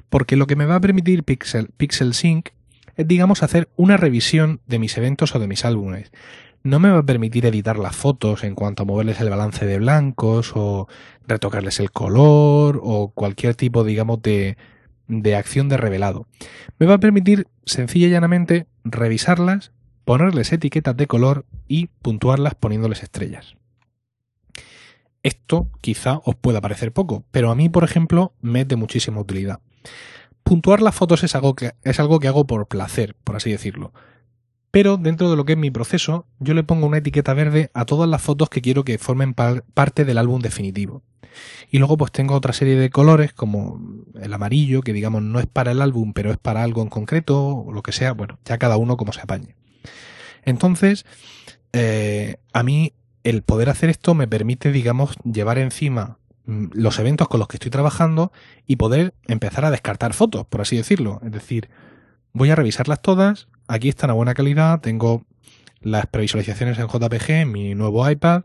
Porque 0.10 0.36
lo 0.36 0.48
que 0.48 0.56
me 0.56 0.66
va 0.66 0.76
a 0.76 0.82
permitir 0.82 1.24
Pixel, 1.24 1.70
Pixel 1.78 2.14
Sync 2.14 2.50
es, 2.96 3.08
digamos, 3.08 3.44
hacer 3.44 3.70
una 3.76 3.98
revisión 3.98 4.62
de 4.68 4.80
mis 4.80 4.98
eventos 4.98 5.36
o 5.36 5.40
de 5.40 5.48
mis 5.48 5.66
álbumes. 5.66 6.12
No 6.64 6.80
me 6.80 6.90
va 6.90 7.00
a 7.00 7.06
permitir 7.06 7.46
editar 7.46 7.80
las 7.80 7.96
fotos 7.96 8.44
en 8.44 8.54
cuanto 8.54 8.84
a 8.84 8.86
moverles 8.86 9.20
el 9.20 9.30
balance 9.30 9.66
de 9.66 9.80
blancos 9.80 10.54
o 10.56 10.88
retocarles 11.28 11.80
el 11.80 11.92
color 11.92 12.80
o 12.84 13.12
cualquier 13.16 13.56
tipo, 13.56 13.84
digamos, 13.84 14.22
de, 14.22 14.58
de 15.08 15.36
acción 15.36 15.70
de 15.70 15.78
revelado. 15.78 16.28
Me 16.78 16.86
va 16.86 16.96
a 16.96 17.00
permitir 17.00 17.48
sencilla 17.66 18.08
y 18.08 18.12
llanamente 18.12 18.68
revisarlas, 18.84 19.72
ponerles 20.06 20.52
etiquetas 20.52 20.96
de 20.98 21.08
color 21.08 21.46
y 21.68 21.88
puntuarlas 22.02 22.56
poniéndoles 22.56 23.04
estrellas. 23.04 23.56
Esto 25.24 25.70
quizá 25.82 26.22
os 26.26 26.36
pueda 26.36 26.62
parecer 26.62 26.92
poco, 26.92 27.26
pero 27.32 27.52
a 27.52 27.56
mí, 27.56 27.70
por 27.70 27.84
ejemplo, 27.84 28.34
me 28.42 28.62
es 28.62 28.68
de 28.68 28.76
muchísima 28.76 29.20
utilidad. 29.20 29.60
Puntuar 30.44 30.82
las 30.82 30.96
fotos 30.96 31.24
es 31.24 31.36
algo 31.36 31.56
que, 31.56 31.74
es 31.84 32.00
algo 32.00 32.20
que 32.20 32.28
hago 32.28 32.48
por 32.48 32.68
placer, 32.68 33.16
por 33.24 33.36
así 33.36 33.52
decirlo. 33.52 33.94
Pero 34.72 34.98
dentro 34.98 35.30
de 35.30 35.36
lo 35.36 35.46
que 35.46 35.54
es 35.54 35.58
mi 35.60 35.70
proceso, 35.70 36.26
yo 36.40 36.54
le 36.54 36.64
pongo 36.64 36.88
una 36.88 36.98
etiqueta 36.98 37.34
verde 37.34 37.70
a 37.74 37.86
todas 37.86 38.10
las 38.10 38.22
fotos 38.22 38.50
que 38.50 38.62
quiero 38.62 38.84
que 38.84 38.98
formen 38.98 39.34
par 39.34 39.64
parte 39.74 40.06
del 40.06 40.18
álbum 40.18 40.42
definitivo. 40.42 41.04
Y 41.70 41.78
luego 41.78 41.98
pues 41.98 42.12
tengo 42.12 42.36
otra 42.36 42.54
serie 42.54 42.76
de 42.76 42.90
colores 42.90 43.34
como 43.34 43.80
el 44.20 44.34
amarillo, 44.34 44.82
que 44.82 44.94
digamos 44.94 45.22
no 45.22 45.40
es 45.40 45.46
para 45.46 45.72
el 45.72 45.82
álbum, 45.82 46.14
pero 46.14 46.32
es 46.32 46.38
para 46.38 46.64
algo 46.64 46.82
en 46.82 46.90
concreto, 46.90 47.58
o 47.58 47.72
lo 47.72 47.84
que 47.84 47.92
sea, 47.92 48.14
bueno, 48.14 48.40
ya 48.46 48.58
cada 48.58 48.78
uno 48.78 48.98
como 48.98 49.14
se 49.14 49.22
apañe. 49.22 49.56
Entonces, 50.44 51.06
eh, 51.74 52.38
a 52.54 52.64
mí 52.64 52.94
el 53.24 53.44
poder 53.44 53.70
hacer 53.70 53.90
esto 53.90 54.14
me 54.14 54.28
permite, 54.28 54.72
digamos, 54.72 55.16
llevar 55.24 55.58
encima 55.58 56.18
mm, 56.46 56.68
los 56.74 57.00
eventos 57.00 57.28
con 57.28 57.40
los 57.40 57.48
que 57.48 57.58
estoy 57.58 57.72
trabajando 57.72 58.32
y 58.68 58.78
poder 58.78 59.14
empezar 59.28 59.66
a 59.66 59.72
descartar 59.72 60.14
fotos, 60.14 60.46
por 60.48 60.62
así 60.62 60.78
decirlo. 60.78 61.20
Es 61.24 61.32
decir, 61.32 61.70
voy 62.34 62.50
a 62.50 62.56
revisarlas 62.56 63.02
todas, 63.02 63.48
aquí 63.68 63.90
están 63.90 64.10
a 64.10 64.14
buena 64.14 64.34
calidad, 64.34 64.82
tengo 64.82 65.26
las 65.82 66.08
previsualizaciones 66.08 66.78
en 66.78 66.88
JPG 66.88 67.30
en 67.32 67.52
mi 67.52 67.76
nuevo 67.76 68.10
iPad, 68.10 68.44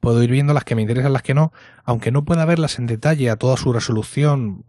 puedo 0.00 0.22
ir 0.22 0.30
viendo 0.30 0.52
las 0.52 0.64
que 0.64 0.74
me 0.74 0.82
interesan, 0.82 1.12
las 1.12 1.22
que 1.22 1.34
no, 1.34 1.52
aunque 1.84 2.10
no 2.10 2.24
pueda 2.24 2.44
verlas 2.44 2.78
en 2.78 2.86
detalle 2.86 3.30
a 3.30 3.36
toda 3.36 3.56
su 3.56 3.72
resolución, 3.72 4.64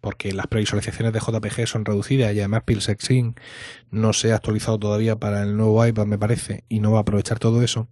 porque 0.00 0.32
las 0.32 0.46
previsualizaciones 0.46 1.12
de 1.12 1.20
JPG 1.20 1.66
son 1.66 1.84
reducidas 1.84 2.34
y 2.34 2.38
además 2.38 2.62
PixelSync 2.64 3.38
no 3.90 4.12
se 4.12 4.32
ha 4.32 4.36
actualizado 4.36 4.78
todavía 4.78 5.16
para 5.16 5.42
el 5.42 5.56
nuevo 5.56 5.84
iPad, 5.84 6.06
me 6.06 6.18
parece, 6.18 6.64
y 6.68 6.80
no 6.80 6.92
va 6.92 6.98
a 6.98 7.02
aprovechar 7.02 7.38
todo 7.38 7.62
eso. 7.62 7.88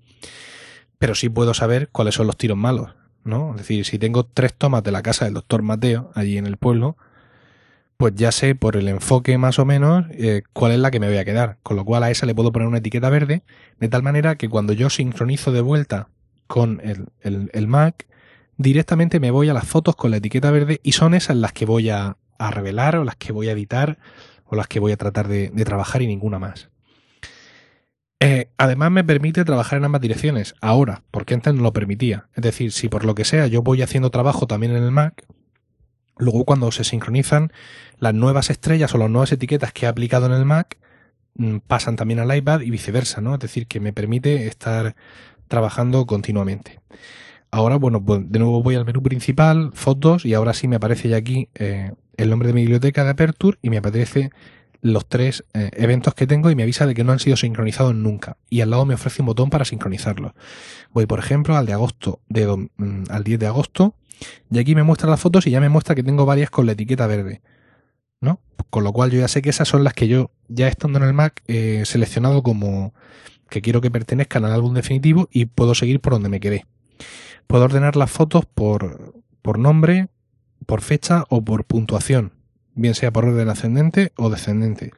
Pero 0.99 1.15
sí 1.15 1.29
puedo 1.29 1.55
saber 1.55 1.89
cuáles 1.91 2.15
son 2.15 2.27
los 2.27 2.37
tiros 2.37 2.57
malos, 2.57 2.95
¿no? 3.25 3.51
Es 3.53 3.59
decir, 3.59 3.85
si 3.85 3.99
tengo 3.99 4.25
tres 4.25 4.55
tomas 4.55 4.83
de 4.83 4.93
la 4.93 5.03
casa 5.03 5.25
del 5.25 5.35
doctor 5.35 5.63
Mateo, 5.63 6.11
allí 6.15 6.39
en 6.39 6.47
el 6.47 6.57
pueblo, 6.57 6.97
pues 7.97 8.15
ya 8.15 8.33
sé 8.33 8.55
por 8.55 8.77
el 8.77 8.89
enfoque 8.89 9.39
más 9.39 9.59
o 9.59 9.65
menos 9.65 10.07
eh, 10.11 10.43
cuál 10.53 10.73
es 10.73 10.79
la 10.79 10.91
que 10.91 11.01
me 11.01 11.09
voy 11.09 11.19
a 11.19 11.25
quedar. 11.25 11.59
Con 11.63 11.77
lo 11.77 11.85
cual 11.85 12.03
a 12.03 12.11
esa 12.11 12.27
le 12.27 12.35
puedo 12.35 12.53
poner 12.53 12.69
una 12.69 12.79
etiqueta 12.79 13.11
verde, 13.11 13.43
de 13.81 13.89
tal 13.89 14.03
manera 14.03 14.37
que 14.37 14.49
cuando 14.49 14.73
yo 14.73 14.91
sincronizo 14.91 15.53
de 15.53 15.61
vuelta 15.61 16.09
con 16.47 16.81
el, 16.85 17.09
el 17.53 17.67
Mac, 17.69 18.07
directamente 18.57 19.21
me 19.21 19.31
voy 19.31 19.49
a 19.49 19.55
las 19.55 19.67
fotos 19.67 19.97
con 19.97 20.11
la 20.11 20.19
etiqueta 20.19 20.51
verde 20.51 20.81
y 20.83 20.93
son 20.93 21.15
esas 21.15 21.37
las 21.37 21.53
que 21.53 21.67
voy 21.67 21.91
a, 21.91 22.17
revelar 22.39 22.97
o 22.97 23.05
las 23.05 23.17
que 23.17 23.33
voy 23.33 23.49
a 23.49 23.53
editar 23.53 23.99
o 24.45 24.57
las 24.57 24.69
que 24.69 24.79
voy 24.79 24.93
a 24.93 24.97
tratar 24.97 25.29
de, 25.29 25.51
de 25.51 25.65
trabajar 25.65 26.03
y 26.03 26.07
ninguna 26.07 26.39
más. 26.39 26.69
Eh, 28.21 28.49
además 28.57 28.91
me 28.91 29.05
permite 29.05 29.45
trabajar 29.45 29.79
en 29.79 29.85
ambas 29.85 30.01
direcciones, 30.01 30.55
ahora, 30.61 31.03
porque 31.11 31.35
antes 31.35 31.55
no 31.55 31.63
lo 31.63 31.73
permitía. 31.73 32.29
Es 32.35 32.43
decir, 32.43 32.73
si 32.73 32.89
por 32.89 33.05
lo 33.05 33.15
que 33.15 33.25
sea 33.25 33.47
yo 33.47 33.63
voy 33.63 33.83
haciendo 33.83 34.11
trabajo 34.11 34.47
también 34.47 34.75
en 34.75 34.83
el 34.83 34.91
Mac, 34.91 35.27
luego 36.17 36.45
cuando 36.45 36.73
se 36.73 36.85
sincronizan 36.85 37.53
las 37.99 38.15
nuevas 38.15 38.51
estrellas 38.51 38.95
o 38.95 38.99
las 38.99 39.11
nuevas 39.11 39.33
etiquetas 39.33 39.73
que 39.73 39.87
he 39.87 39.89
aplicado 39.89 40.27
en 40.27 40.33
el 40.33 40.45
Mac, 40.45 40.79
mm, 41.35 41.59
pasan 41.67 41.97
también 41.97 42.21
al 42.21 42.35
iPad 42.35 42.61
y 42.63 42.71
viceversa, 42.71 43.21
¿no? 43.21 43.35
Es 43.35 43.41
decir, 43.41 43.67
que 43.67 43.81
me 43.81 43.93
permite 43.93 44.47
estar 44.47 44.97
trabajando 45.49 46.07
continuamente. 46.07 46.81
Ahora, 47.51 47.76
bueno, 47.76 48.05
pues 48.05 48.20
de 48.30 48.38
nuevo 48.38 48.62
voy 48.62 48.74
al 48.74 48.84
menú 48.84 49.03
principal, 49.03 49.70
fotos, 49.72 50.24
y 50.24 50.34
ahora 50.34 50.53
sí 50.53 50.68
me 50.68 50.76
aparece 50.76 51.09
ya 51.09 51.16
aquí 51.16 51.49
eh, 51.55 51.92
el 52.16 52.30
nombre 52.30 52.49
de 52.49 52.55
mi 52.55 52.62
biblioteca 52.62 53.05
de 53.05 53.11
Aperture 53.11 53.59
y 53.62 53.70
me 53.70 53.78
aparece 53.78 54.30
los 54.82 55.07
tres 55.07 55.44
eh, 55.55 55.70
eventos 55.74 56.14
que 56.14 56.26
tengo 56.26 56.51
y 56.51 56.55
me 56.55 56.62
avisa 56.62 56.86
de 56.86 56.94
que 56.94 57.05
no 57.05 57.12
han 57.12 57.18
sido 57.18 57.36
sincronizados 57.36 57.94
nunca. 57.94 58.36
Y 58.51 58.61
al 58.61 58.70
lado 58.70 58.84
me 58.84 58.94
ofrece 58.94 59.22
un 59.22 59.26
botón 59.26 59.51
para 59.51 59.64
sincronizarlos. 59.64 60.32
Voy, 60.92 61.07
por 61.07 61.18
ejemplo, 61.18 61.57
al 61.57 61.66
de 61.66 61.72
agosto, 61.72 62.20
de, 62.28 62.47
mm, 62.47 63.05
al 63.09 63.24
10 63.24 63.38
de 63.40 63.47
agosto, 63.47 63.94
y 64.51 64.59
aquí 64.59 64.74
me 64.74 64.82
muestra 64.82 65.11
las 65.11 65.20
fotos 65.20 65.47
y 65.47 65.51
ya 65.51 65.61
me 65.61 65.68
muestra 65.68 65.94
que 65.94 66.03
tengo 66.03 66.24
varias 66.24 66.51
con 66.51 66.66
la 66.66 66.72
etiqueta 66.72 67.07
verde. 67.07 67.42
¿No? 68.20 68.40
Con 68.70 68.82
lo 68.82 68.92
cual 68.92 69.11
yo 69.11 69.20
ya 69.20 69.28
sé 69.28 69.42
que 69.42 69.51
esas 69.51 69.68
son 69.68 69.84
las 69.84 69.92
que 69.92 70.09
yo, 70.09 70.30
ya 70.49 70.68
estando 70.68 70.99
en 70.99 71.05
el 71.05 71.12
Mac, 71.12 71.42
he 71.47 71.84
seleccionado 71.84 72.42
como 72.42 72.94
que 73.51 73.61
quiero 73.61 73.80
que 73.80 73.90
pertenezcan 73.90 74.44
al 74.44 74.53
álbum 74.53 74.74
definitivo 74.74 75.28
y 75.30 75.47
puedo 75.47 75.74
seguir 75.74 76.01
por 76.01 76.14
donde 76.14 76.30
me 76.30 76.40
quedé. 76.40 76.66
Puedo 77.47 77.64
ordenar 77.64 77.97
las 77.97 78.11
fotos 78.11 78.44
por, 78.47 79.14
por 79.42 79.59
nombre, 79.59 80.09
por 80.66 80.80
fecha 80.80 81.24
o 81.28 81.44
por 81.44 81.64
puntuación, 81.64 82.32
bien 82.74 82.94
sea 82.94 83.12
por 83.12 83.24
orden 83.24 83.49
ascendente 83.49 84.12
o 84.16 84.30
descendente. 84.30 84.92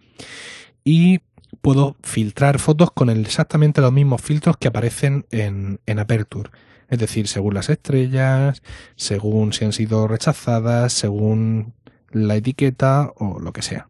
Y 0.84 1.20
puedo 1.61 1.96
filtrar 2.03 2.59
fotos 2.59 2.90
con 2.90 3.11
exactamente 3.11 3.80
los 3.80 3.92
mismos 3.92 4.22
filtros 4.22 4.57
que 4.57 4.68
aparecen 4.68 5.26
en, 5.30 5.80
en 5.86 5.99
Aperture. 5.99 6.51
Es 6.88 6.99
decir, 6.99 7.28
según 7.28 7.55
las 7.55 7.68
estrellas, 7.68 8.62
según 8.96 9.53
si 9.53 9.64
han 9.64 9.72
sido 9.72 10.09
rechazadas, 10.09 10.92
según 10.92 11.74
la 12.11 12.36
etiqueta 12.36 13.12
o 13.16 13.38
lo 13.38 13.53
que 13.53 13.62
sea. 13.62 13.88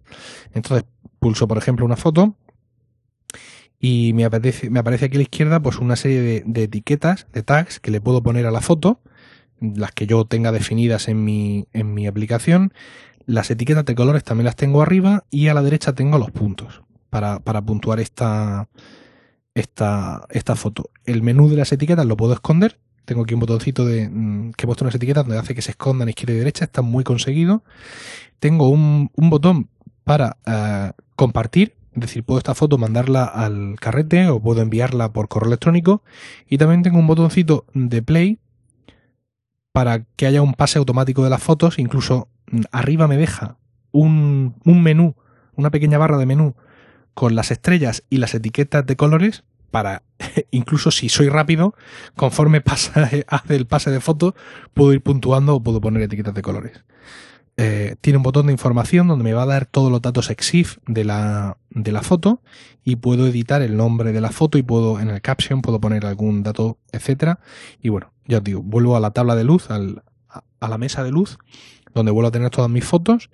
Entonces, 0.53 0.85
pulso, 1.21 1.47
por 1.47 1.59
ejemplo, 1.59 1.87
una 1.87 1.97
foto 1.97 2.35
y 3.81 4.13
me 4.15 4.25
aparece, 4.25 4.71
me 4.71 4.81
aparece 4.81 5.07
aquí 5.07 5.17
a 5.17 5.19
la 5.19 5.23
izquierda 5.23 5.61
pues 5.61 5.79
una 5.79 5.97
serie 5.97 6.43
de, 6.45 6.63
etiquetas, 6.63 7.27
de 7.33 7.43
tags 7.43 7.79
que 7.79 7.91
le 7.91 8.01
puedo 8.01 8.23
poner 8.23 8.47
a 8.47 8.51
la 8.51 8.61
foto, 8.61 9.01
las 9.61 9.93
que 9.93 10.07
yo 10.07 10.25
tenga 10.25 10.53
definidas 10.53 11.09
en 11.09 11.25
mi, 11.25 11.67
en 11.73 11.95
mi 11.95 12.07
aplicación. 12.07 12.73
Las 13.27 13.51
etiquetas 13.51 13.85
de 13.85 13.95
colores 13.95 14.25
también 14.25 14.47
las 14.47 14.57
tengo 14.57 14.83
arriba 14.83 15.25
y 15.31 15.49
a 15.49 15.55
la 15.55 15.63
derecha 15.63 15.95
tengo 15.95 16.19
los 16.19 16.31
puntos 16.31 16.83
para, 17.11 17.39
para 17.41 17.63
puntuar 17.63 18.01
esta, 18.01 18.69
esta, 19.55 20.27
esta 20.31 20.57
foto. 20.57 20.91
El 21.05 21.23
menú 21.23 21.49
de 21.49 21.57
las 21.57 21.71
etiquetas 21.71 22.07
lo 22.07 22.17
puedo 22.17 22.33
esconder. 22.33 22.81
Tengo 23.05 23.23
aquí 23.23 23.35
un 23.35 23.41
botoncito 23.41 23.87
de, 23.87 24.09
mm, 24.09 24.53
que 24.53 24.65
he 24.65 24.67
puesto 24.67 24.85
unas 24.85 24.95
etiquetas 24.95 25.25
donde 25.25 25.39
hace 25.39 25.55
que 25.55 25.63
se 25.63 25.71
escondan 25.71 26.09
izquierda 26.09 26.35
y 26.35 26.39
derecha. 26.39 26.65
Está 26.65 26.83
muy 26.83 27.05
conseguido. 27.05 27.63
Tengo 28.41 28.69
un, 28.71 29.11
un 29.15 29.31
botón 29.31 29.69
para 30.05 30.37
uh, 30.47 31.01
compartir 31.15 31.78
es 31.99 32.11
decir, 32.11 32.25
puedo 32.25 32.39
esta 32.39 32.55
foto 32.55 32.79
mandarla 32.79 33.25
al 33.25 33.77
carrete 33.81 34.29
o 34.29 34.41
puedo 34.41 34.63
enviarla 34.63 35.13
por 35.13 35.29
correo 35.29 35.49
electrónico. 35.49 36.03
Y 36.49 36.59
también 36.59 36.83
tengo 36.83 36.99
un 36.99 37.07
botoncito 37.07 37.65
de 37.75 38.03
play 38.03 38.39
para 39.73 40.05
que 40.17 40.27
haya 40.27 40.43
un 40.43 40.55
pase 40.55 40.79
automático 40.79 41.25
de 41.25 41.31
las 41.31 41.43
fotos. 41.43 41.79
Incluso 41.79 42.29
arriba 42.73 43.09
me 43.09 43.17
deja 43.17 43.59
un, 43.93 44.57
un 44.65 44.83
menú, 44.83 45.17
una 45.55 45.71
pequeña 45.71 45.99
barra 45.99 46.19
de 46.19 46.27
menú 46.27 46.55
con 47.15 47.35
las 47.35 47.51
estrellas 47.51 48.05
y 48.09 48.19
las 48.19 48.35
etiquetas 48.35 48.87
de 48.87 48.97
colores 48.97 49.45
para, 49.71 50.03
incluso 50.51 50.91
si 50.91 51.09
soy 51.09 51.29
rápido, 51.29 51.75
conforme 52.17 52.61
pasa, 52.63 53.11
hace 53.27 53.57
el 53.57 53.67
pase 53.67 53.91
de 53.91 54.01
foto, 54.01 54.35
puedo 54.73 54.93
ir 54.93 55.03
puntuando 55.03 55.57
o 55.57 55.63
puedo 55.63 55.81
poner 55.81 56.03
etiquetas 56.03 56.35
de 56.35 56.43
colores 56.43 56.85
eh, 57.61 57.97
tiene 58.01 58.19
un 58.19 58.23
botón 58.23 58.47
de 58.47 58.53
información 58.53 59.09
donde 59.09 59.25
me 59.25 59.35
va 59.35 59.43
a 59.43 59.47
dar 59.47 59.67
todos 59.67 59.91
los 59.91 60.01
datos 60.01 60.31
EXIF 60.31 60.79
de 60.87 61.05
la, 61.05 61.59
de 61.71 61.91
la 61.91 62.03
foto 62.03 62.41
y 62.85 62.97
puedo 62.97 63.27
editar 63.27 63.63
el 63.63 63.77
nombre 63.77 64.13
de 64.13 64.21
la 64.21 64.31
foto 64.31 64.59
y 64.59 64.63
puedo 64.63 65.01
en 65.01 65.11
el 65.11 65.21
caption 65.21 65.61
puedo 65.61 65.81
poner 65.81 66.07
algún 66.07 66.45
dato, 66.45 66.79
etcétera. 66.93 67.41
Y 67.83 67.89
bueno, 67.89 68.13
ya 68.27 68.39
os 68.39 68.45
digo, 68.45 68.63
vuelvo 68.63 68.97
a 68.97 69.01
la 69.01 69.11
tabla 69.11 69.35
de 69.35 69.43
luz, 69.43 69.73
al, 69.73 70.05
a 70.29 70.69
la 70.69 70.79
mesa 70.79 71.03
de 71.03 71.11
luz, 71.11 71.37
donde 71.95 72.13
vuelvo 72.13 72.29
a 72.29 72.31
tener 72.31 72.51
todas 72.51 72.71
mis 72.71 72.85
fotos 72.85 73.29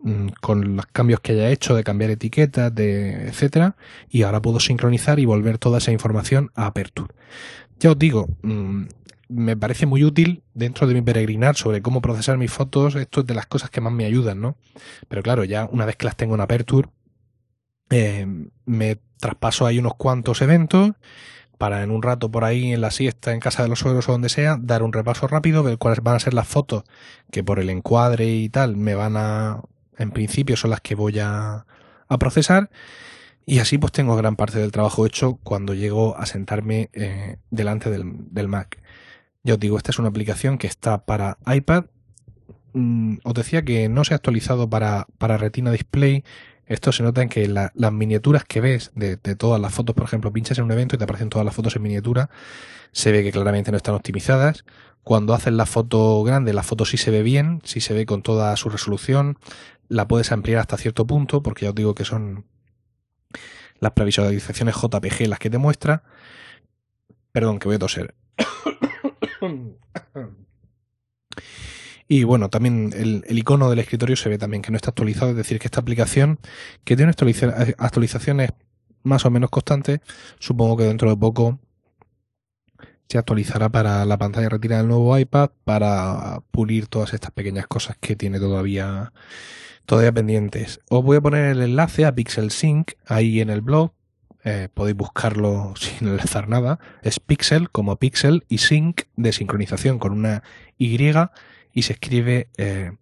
mmm, 0.00 0.28
con 0.40 0.76
los 0.76 0.86
cambios 0.86 1.20
que 1.20 1.32
haya 1.32 1.50
hecho 1.50 1.74
de 1.74 1.84
cambiar 1.84 2.10
etiquetas, 2.10 2.74
de 2.74 3.28
etcétera, 3.28 3.76
y 4.08 4.22
ahora 4.22 4.40
puedo 4.40 4.58
sincronizar 4.58 5.18
y 5.18 5.26
volver 5.26 5.58
toda 5.58 5.78
esa 5.78 5.92
información 5.92 6.50
a 6.54 6.64
Aperture. 6.64 7.12
Ya 7.78 7.90
os 7.90 7.98
digo, 7.98 8.26
mmm, 8.40 8.84
me 9.28 9.56
parece 9.56 9.86
muy 9.86 10.04
útil 10.04 10.42
dentro 10.54 10.86
de 10.86 10.94
mi 10.94 11.02
peregrinar 11.02 11.56
sobre 11.56 11.82
cómo 11.82 12.00
procesar 12.00 12.38
mis 12.38 12.52
fotos. 12.52 12.94
Esto 12.94 13.20
es 13.20 13.26
de 13.26 13.34
las 13.34 13.46
cosas 13.46 13.70
que 13.70 13.80
más 13.80 13.92
me 13.92 14.04
ayudan, 14.04 14.40
¿no? 14.40 14.56
Pero 15.08 15.22
claro, 15.22 15.44
ya 15.44 15.68
una 15.70 15.84
vez 15.84 15.96
que 15.96 16.06
las 16.06 16.16
tengo 16.16 16.34
en 16.34 16.40
Aperture, 16.40 16.88
eh, 17.90 18.26
me 18.64 18.98
traspaso 19.18 19.66
ahí 19.66 19.78
unos 19.78 19.94
cuantos 19.94 20.42
eventos 20.42 20.92
para 21.58 21.82
en 21.82 21.90
un 21.90 22.02
rato 22.02 22.30
por 22.30 22.44
ahí 22.44 22.72
en 22.72 22.80
la 22.80 22.90
siesta 22.90 23.32
en 23.32 23.40
casa 23.40 23.62
de 23.62 23.68
los 23.68 23.78
suegros 23.78 24.08
o 24.08 24.12
donde 24.12 24.28
sea, 24.28 24.58
dar 24.60 24.82
un 24.82 24.92
repaso 24.92 25.26
rápido, 25.26 25.62
ver 25.62 25.78
cuáles 25.78 26.02
van 26.02 26.16
a 26.16 26.20
ser 26.20 26.34
las 26.34 26.46
fotos 26.46 26.84
que 27.30 27.42
por 27.42 27.58
el 27.58 27.70
encuadre 27.70 28.26
y 28.26 28.48
tal 28.48 28.76
me 28.76 28.94
van 28.94 29.16
a, 29.16 29.62
en 29.96 30.10
principio 30.10 30.56
son 30.56 30.70
las 30.70 30.80
que 30.80 30.94
voy 30.94 31.18
a, 31.18 31.66
a 32.08 32.18
procesar. 32.18 32.70
Y 33.46 33.60
así 33.60 33.78
pues 33.78 33.92
tengo 33.92 34.16
gran 34.16 34.36
parte 34.36 34.58
del 34.58 34.72
trabajo 34.72 35.06
hecho 35.06 35.38
cuando 35.42 35.72
llego 35.72 36.16
a 36.16 36.26
sentarme 36.26 36.90
eh, 36.92 37.38
delante 37.50 37.90
del, 37.90 38.12
del 38.32 38.48
Mac. 38.48 38.82
Ya 39.46 39.54
os 39.54 39.60
digo, 39.60 39.76
esta 39.76 39.92
es 39.92 40.00
una 40.00 40.08
aplicación 40.08 40.58
que 40.58 40.66
está 40.66 41.04
para 41.04 41.38
iPad. 41.46 41.84
Mm, 42.72 43.18
os 43.22 43.32
decía 43.32 43.64
que 43.64 43.88
no 43.88 44.02
se 44.02 44.12
ha 44.12 44.16
actualizado 44.16 44.68
para, 44.68 45.06
para 45.18 45.36
Retina 45.36 45.70
Display. 45.70 46.24
Esto 46.66 46.90
se 46.90 47.04
nota 47.04 47.22
en 47.22 47.28
que 47.28 47.46
la, 47.46 47.70
las 47.76 47.92
miniaturas 47.92 48.42
que 48.42 48.60
ves 48.60 48.90
de, 48.96 49.14
de, 49.14 49.36
todas 49.36 49.60
las 49.60 49.72
fotos, 49.72 49.94
por 49.94 50.04
ejemplo, 50.04 50.32
pinchas 50.32 50.58
en 50.58 50.64
un 50.64 50.72
evento 50.72 50.96
y 50.96 50.98
te 50.98 51.04
aparecen 51.04 51.28
todas 51.28 51.44
las 51.44 51.54
fotos 51.54 51.76
en 51.76 51.82
miniatura. 51.82 52.28
Se 52.90 53.12
ve 53.12 53.22
que 53.22 53.30
claramente 53.30 53.70
no 53.70 53.76
están 53.76 53.94
optimizadas. 53.94 54.64
Cuando 55.04 55.32
haces 55.32 55.52
la 55.52 55.66
foto 55.66 56.24
grande, 56.24 56.52
la 56.52 56.64
foto 56.64 56.84
sí 56.84 56.96
se 56.96 57.12
ve 57.12 57.22
bien, 57.22 57.60
sí 57.62 57.80
se 57.80 57.94
ve 57.94 58.04
con 58.04 58.22
toda 58.22 58.56
su 58.56 58.68
resolución. 58.68 59.38
La 59.86 60.08
puedes 60.08 60.32
ampliar 60.32 60.58
hasta 60.58 60.76
cierto 60.76 61.06
punto, 61.06 61.44
porque 61.44 61.66
ya 61.66 61.68
os 61.68 61.76
digo 61.76 61.94
que 61.94 62.04
son 62.04 62.46
las 63.78 63.92
previsualizaciones 63.92 64.74
JPG 64.74 65.28
las 65.28 65.38
que 65.38 65.50
te 65.50 65.58
muestra. 65.58 66.02
Perdón, 67.30 67.60
que 67.60 67.68
voy 67.68 67.76
a 67.76 67.78
toser. 67.78 68.16
Y 72.08 72.24
bueno, 72.24 72.48
también 72.50 72.92
el, 72.94 73.24
icono 73.36 73.68
del 73.68 73.80
escritorio 73.80 74.16
se 74.16 74.28
ve 74.28 74.38
también 74.38 74.62
que 74.62 74.70
no 74.70 74.76
está 74.76 74.90
actualizado, 74.90 75.30
es 75.30 75.36
decir, 75.36 75.58
que 75.58 75.66
esta 75.66 75.80
aplicación, 75.80 76.38
que 76.84 76.96
tiene 76.96 77.10
actualizaciones 77.10 78.50
más 79.02 79.24
o 79.24 79.30
menos 79.30 79.50
constantes, 79.50 80.00
supongo 80.38 80.76
que 80.76 80.84
dentro 80.84 81.10
de 81.10 81.16
poco 81.16 81.58
se 83.08 83.18
actualizará 83.18 83.68
para 83.70 84.04
la 84.04 84.18
pantalla 84.18 84.48
retirada 84.48 84.82
del 84.82 84.88
nuevo 84.88 85.16
iPad 85.18 85.50
para 85.64 86.42
pulir 86.50 86.86
todas 86.88 87.14
estas 87.14 87.30
pequeñas 87.32 87.66
cosas 87.66 87.96
que 88.00 88.16
tiene 88.16 88.38
todavía, 88.38 89.12
todavía 89.84 90.12
pendientes. 90.12 90.80
Os 90.88 91.04
voy 91.04 91.16
a 91.16 91.20
poner 91.20 91.52
el 91.52 91.62
enlace 91.62 92.04
a 92.04 92.14
Pixel 92.14 92.50
Sync 92.50 92.92
ahí 93.06 93.40
en 93.40 93.50
el 93.50 93.62
blog 93.62 93.92
eh, 94.46 94.68
podéis 94.72 94.96
buscarlo 94.96 95.74
sin 95.76 96.08
enlazar 96.08 96.48
nada, 96.48 96.78
es 97.02 97.18
Pixel 97.18 97.68
como 97.68 97.96
Pixel 97.96 98.44
y 98.48 98.58
Sync 98.58 99.02
de 99.16 99.32
sincronización 99.32 99.98
con 99.98 100.12
una 100.12 100.44
Y 100.78 100.96
y 101.72 101.82
se 101.82 101.92
escribe, 101.92 102.48
eh, 102.56 102.92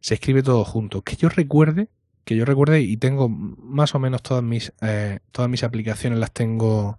se 0.00 0.14
escribe 0.14 0.42
todo 0.42 0.64
junto. 0.64 1.02
Que 1.02 1.14
yo 1.14 1.28
recuerde, 1.28 1.88
que 2.24 2.34
yo 2.34 2.44
recuerde 2.44 2.80
y 2.80 2.96
tengo 2.96 3.28
más 3.28 3.94
o 3.94 4.00
menos 4.00 4.22
todas 4.22 4.42
mis, 4.42 4.72
eh, 4.82 5.20
todas 5.30 5.48
mis 5.48 5.62
aplicaciones 5.62 6.18
las 6.18 6.32
tengo 6.32 6.98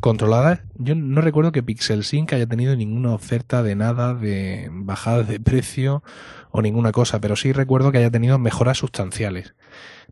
controladas. 0.00 0.60
Yo 0.74 0.94
no 0.94 1.22
recuerdo 1.22 1.52
que 1.52 1.62
Pixel 1.62 2.04
Sync 2.04 2.34
haya 2.34 2.46
tenido 2.46 2.76
ninguna 2.76 3.14
oferta 3.14 3.62
de 3.62 3.76
nada, 3.76 4.12
de 4.12 4.68
bajada 4.70 5.22
de 5.22 5.40
precio 5.40 6.02
o 6.50 6.60
ninguna 6.60 6.92
cosa, 6.92 7.18
pero 7.18 7.34
sí 7.34 7.52
recuerdo 7.52 7.92
que 7.92 7.98
haya 7.98 8.10
tenido 8.10 8.38
mejoras 8.38 8.76
sustanciales. 8.76 9.54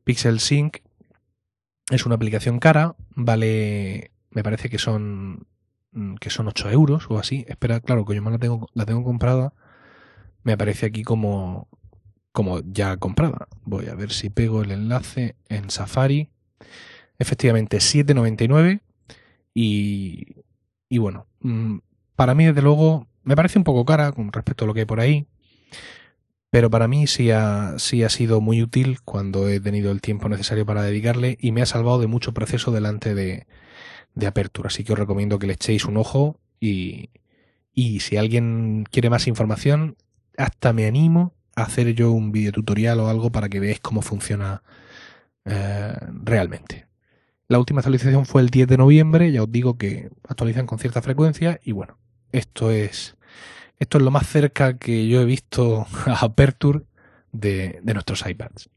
Pixel 0.04 0.40
Sync 0.40 0.78
es 1.90 2.06
una 2.06 2.14
aplicación 2.14 2.58
cara, 2.58 2.96
vale, 3.14 4.10
me 4.30 4.42
parece 4.42 4.68
que 4.68 4.78
son 4.78 5.46
que 6.20 6.30
son 6.30 6.48
8 6.48 6.70
euros 6.70 7.06
o 7.08 7.18
así. 7.18 7.44
Espera, 7.48 7.80
claro, 7.80 8.04
que 8.04 8.14
yo 8.14 8.22
la 8.22 8.38
tengo, 8.38 8.68
la 8.74 8.84
tengo 8.84 9.04
comprada. 9.04 9.52
Me 10.42 10.52
aparece 10.52 10.86
aquí 10.86 11.02
como, 11.02 11.68
como 12.32 12.60
ya 12.60 12.96
comprada. 12.96 13.48
Voy 13.62 13.86
a 13.86 13.94
ver 13.94 14.12
si 14.12 14.30
pego 14.30 14.62
el 14.62 14.72
enlace 14.72 15.36
en 15.48 15.70
Safari. 15.70 16.30
Efectivamente, 17.18 17.78
7,99 17.78 18.80
y, 19.54 20.34
y 20.88 20.98
bueno, 20.98 21.26
mm, 21.40 21.78
para 22.16 22.34
mí 22.34 22.44
desde 22.44 22.62
luego 22.62 23.06
me 23.22 23.36
parece 23.36 23.58
un 23.58 23.64
poco 23.64 23.84
cara 23.84 24.10
con 24.12 24.32
respecto 24.32 24.64
a 24.64 24.66
lo 24.66 24.74
que 24.74 24.80
hay 24.80 24.86
por 24.86 25.00
ahí, 25.00 25.26
pero 26.54 26.70
para 26.70 26.86
mí 26.86 27.08
sí 27.08 27.32
ha, 27.32 27.74
sí 27.78 28.04
ha 28.04 28.08
sido 28.08 28.40
muy 28.40 28.62
útil 28.62 29.00
cuando 29.04 29.48
he 29.48 29.58
tenido 29.58 29.90
el 29.90 30.00
tiempo 30.00 30.28
necesario 30.28 30.64
para 30.64 30.84
dedicarle 30.84 31.36
y 31.40 31.50
me 31.50 31.62
ha 31.62 31.66
salvado 31.66 31.98
de 31.98 32.06
mucho 32.06 32.32
proceso 32.32 32.70
delante 32.70 33.12
de, 33.16 33.48
de 34.14 34.26
apertura. 34.28 34.68
Así 34.68 34.84
que 34.84 34.92
os 34.92 34.98
recomiendo 35.00 35.40
que 35.40 35.48
le 35.48 35.54
echéis 35.54 35.84
un 35.84 35.96
ojo 35.96 36.38
y, 36.60 37.10
y 37.72 37.98
si 37.98 38.18
alguien 38.18 38.84
quiere 38.88 39.10
más 39.10 39.26
información, 39.26 39.96
hasta 40.36 40.72
me 40.72 40.86
animo 40.86 41.34
a 41.56 41.62
hacer 41.64 41.92
yo 41.92 42.12
un 42.12 42.30
video 42.30 42.52
tutorial 42.52 43.00
o 43.00 43.08
algo 43.08 43.32
para 43.32 43.48
que 43.48 43.58
veáis 43.58 43.80
cómo 43.80 44.00
funciona 44.00 44.62
eh, 45.46 45.96
realmente. 46.22 46.86
La 47.48 47.58
última 47.58 47.80
actualización 47.80 48.26
fue 48.26 48.42
el 48.42 48.50
10 48.50 48.68
de 48.68 48.78
noviembre, 48.78 49.32
ya 49.32 49.42
os 49.42 49.50
digo 49.50 49.76
que 49.76 50.08
actualizan 50.28 50.66
con 50.66 50.78
cierta 50.78 51.02
frecuencia 51.02 51.58
y 51.64 51.72
bueno, 51.72 51.98
esto 52.30 52.70
es 52.70 53.16
esto 53.78 53.98
es 53.98 54.04
lo 54.04 54.10
más 54.10 54.26
cerca 54.26 54.78
que 54.78 55.08
yo 55.08 55.20
he 55.20 55.24
visto 55.24 55.86
a 56.06 56.24
Aperture 56.24 56.82
de, 57.32 57.80
de 57.82 57.94
nuestros 57.94 58.26
iPads. 58.26 58.70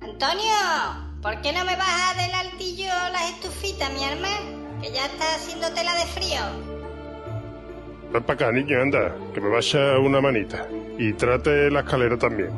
Antonio, 0.00 0.54
¿por 1.20 1.40
qué 1.42 1.52
no 1.52 1.64
me 1.64 1.76
bajas 1.76 2.16
del 2.16 2.34
altillo 2.34 2.92
las 3.12 3.30
estufitas, 3.30 3.92
mi 3.92 4.04
hermano? 4.04 4.80
Que 4.80 4.92
ya 4.92 5.06
está 5.06 5.34
haciendo 5.34 5.72
tela 5.72 5.94
de 5.94 6.06
frío. 6.06 6.40
Ven 8.12 8.22
para 8.24 8.34
acá, 8.34 8.52
niño, 8.52 8.80
anda, 8.80 9.14
que 9.32 9.40
me 9.40 9.48
vaya 9.48 9.98
una 9.98 10.20
manita. 10.20 10.66
Y 10.98 11.12
trate 11.14 11.70
la 11.70 11.80
escalera 11.80 12.18
también. 12.18 12.50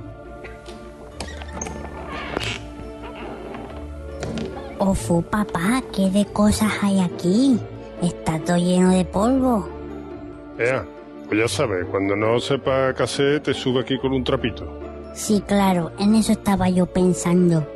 Ofu, 4.78 5.22
papá, 5.22 5.82
¿qué 5.94 6.10
de 6.10 6.26
cosas 6.26 6.72
hay 6.82 7.00
aquí? 7.00 7.58
Está 8.02 8.38
todo 8.40 8.56
lleno 8.56 8.90
de 8.90 9.04
polvo. 9.04 9.68
Ea, 10.58 10.84
pues 11.28 11.40
ya 11.40 11.48
sabes, 11.48 11.86
cuando 11.90 12.14
no 12.16 12.38
sepa 12.38 12.94
qué 12.94 13.02
hacer, 13.02 13.40
te 13.40 13.54
sube 13.54 13.80
aquí 13.80 13.98
con 13.98 14.12
un 14.12 14.22
trapito. 14.22 14.66
Sí, 15.14 15.42
claro, 15.46 15.92
en 15.98 16.14
eso 16.14 16.32
estaba 16.32 16.68
yo 16.68 16.86
pensando. 16.86 17.66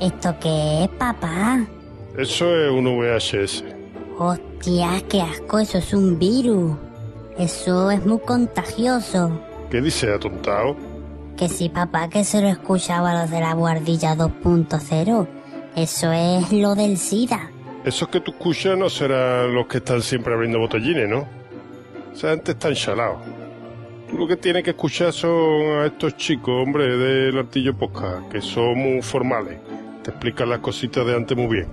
¿Esto 0.00 0.34
qué 0.40 0.84
es, 0.84 0.88
papá? 0.90 1.64
Eso 2.16 2.54
es 2.54 2.70
un 2.70 2.84
VHS. 2.98 3.64
Hostia, 4.18 5.02
qué 5.08 5.20
asco, 5.20 5.58
eso 5.58 5.78
es 5.78 5.92
un 5.92 6.18
virus. 6.18 6.76
Eso 7.38 7.90
es 7.90 8.04
muy 8.06 8.18
contagioso. 8.20 9.30
¿Qué 9.70 9.80
dice, 9.80 10.12
atontado? 10.12 10.76
Que 11.36 11.48
sí, 11.48 11.68
papá, 11.68 12.08
que 12.08 12.24
se 12.24 12.40
lo 12.40 12.48
escuchaba 12.48 13.20
los 13.20 13.30
de 13.30 13.40
la 13.40 13.52
guardilla 13.52 14.16
2.0. 14.16 15.26
Eso 15.76 16.12
es 16.12 16.52
lo 16.52 16.74
del 16.74 16.96
SIDA. 16.96 17.50
Esos 17.86 18.08
que 18.08 18.18
tú 18.18 18.32
escuchas 18.32 18.76
no 18.76 18.90
serán 18.90 19.54
los 19.54 19.68
que 19.68 19.78
están 19.78 20.02
siempre 20.02 20.34
abriendo 20.34 20.58
botellines, 20.58 21.08
¿no? 21.08 21.24
Esa 22.12 22.30
gente 22.30 22.50
está 22.50 22.68
enchalado. 22.68 23.20
Tú 24.10 24.18
lo 24.18 24.26
que 24.26 24.36
tienes 24.36 24.64
que 24.64 24.70
escuchar 24.70 25.12
son 25.12 25.62
a 25.78 25.86
estos 25.86 26.16
chicos, 26.16 26.52
hombre, 26.52 26.96
del 26.96 27.38
artillo 27.38 27.76
posca, 27.78 28.24
que 28.28 28.40
son 28.40 28.76
muy 28.76 29.02
formales. 29.02 29.60
Te 30.02 30.10
explican 30.10 30.50
las 30.50 30.58
cositas 30.58 31.06
de 31.06 31.14
antes 31.14 31.38
muy 31.38 31.46
bien. 31.46 31.68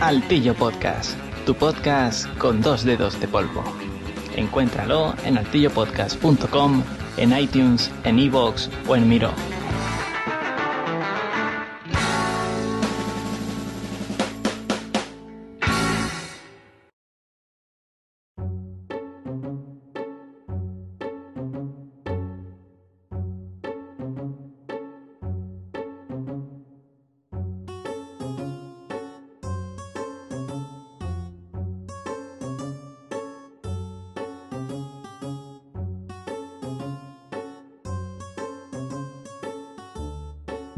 Altillo 0.00 0.54
Podcast, 0.54 1.18
tu 1.44 1.52
podcast 1.52 2.28
con 2.38 2.62
dos 2.62 2.84
dedos 2.84 3.18
de 3.20 3.26
polvo. 3.26 3.87
Encuéntralo 4.38 5.14
en 5.24 5.36
altillopodcast.com, 5.36 6.82
en 7.16 7.38
iTunes, 7.38 7.90
en 8.04 8.18
iVoox 8.18 8.68
o 8.86 8.96
en 8.96 9.08
Miro. 9.08 9.57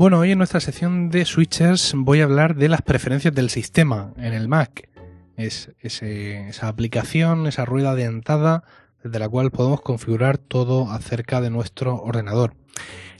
Bueno, 0.00 0.20
hoy 0.20 0.30
en 0.30 0.38
nuestra 0.38 0.60
sección 0.60 1.10
de 1.10 1.26
switchers 1.26 1.92
voy 1.94 2.22
a 2.22 2.24
hablar 2.24 2.56
de 2.56 2.70
las 2.70 2.80
preferencias 2.80 3.34
del 3.34 3.50
sistema 3.50 4.14
en 4.16 4.32
el 4.32 4.48
Mac. 4.48 4.88
Es 5.36 5.72
esa 5.82 6.68
aplicación, 6.68 7.46
esa 7.46 7.66
rueda 7.66 7.94
dentada 7.94 8.64
desde 9.04 9.18
la 9.18 9.28
cual 9.28 9.50
podemos 9.50 9.82
configurar 9.82 10.38
todo 10.38 10.90
acerca 10.90 11.42
de 11.42 11.50
nuestro 11.50 11.96
ordenador. 11.96 12.54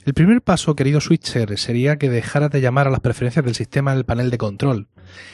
El 0.05 0.15
primer 0.15 0.41
paso, 0.41 0.75
querido 0.75 1.01
switcher, 1.01 1.55
sería 1.59 1.97
que 1.97 2.09
dejaras 2.09 2.49
de 2.49 2.61
llamar 2.61 2.87
a 2.87 2.89
las 2.89 3.01
preferencias 3.01 3.45
del 3.45 3.53
sistema 3.53 3.93
el 3.93 4.03
panel 4.03 4.31
de 4.31 4.39
control, 4.39 4.87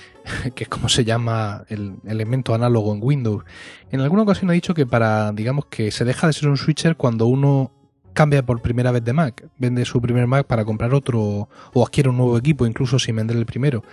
que 0.54 0.66
es 0.66 0.70
como 0.70 0.89
se 0.89 1.06
llama 1.06 1.64
el 1.70 1.95
elemento 2.06 2.56
análogo 2.56 2.93
en 2.93 3.00
Windows. 3.02 3.45
En 3.89 4.02
alguna 4.02 4.24
ocasión 4.24 4.52
he 4.52 4.54
dicho 4.54 4.74
que 4.74 4.86
para, 4.86 5.32
digamos 5.32 5.68
que 5.68 5.91
se 5.91 6.04
deja 6.04 6.28
de 6.28 6.34
ser 6.34 6.50
un 6.50 6.58
switcher 6.58 6.98
cuando 6.98 7.26
uno 7.26 7.72
cambia 8.18 8.43
por 8.43 8.63
primera 8.63 8.91
vez 8.91 9.03
de 9.03 9.13
Mac, 9.13 9.47
vende 9.59 9.86
su 9.86 10.01
primer 10.01 10.26
Mac 10.26 10.47
para 10.47 10.65
comprar 10.65 10.91
otro 10.95 11.49
o 11.72 11.86
adquiere 11.86 12.09
un 12.09 12.18
nuevo 12.18 12.36
equipo, 12.36 12.65
incluso 12.65 12.97
sin 12.97 13.15
vender 13.15 13.38
el 13.38 13.45
primero. 13.45 13.84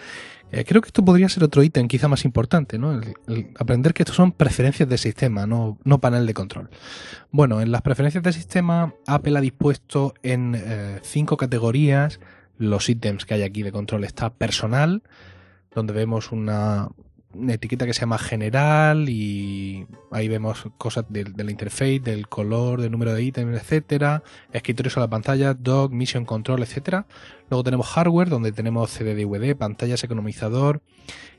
Eh, 0.51 0.65
creo 0.65 0.81
que 0.81 0.87
esto 0.89 1.05
podría 1.05 1.29
ser 1.29 1.45
otro 1.45 1.63
ítem 1.63 1.89
quizá 1.89 2.09
más 2.09 2.25
importante, 2.25 2.79
¿no? 2.79 3.03
Aprender 3.59 3.93
que 3.93 4.03
estos 4.03 4.17
son 4.17 4.33
preferencias 4.33 4.89
de 4.89 4.97
sistema, 4.97 5.47
no, 5.47 5.77
no 5.85 6.01
panel 6.01 6.25
de 6.25 6.33
control. 6.33 6.71
Bueno, 7.33 7.61
en 7.61 7.71
las 7.71 7.83
preferencias 7.83 8.25
de 8.25 8.33
sistema, 8.33 8.95
Apple 9.07 9.37
ha 9.37 9.43
dispuesto 9.43 10.15
en 10.23 10.55
eh, 10.57 11.01
cinco 11.03 11.37
categorías 11.37 12.19
los 12.57 12.89
ítems 12.89 13.27
que 13.27 13.35
hay 13.35 13.43
aquí 13.43 13.63
de 13.63 13.73
control. 13.73 14.05
Está 14.05 14.33
personal, 14.33 15.03
donde 15.75 15.93
vemos 15.93 16.33
una, 16.33 16.89
etiqueta 17.49 17.87
que 17.87 17.95
se 17.95 18.01
llama 18.01 18.19
general 18.19 19.09
y 19.09 19.87
ahí 20.11 20.29
vemos 20.29 20.65
cosas 20.79 21.05
del- 21.09 21.33
de, 21.35 21.45
la 21.45 21.51
interface, 21.51 22.01
del 22.01 22.29
color, 22.29 22.81
del 22.81 22.91
número 22.91 23.13
de 23.13 23.23
ítems, 23.23 23.57
etcétera, 23.61 24.23
escritorios 24.53 24.97
a 24.97 25.01
la 25.01 25.09
pantalla, 25.09 25.55
dock, 25.55 25.93
mission 25.93 26.25
control, 26.25 26.63
etcétera. 26.63 27.07
Luego 27.51 27.65
tenemos 27.65 27.87
hardware, 27.89 28.29
donde 28.29 28.53
tenemos 28.53 28.91
CD, 28.91 29.15
DVD, 29.15 29.55
pantallas, 29.57 30.03
economizador, 30.05 30.81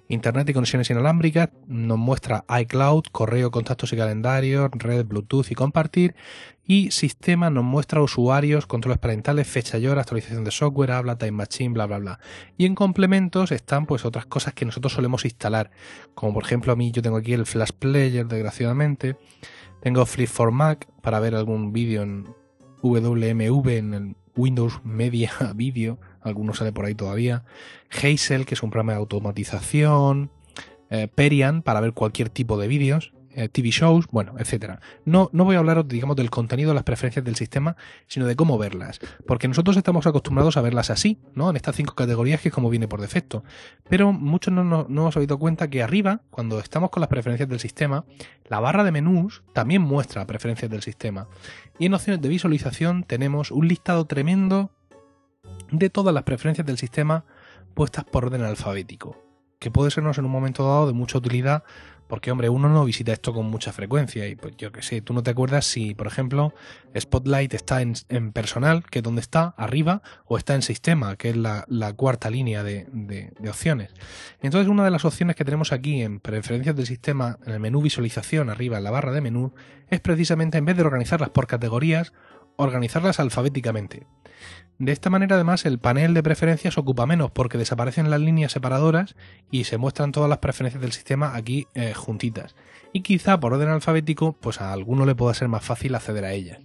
internet 0.08 0.50
y 0.50 0.54
conexiones 0.54 0.90
inalámbricas. 0.90 1.50
Nos 1.68 1.98
muestra 1.98 2.46
iCloud, 2.62 3.04
correo, 3.12 3.52
contactos 3.52 3.94
y 3.94 3.98
calendarios, 3.98 4.70
red, 4.74 5.06
Bluetooth 5.06 5.52
y 5.52 5.56
compartir. 5.56 6.16
Y 6.68 6.92
sistema 6.92 7.50
nos 7.50 7.64
muestra 7.64 8.02
usuarios, 8.02 8.66
controles 8.66 8.98
parentales, 8.98 9.48
fecha 9.48 9.78
y 9.78 9.88
hora, 9.88 10.02
actualización 10.02 10.44
de 10.44 10.52
software, 10.52 10.92
habla, 10.92 11.18
time 11.18 11.32
machine, 11.32 11.74
bla, 11.74 11.86
bla, 11.86 12.00
bla. 12.00 12.20
Y 12.58 12.66
en 12.66 12.76
complementos 12.76 13.52
están 13.52 13.86
pues 13.86 14.04
otras 14.06 14.26
cosas 14.26 14.54
que 14.54 14.66
nosotros 14.66 14.94
solemos 14.94 15.26
instalar. 15.26 15.72
Como 16.16 16.34
por 16.34 16.44
ejemplo 16.44 16.74
a 16.74 16.76
mí 16.76 16.92
yo 16.92 17.02
tengo 17.02 17.18
aquí 17.18 17.34
el 17.34 17.46
Flash 17.46 17.72
Player, 17.78 18.26
desgraciadamente. 18.26 19.18
Tengo 19.82 20.06
Flip 20.06 20.28
for 20.28 20.52
Mac 20.52 20.88
para 21.02 21.20
ver 21.20 21.36
algún 21.36 21.72
vídeo 21.72 22.02
en 22.02 22.26
WMV, 22.82 23.70
en 23.70 23.94
el 23.94 24.16
Windows 24.36 24.82
Media 24.84 25.32
Video. 25.56 26.00
Algunos 26.26 26.58
sale 26.58 26.74
por 26.74 26.86
ahí 26.86 26.96
todavía. 26.96 27.44
Hazel, 27.90 28.46
que 28.46 28.56
es 28.56 28.64
un 28.64 28.72
programa 28.72 28.94
de 28.94 29.00
automatización. 29.00 30.32
eh, 30.90 31.08
Perian 31.14 31.62
para 31.62 31.80
ver 31.80 31.94
cualquier 31.94 32.30
tipo 32.30 32.58
de 32.58 32.68
vídeos, 32.68 33.14
eh, 33.38 33.50
TV 33.50 33.70
shows, 33.70 34.06
bueno, 34.12 34.36
etcétera. 34.38 34.80
No, 35.04 35.30
no 35.34 35.44
voy 35.44 35.56
a 35.56 35.60
hablaros, 35.60 35.88
digamos, 35.88 36.16
del 36.16 36.30
contenido 36.30 36.70
de 36.70 36.76
las 36.76 36.84
preferencias 36.84 37.26
del 37.26 37.36
sistema, 37.36 37.76
sino 38.08 38.26
de 38.28 38.36
cómo 38.36 38.58
verlas. 38.58 39.00
Porque 39.28 39.48
nosotros 39.48 39.76
estamos 39.78 40.08
acostumbrados 40.08 40.58
a 40.58 40.62
verlas 40.62 40.90
así, 40.90 41.20
¿no? 41.34 41.50
En 41.50 41.56
estas 41.56 41.76
cinco 41.76 41.96
categorías 41.96 42.40
que 42.40 42.50
es 42.50 42.54
como 42.54 42.70
viene 42.70 42.88
por 42.88 43.02
defecto. 43.02 43.44
Pero 43.90 44.14
muchos 44.14 44.54
no, 44.54 44.64
no, 44.64 44.86
no 44.88 45.02
hemos 45.02 45.16
dado 45.16 45.38
cuenta 45.38 45.70
que 45.70 45.84
arriba, 45.84 46.22
cuando 46.30 46.60
estamos 46.60 46.92
con 46.92 47.02
las 47.02 47.10
preferencias 47.10 47.50
del 47.50 47.60
sistema, 47.60 48.06
la 48.48 48.60
barra 48.60 48.84
de 48.84 48.92
menús 48.92 49.44
también 49.54 49.82
muestra 49.82 50.26
preferencias 50.26 50.72
del 50.72 50.82
sistema. 50.82 51.28
Y 51.78 51.88
en 51.88 51.94
opciones 51.94 52.22
de 52.22 52.30
visualización 52.30 53.04
tenemos 53.04 53.52
un 53.52 53.68
listado 53.68 54.06
tremendo 54.06 54.72
de 55.72 55.90
todas 55.90 56.14
las 56.14 56.24
preferencias 56.24 56.66
del 56.66 56.78
sistema 56.78 57.26
puestas 57.74 58.06
por 58.06 58.26
orden 58.26 58.44
alfabético, 58.44 59.18
que 59.60 59.72
puede 59.72 59.92
sernos 59.92 60.18
en 60.18 60.26
un 60.26 60.32
momento 60.32 60.68
dado 60.68 60.88
de 60.88 60.94
mucha 60.94 61.18
utilidad 61.18 61.64
porque, 62.08 62.32
hombre, 62.32 62.50
uno 62.50 62.70
no 62.70 62.86
visita 62.86 63.14
esto 63.14 63.34
con 63.34 63.48
mucha 63.48 63.74
frecuencia 63.74 64.28
y 64.28 64.36
pues 64.36 64.56
yo 64.58 64.72
qué 64.72 64.84
sé, 64.84 65.02
tú 65.02 65.14
no 65.14 65.24
te 65.24 65.32
acuerdas 65.32 65.66
si, 65.66 65.96
por 65.96 66.06
ejemplo, 66.06 66.54
Spotlight 66.98 67.54
está 67.54 67.82
en, 67.82 67.94
en 68.10 68.32
personal, 68.32 68.84
que 68.84 69.00
es 69.00 69.04
donde 69.04 69.22
está, 69.22 69.56
arriba, 69.58 70.04
o 70.26 70.38
está 70.38 70.54
en 70.54 70.62
sistema, 70.62 71.16
que 71.16 71.30
es 71.30 71.36
la, 71.36 71.66
la 71.68 71.94
cuarta 71.94 72.30
línea 72.30 72.64
de, 72.64 72.86
de, 72.92 73.34
de, 73.40 73.50
opciones. 73.50 73.92
Entonces, 74.42 74.70
una 74.70 74.86
de 74.86 74.92
las 74.92 75.04
opciones 75.04 75.36
que 75.36 75.46
tenemos 75.46 75.72
aquí 75.72 76.04
en 76.04 76.20
preferencias 76.20 76.76
del 76.76 76.86
sistema, 76.86 77.40
en 77.46 77.54
el 77.54 77.60
menú 77.60 77.82
visualización, 77.82 78.52
arriba 78.52 78.78
en 78.78 78.84
la 78.84 78.92
barra 78.92 79.12
de 79.12 79.22
menú, 79.22 79.54
es 79.90 80.00
precisamente 80.00 80.60
en 80.60 80.66
vez 80.66 80.78
de 80.78 80.84
organizarlas 80.84 81.30
por 81.30 81.48
categorías, 81.48 82.14
organizarlas 82.58 83.20
alfabéticamente. 83.20 84.06
De 84.78 84.92
esta 84.92 85.10
manera, 85.10 85.36
además, 85.36 85.66
el 85.66 85.80
panel 85.80 86.14
de 86.14 86.24
preferencias 86.24 86.78
ocupa 86.78 87.06
menos 87.06 87.32
porque 87.32 87.58
desaparecen 87.58 88.10
las 88.10 88.20
líneas 88.20 88.52
separadoras 88.52 89.16
y 89.50 89.64
se 89.64 89.78
muestran 89.78 90.12
todas 90.12 90.30
las 90.30 90.40
preferencias 90.40 90.82
del 90.82 90.92
sistema 90.92 91.36
aquí 91.36 91.68
eh, 91.74 91.94
juntitas. 91.94 92.56
Y 92.92 93.02
quizá 93.02 93.40
por 93.40 93.54
orden 93.54 93.70
alfabético, 93.70 94.34
pues 94.34 94.60
a 94.60 94.74
alguno 94.74 95.06
le 95.06 95.16
pueda 95.16 95.34
ser 95.34 95.48
más 95.48 95.64
fácil 95.64 95.96
acceder 95.96 96.26
a 96.26 96.34
ellas. 96.34 96.60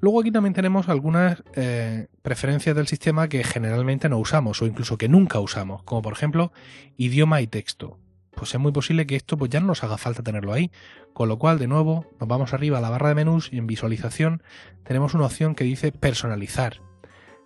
Luego 0.00 0.20
aquí 0.20 0.30
también 0.30 0.52
tenemos 0.52 0.88
algunas 0.88 1.42
eh, 1.54 2.08
preferencias 2.22 2.76
del 2.76 2.86
sistema 2.86 3.28
que 3.28 3.44
generalmente 3.44 4.08
no 4.08 4.18
usamos 4.18 4.60
o 4.60 4.66
incluso 4.66 4.98
que 4.98 5.08
nunca 5.08 5.40
usamos, 5.40 5.82
como 5.84 6.02
por 6.02 6.12
ejemplo 6.12 6.52
idioma 6.96 7.40
y 7.40 7.46
texto. 7.46 7.98
Pues 8.36 8.54
es 8.54 8.60
muy 8.60 8.70
posible 8.70 9.06
que 9.06 9.16
esto 9.16 9.38
pues 9.38 9.50
ya 9.50 9.60
no 9.60 9.66
nos 9.66 9.82
haga 9.82 9.96
falta 9.96 10.22
tenerlo 10.22 10.52
ahí, 10.52 10.70
con 11.14 11.28
lo 11.28 11.38
cual 11.38 11.58
de 11.58 11.66
nuevo 11.66 12.04
nos 12.20 12.28
vamos 12.28 12.52
arriba 12.52 12.78
a 12.78 12.80
la 12.82 12.90
barra 12.90 13.08
de 13.08 13.14
menús 13.14 13.48
y 13.50 13.56
en 13.56 13.66
visualización 13.66 14.42
tenemos 14.84 15.14
una 15.14 15.24
opción 15.24 15.54
que 15.54 15.64
dice 15.64 15.90
personalizar. 15.90 16.82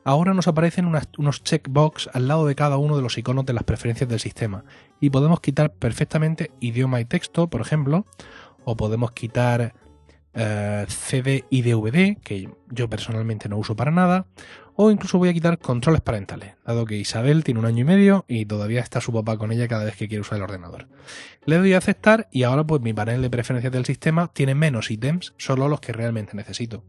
Ahora 0.03 0.35
nos 0.35 0.49
aparecen 0.49 0.87
unas, 0.87 1.09
unos 1.17 1.45
checkbox 1.45 2.11
al 2.13 2.27
lado 2.27 2.45
de 2.45 2.57
cada 2.57 2.77
uno 2.77 2.97
de 2.97 3.03
los 3.03 3.17
iconos 3.17 3.47
de 3.47 3.53
las 3.53 3.63
preferencias 3.63 4.11
del 4.11 4.19
sistema. 4.19 4.65
Y 4.99 5.11
podemos 5.11 5.41
quitar 5.41 5.73
perfectamente 5.73 6.51
idioma 6.59 7.01
y 7.01 7.05
texto, 7.05 7.49
por 7.49 7.61
ejemplo, 7.61 8.05
o 8.65 8.77
podemos 8.77 9.13
quitar 9.13 9.75
eh, 10.35 10.85
CD 10.89 11.45
y 11.51 11.63
DVD, 11.63 12.17
que 12.23 12.49
yo 12.71 12.89
personalmente 12.89 13.49
no 13.49 13.59
uso 13.59 13.75
para 13.77 13.91
nada, 13.91 14.27
o 14.77 14.91
incluso 14.91 15.19
voy 15.19 15.29
a 15.29 15.33
quitar 15.33 15.59
controles 15.59 16.01
parentales, 16.01 16.55
dado 16.65 16.87
que 16.87 16.97
Isabel 16.97 17.45
tiene 17.45 17.61
un 17.61 17.67
año 17.67 17.81
y 17.81 17.85
medio 17.85 18.25
y 18.29 18.47
todavía 18.47 18.81
está 18.81 19.01
su 19.01 19.13
papá 19.13 19.37
con 19.37 19.53
ella 19.53 19.69
cada 19.69 19.85
vez 19.85 19.97
que 19.97 20.09
quiere 20.09 20.23
usar 20.23 20.39
el 20.39 20.45
ordenador. 20.45 20.89
Le 21.45 21.59
doy 21.59 21.75
a 21.75 21.79
aceptar 21.79 22.29
y 22.31 22.45
ahora 22.45 22.65
pues 22.65 22.81
mi 22.81 22.95
panel 22.95 23.21
de 23.23 23.29
preferencias 23.29 23.73
del 23.73 23.85
sistema 23.85 24.29
tiene 24.33 24.55
menos 24.55 24.91
ítems, 24.91 25.35
solo 25.37 25.69
los 25.69 25.81
que 25.81 25.93
realmente 25.93 26.35
necesito. 26.35 26.85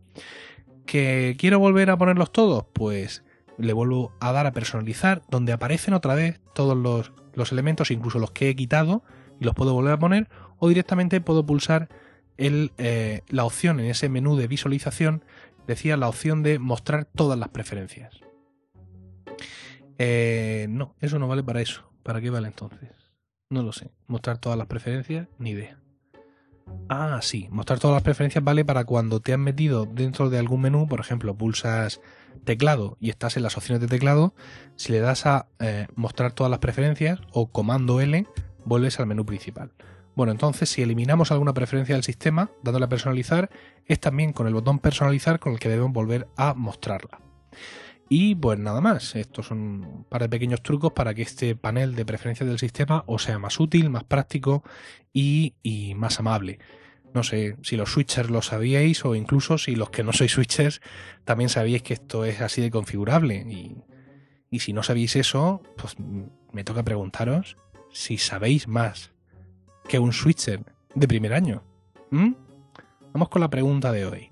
¿Que 0.86 1.36
quiero 1.38 1.60
volver 1.60 1.90
a 1.90 1.98
ponerlos 1.98 2.32
todos? 2.32 2.66
Pues 2.72 3.24
le 3.58 3.74
vuelvo 3.74 4.14
a 4.20 4.32
dar 4.32 4.48
a 4.48 4.54
personalizar, 4.54 5.24
donde 5.30 5.52
aparecen 5.52 5.94
otra 5.94 6.16
vez 6.16 6.40
todos 6.54 6.78
los, 6.78 7.12
los 7.34 7.52
elementos, 7.52 7.92
incluso 7.92 8.20
los 8.20 8.32
que 8.32 8.50
he 8.50 8.56
quitado, 8.56 9.04
y 9.40 9.46
los 9.46 9.56
puedo 9.56 9.74
volver 9.74 9.94
a 9.94 10.00
poner, 10.00 10.30
o 10.60 10.70
directamente 10.70 11.22
puedo 11.22 11.46
pulsar 11.46 11.90
eh, 12.78 13.22
la 13.28 13.46
opción 13.46 13.80
en 13.80 13.88
ese 13.88 14.10
menú 14.10 14.36
de 14.36 14.48
visualización, 14.48 15.24
decía 15.68 15.98
la 15.98 16.10
opción 16.10 16.44
de 16.44 16.60
mostrar 16.60 17.06
todas 17.06 17.38
las 17.38 17.50
preferencias. 17.50 18.20
Eh, 19.98 20.66
no, 20.70 20.96
eso 21.00 21.20
no 21.20 21.28
vale 21.28 21.44
para 21.44 21.62
eso. 21.62 21.92
¿Para 22.04 22.22
qué 22.22 22.30
vale 22.30 22.48
entonces? 22.48 22.90
No 23.50 23.62
lo 23.62 23.72
sé. 23.72 23.92
Mostrar 24.08 24.40
todas 24.40 24.58
las 24.58 24.68
preferencias, 24.68 25.28
ni 25.38 25.52
idea. 25.52 25.78
Ah, 26.90 27.20
sí. 27.22 27.48
Mostrar 27.52 27.80
todas 27.80 27.96
las 27.96 28.04
preferencias 28.04 28.44
vale 28.44 28.66
para 28.66 28.86
cuando 28.86 29.20
te 29.20 29.34
has 29.34 29.40
metido 29.40 29.86
dentro 29.86 30.30
de 30.30 30.40
algún 30.40 30.62
menú, 30.62 30.88
por 30.88 31.00
ejemplo, 31.00 31.36
pulsas 31.36 32.02
teclado 32.44 32.98
y 33.00 33.10
estás 33.10 33.38
en 33.38 33.44
las 33.44 33.58
opciones 33.58 33.82
de 33.82 33.88
teclado, 33.88 34.34
si 34.76 34.92
le 34.92 35.00
das 35.00 35.26
a 35.26 35.48
eh, 35.60 35.88
mostrar 35.96 36.32
todas 36.32 36.50
las 36.50 36.60
preferencias 36.60 37.20
o 37.32 37.52
comando 37.52 38.02
L, 38.02 38.26
vuelves 38.66 39.00
al 39.00 39.06
menú 39.06 39.26
principal. 39.26 39.72
Bueno, 40.16 40.32
entonces 40.32 40.70
si 40.70 40.82
eliminamos 40.82 41.32
alguna 41.32 41.54
preferencia 41.54 41.96
del 41.96 42.04
sistema, 42.04 42.52
dándole 42.64 42.86
a 42.86 42.90
personalizar, 42.90 43.50
es 43.86 44.00
también 44.00 44.34
con 44.34 44.48
el 44.48 44.54
botón 44.54 44.80
personalizar 44.80 45.40
con 45.40 45.54
el 45.54 45.60
que 45.60 45.70
debemos 45.70 45.94
volver 45.94 46.28
a 46.36 46.54
mostrarla. 46.54 47.22
Y 48.14 48.36
pues 48.36 48.60
nada 48.60 48.82
más, 48.82 49.16
estos 49.16 49.48
son 49.48 49.60
un 49.86 50.04
par 50.04 50.22
de 50.22 50.28
pequeños 50.28 50.62
trucos 50.62 50.92
para 50.92 51.14
que 51.14 51.22
este 51.22 51.56
panel 51.56 51.96
de 51.96 52.06
preferencias 52.06 52.50
del 52.50 52.60
sistema 52.60 53.06
os 53.08 53.24
sea 53.24 53.40
más 53.40 53.58
útil, 53.58 53.90
más 53.90 54.04
práctico 54.04 54.66
y, 55.14 55.54
más 55.96 56.20
amable. 56.20 56.60
No 57.14 57.24
sé 57.24 57.56
si 57.64 57.78
los 57.78 57.94
switchers 57.94 58.30
lo 58.30 58.42
sabíais 58.42 59.06
o 59.06 59.16
incluso 59.16 59.58
si 59.58 59.76
los 59.76 59.92
que 59.92 60.04
no 60.04 60.12
sois 60.12 60.32
switchers 60.34 60.82
también 61.24 61.50
sabíais 61.50 61.84
que 61.84 61.94
esto 61.94 62.26
es 62.26 62.42
así 62.42 62.62
de 62.62 62.70
configurable. 62.70 63.46
Y, 63.50 63.78
y 64.50 64.60
si 64.60 64.74
no 64.74 64.84
sabéis 64.84 65.16
eso, 65.16 65.62
pues 65.78 65.96
me 66.52 66.66
toca 66.66 66.84
preguntaros 66.84 67.56
si 67.94 68.18
sabéis 68.18 68.68
más 68.68 69.14
que 69.92 70.00
un 70.00 70.14
switcher 70.14 70.64
de 70.96 71.06
primer 71.06 71.34
año. 71.34 71.66
¿Mm? 72.12 72.32
Vamos 73.12 73.28
con 73.28 73.42
la 73.42 73.50
pregunta 73.50 73.92
de 73.92 74.06
hoy 74.06 74.32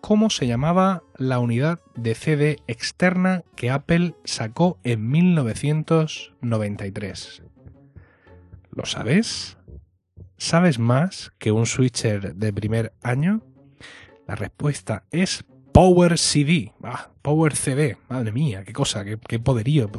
cómo 0.00 0.30
se 0.30 0.46
llamaba 0.46 1.02
la 1.18 1.38
unidad 1.38 1.80
de 1.96 2.14
CD 2.14 2.56
externa 2.66 3.44
que 3.56 3.68
Apple 3.70 4.14
sacó 4.24 4.78
en 4.82 5.10
1993. 5.10 7.42
¿Lo 8.70 8.86
sabes? 8.86 9.58
¿Sabes 10.38 10.78
más 10.78 11.34
que 11.38 11.52
un 11.52 11.66
switcher 11.66 12.34
de 12.34 12.54
primer 12.54 12.94
año? 13.02 13.42
La 14.26 14.34
respuesta 14.34 15.04
es 15.10 15.44
Power 15.72 16.16
CD. 16.16 16.72
Ah, 16.82 17.10
Power 17.20 17.54
CD. 17.54 17.98
Madre 18.08 18.32
mía, 18.32 18.64
qué 18.64 18.72
cosa, 18.72 19.04
qué, 19.04 19.18
qué 19.28 19.38
poderío 19.38 19.90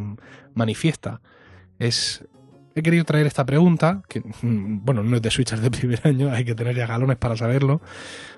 manifiesta. 0.55 1.22
Es 1.78 2.26
he 2.76 2.84
querido 2.84 3.05
traer 3.05 3.26
esta 3.26 3.45
pregunta, 3.45 4.03
que 4.09 4.21
bueno, 4.43 5.01
no 5.01 5.15
es 5.15 5.21
de 5.21 5.32
switchers 5.32 5.61
de 5.61 5.71
primer 5.71 6.01
año, 6.05 6.32
hay 6.32 6.43
que 6.43 6.55
tener 6.55 6.76
ya 6.76 6.86
galones 6.86 7.17
para 7.17 7.38
saberlo, 7.38 7.82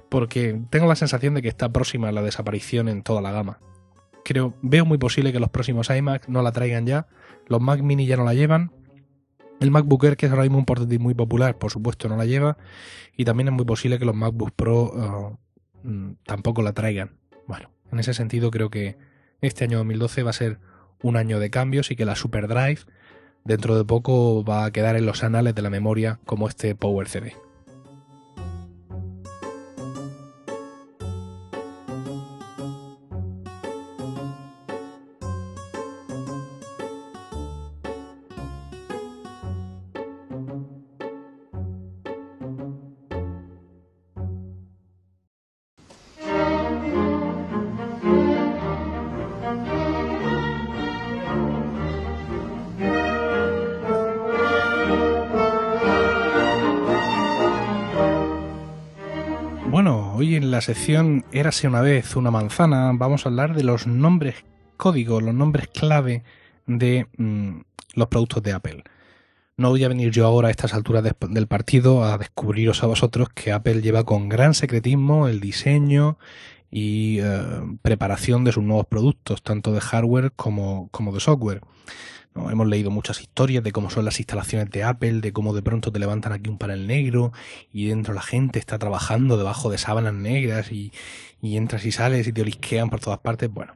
porque 0.10 0.62
tengo 0.70 0.88
la 0.88 0.96
sensación 0.96 1.34
de 1.34 1.42
que 1.42 1.48
está 1.48 1.70
próxima 1.74 2.12
la 2.12 2.22
desaparición 2.22 2.88
en 2.88 3.02
toda 3.02 3.22
la 3.22 3.32
gama. 3.32 3.60
Creo, 4.24 4.54
veo 4.62 4.86
muy 4.86 5.00
posible 5.00 5.34
que 5.34 5.40
los 5.40 5.50
próximos 5.50 5.90
iMac 5.90 6.28
no 6.28 6.44
la 6.44 6.52
traigan 6.52 6.86
ya, 6.86 7.08
los 7.48 7.62
Mac 7.62 7.82
Mini 7.82 8.06
ya 8.06 8.16
no 8.16 8.26
la 8.26 8.36
llevan, 8.36 8.72
el 9.60 9.72
MacBook 9.72 10.04
Air, 10.04 10.18
que 10.18 10.28
es 10.28 10.32
ahora 10.32 10.44
mismo 10.44 10.60
un 10.60 10.66
portátil 10.66 11.00
muy 11.00 11.16
popular, 11.16 11.58
por 11.58 11.72
supuesto 11.72 12.08
no 12.08 12.16
la 12.16 12.26
lleva, 12.26 12.58
y 13.16 13.26
también 13.26 13.48
es 13.48 13.54
muy 13.56 13.66
posible 13.66 13.98
que 13.98 14.06
los 14.06 14.16
MacBook 14.16 14.52
Pro 14.52 15.38
uh, 15.84 16.16
tampoco 16.26 16.62
la 16.62 16.74
traigan. 16.74 17.18
Bueno, 17.48 17.72
en 17.92 18.00
ese 18.00 18.14
sentido 18.14 18.52
creo 18.52 18.70
que 18.70 18.98
este 19.42 19.64
año 19.64 19.80
2012 19.80 20.22
va 20.22 20.30
a 20.30 20.34
ser 20.34 20.60
un 21.02 21.18
año 21.18 21.40
de 21.40 21.50
cambios 21.50 21.90
y 21.90 21.96
que 21.96 22.06
la 22.06 22.16
SuperDrive 22.16 22.82
dentro 23.44 23.78
de 23.78 23.86
poco 23.86 24.44
va 24.44 24.66
a 24.66 24.72
quedar 24.72 24.96
en 24.96 25.06
los 25.06 25.24
anales 25.24 25.56
de 25.56 25.62
la 25.62 25.70
memoria 25.70 26.20
como 26.26 26.48
este 26.48 26.76
Power 26.76 27.08
CD. 27.08 27.36
Sección 60.68 61.24
Érase 61.32 61.66
una 61.66 61.80
vez 61.80 62.18
una 62.18 62.30
manzana, 62.30 62.92
vamos 62.94 63.26
a 63.26 63.30
hablar 63.30 63.56
de 63.56 63.64
los 63.64 63.88
nombres 63.88 64.44
códigos, 64.76 65.24
los 65.24 65.34
nombres 65.34 65.70
clave 65.70 66.24
de 66.66 67.08
mmm, 67.16 67.62
los 67.94 68.08
productos 68.10 68.44
de 68.44 68.52
Apple. 68.52 68.84
No 69.56 69.70
voy 69.70 69.86
a 69.86 69.88
venir 69.88 70.12
yo 70.12 70.26
ahora 70.26 70.50
a 70.50 70.52
estas 70.52 70.74
alturas 70.74 71.06
de, 71.06 71.14
del 71.30 71.48
partido 71.48 72.04
a 72.04 72.18
descubriros 72.18 72.84
a 72.84 72.88
vosotros 72.88 73.30
que 73.30 73.54
Apple 73.54 73.82
lleva 73.82 74.04
con 74.04 74.28
gran 74.28 74.54
secretismo 74.54 75.30
el 75.30 75.40
diseño 75.40 76.18
y 76.70 77.20
eh, 77.22 77.44
preparación 77.82 78.44
de 78.44 78.52
sus 78.52 78.64
nuevos 78.66 78.88
productos, 78.88 79.44
tanto 79.44 79.72
de 79.72 79.80
hardware 79.80 80.34
como 80.34 80.90
de 81.14 81.20
software. 81.22 81.62
Hemos 82.50 82.68
leído 82.68 82.92
muchas 82.92 83.22
historias 83.22 83.64
de 83.64 83.72
cómo 83.72 83.90
son 83.90 84.06
las 84.06 84.20
instalaciones 84.20 84.70
de 84.70 84.84
Apple, 84.84 85.22
de 85.22 85.34
cómo 85.34 85.54
de 85.54 85.62
pronto 85.62 85.92
te 85.92 86.00
levantan 86.00 86.34
aquí 86.34 86.50
un 86.50 86.58
panel 86.58 86.88
negro 86.88 87.32
y 87.72 87.88
dentro 87.88 88.14
la 88.14 88.22
gente 88.22 88.60
está 88.60 88.78
trabajando 88.78 89.38
debajo 89.38 89.70
de 89.70 89.78
sábanas 89.78 90.14
negras 90.14 90.72
y, 90.72 90.92
y 91.42 91.58
entras 91.58 91.86
y 91.86 91.92
sales 91.92 92.28
y 92.28 92.34
te 92.34 92.42
olisquean 92.42 92.90
por 92.90 93.00
todas 93.00 93.20
partes. 93.20 93.52
Bueno, 93.52 93.76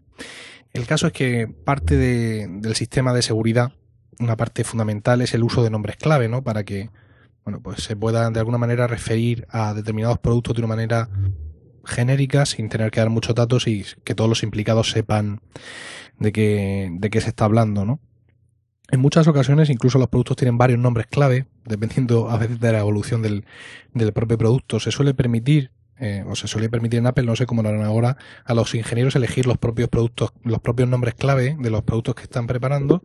el 0.74 0.86
caso 0.86 1.07
es 1.07 1.14
que 1.14 1.47
parte 1.47 1.97
de, 1.97 2.47
del 2.47 2.76
sistema 2.76 3.14
de 3.14 3.22
seguridad, 3.22 3.74
una 4.20 4.38
parte 4.38 4.64
fundamental 4.64 5.22
es 5.22 5.34
el 5.34 5.43
uso 5.43 5.64
de 5.64 5.70
nombres 5.70 5.97
clave, 5.97 6.30
¿no? 6.30 6.43
Para 6.43 6.64
que, 6.64 6.89
bueno, 7.43 7.59
pues 7.62 7.84
se 7.84 7.95
pueda 7.95 8.30
de 8.30 8.39
alguna 8.39 8.57
manera 8.57 8.88
referir 8.88 9.47
a 9.49 9.74
determinados 9.74 10.20
productos 10.20 10.55
de 10.55 10.62
una 10.62 10.68
manera 10.68 11.09
genérica 11.84 12.45
sin 12.45 12.70
tener 12.70 12.91
que 12.91 12.99
dar 12.99 13.09
muchos 13.09 13.36
datos 13.36 13.68
y 13.68 13.86
que 14.03 14.16
todos 14.16 14.30
los 14.30 14.43
implicados 14.43 14.91
sepan 14.91 15.41
de 16.20 16.32
qué, 16.32 16.89
de 16.91 17.09
qué 17.09 17.20
se 17.22 17.30
está 17.30 17.45
hablando, 17.45 17.86
¿no? 17.86 17.99
En 18.91 18.99
muchas 18.99 19.25
ocasiones 19.27 19.69
incluso 19.69 19.97
los 19.97 20.09
productos 20.09 20.35
tienen 20.35 20.57
varios 20.57 20.77
nombres 20.77 21.07
clave, 21.07 21.45
dependiendo 21.63 22.29
a 22.29 22.37
veces 22.37 22.59
de 22.59 22.73
la 22.73 22.79
evolución 22.79 23.21
del, 23.21 23.45
propio 24.13 24.37
producto. 24.37 24.81
Se 24.81 24.91
suele 24.91 25.13
permitir, 25.13 25.71
eh, 25.97 26.25
o 26.27 26.35
se 26.35 26.49
suele 26.49 26.69
permitir 26.69 26.99
en 26.99 27.07
Apple, 27.07 27.23
no 27.23 27.37
sé 27.37 27.45
cómo 27.45 27.63
lo 27.63 27.69
harán 27.69 27.83
ahora, 27.85 28.17
a 28.43 28.53
los 28.53 28.75
ingenieros 28.75 29.15
elegir 29.15 29.47
los 29.47 29.57
propios 29.57 29.87
productos, 29.87 30.33
los 30.43 30.59
propios 30.59 30.89
nombres 30.89 31.15
clave 31.15 31.55
de 31.57 31.69
los 31.69 31.83
productos 31.83 32.15
que 32.15 32.23
están 32.23 32.47
preparando. 32.47 33.01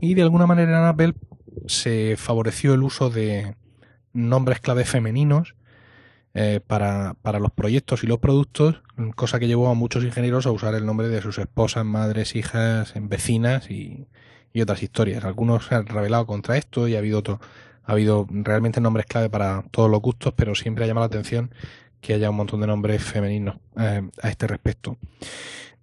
Y 0.00 0.14
de 0.14 0.22
alguna 0.22 0.46
manera 0.46 0.70
en 0.70 0.86
Apple 0.86 1.12
se 1.66 2.16
favoreció 2.16 2.72
el 2.72 2.82
uso 2.82 3.10
de 3.10 3.56
nombres 4.14 4.60
clave 4.60 4.86
femeninos 4.86 5.54
eh, 6.32 6.60
para, 6.66 7.14
para 7.20 7.40
los 7.40 7.50
proyectos 7.50 8.04
y 8.04 8.06
los 8.06 8.20
productos, 8.20 8.80
cosa 9.16 9.38
que 9.38 9.48
llevó 9.48 9.68
a 9.68 9.74
muchos 9.74 10.02
ingenieros 10.02 10.46
a 10.46 10.50
usar 10.50 10.74
el 10.74 10.86
nombre 10.86 11.08
de 11.08 11.20
sus 11.20 11.36
esposas, 11.36 11.84
madres, 11.84 12.36
hijas, 12.36 12.94
vecinas 12.96 13.70
y, 13.70 14.06
y 14.52 14.60
otras 14.60 14.82
historias. 14.82 15.24
Algunos 15.24 15.66
se 15.66 15.74
han 15.74 15.86
revelado 15.86 16.26
contra 16.26 16.56
esto 16.56 16.88
y 16.88 16.94
ha 16.94 16.98
habido 16.98 17.18
otro, 17.18 17.40
ha 17.84 17.92
habido 17.92 18.26
realmente 18.30 18.80
nombres 18.80 19.06
clave 19.06 19.30
para 19.30 19.64
todos 19.70 19.90
los 19.90 20.00
gustos, 20.00 20.32
pero 20.34 20.54
siempre 20.54 20.84
ha 20.84 20.86
llamado 20.86 21.04
la 21.04 21.08
atención 21.08 21.50
que 22.00 22.14
haya 22.14 22.30
un 22.30 22.36
montón 22.36 22.60
de 22.60 22.66
nombres 22.66 23.02
femeninos 23.02 23.56
eh, 23.78 24.08
a 24.22 24.28
este 24.28 24.46
respecto. 24.46 24.96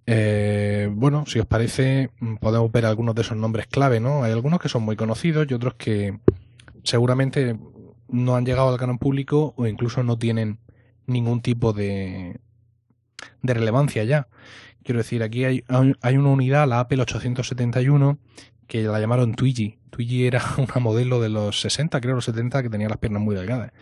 Eh, 0.06 0.88
bueno, 0.92 1.24
si 1.26 1.38
os 1.38 1.46
parece, 1.46 2.10
podemos 2.40 2.70
ver 2.70 2.86
algunos 2.86 3.14
de 3.14 3.22
esos 3.22 3.36
nombres 3.36 3.66
clave, 3.66 4.00
¿no? 4.00 4.22
Hay 4.22 4.32
algunos 4.32 4.60
que 4.60 4.68
son 4.68 4.82
muy 4.82 4.96
conocidos 4.96 5.46
y 5.48 5.54
otros 5.54 5.74
que 5.74 6.18
seguramente 6.82 7.58
no 8.08 8.36
han 8.36 8.44
llegado 8.44 8.68
al 8.68 8.78
canal 8.78 8.98
público 8.98 9.54
o 9.56 9.66
incluso 9.66 10.02
no 10.02 10.18
tienen 10.18 10.58
ningún 11.06 11.40
tipo 11.40 11.72
de, 11.72 12.38
de 13.42 13.54
relevancia 13.54 14.04
ya. 14.04 14.28
Quiero 14.82 14.98
decir, 14.98 15.22
aquí 15.22 15.44
hay, 15.44 15.64
hay 16.02 16.16
una 16.18 16.28
unidad, 16.28 16.68
la 16.68 16.80
Apple 16.80 17.00
871, 17.00 18.18
que 18.66 18.82
la 18.82 19.00
llamaron 19.00 19.34
Twiggy. 19.34 19.78
Twiggy 19.90 20.26
era 20.26 20.42
una 20.58 20.80
modelo 20.80 21.20
de 21.20 21.28
los 21.28 21.60
60, 21.60 22.00
creo 22.00 22.14
los 22.14 22.24
70, 22.24 22.62
que 22.62 22.70
tenía 22.70 22.88
las 22.88 22.98
piernas 22.98 23.22
muy 23.22 23.34
delgadas. 23.34 23.72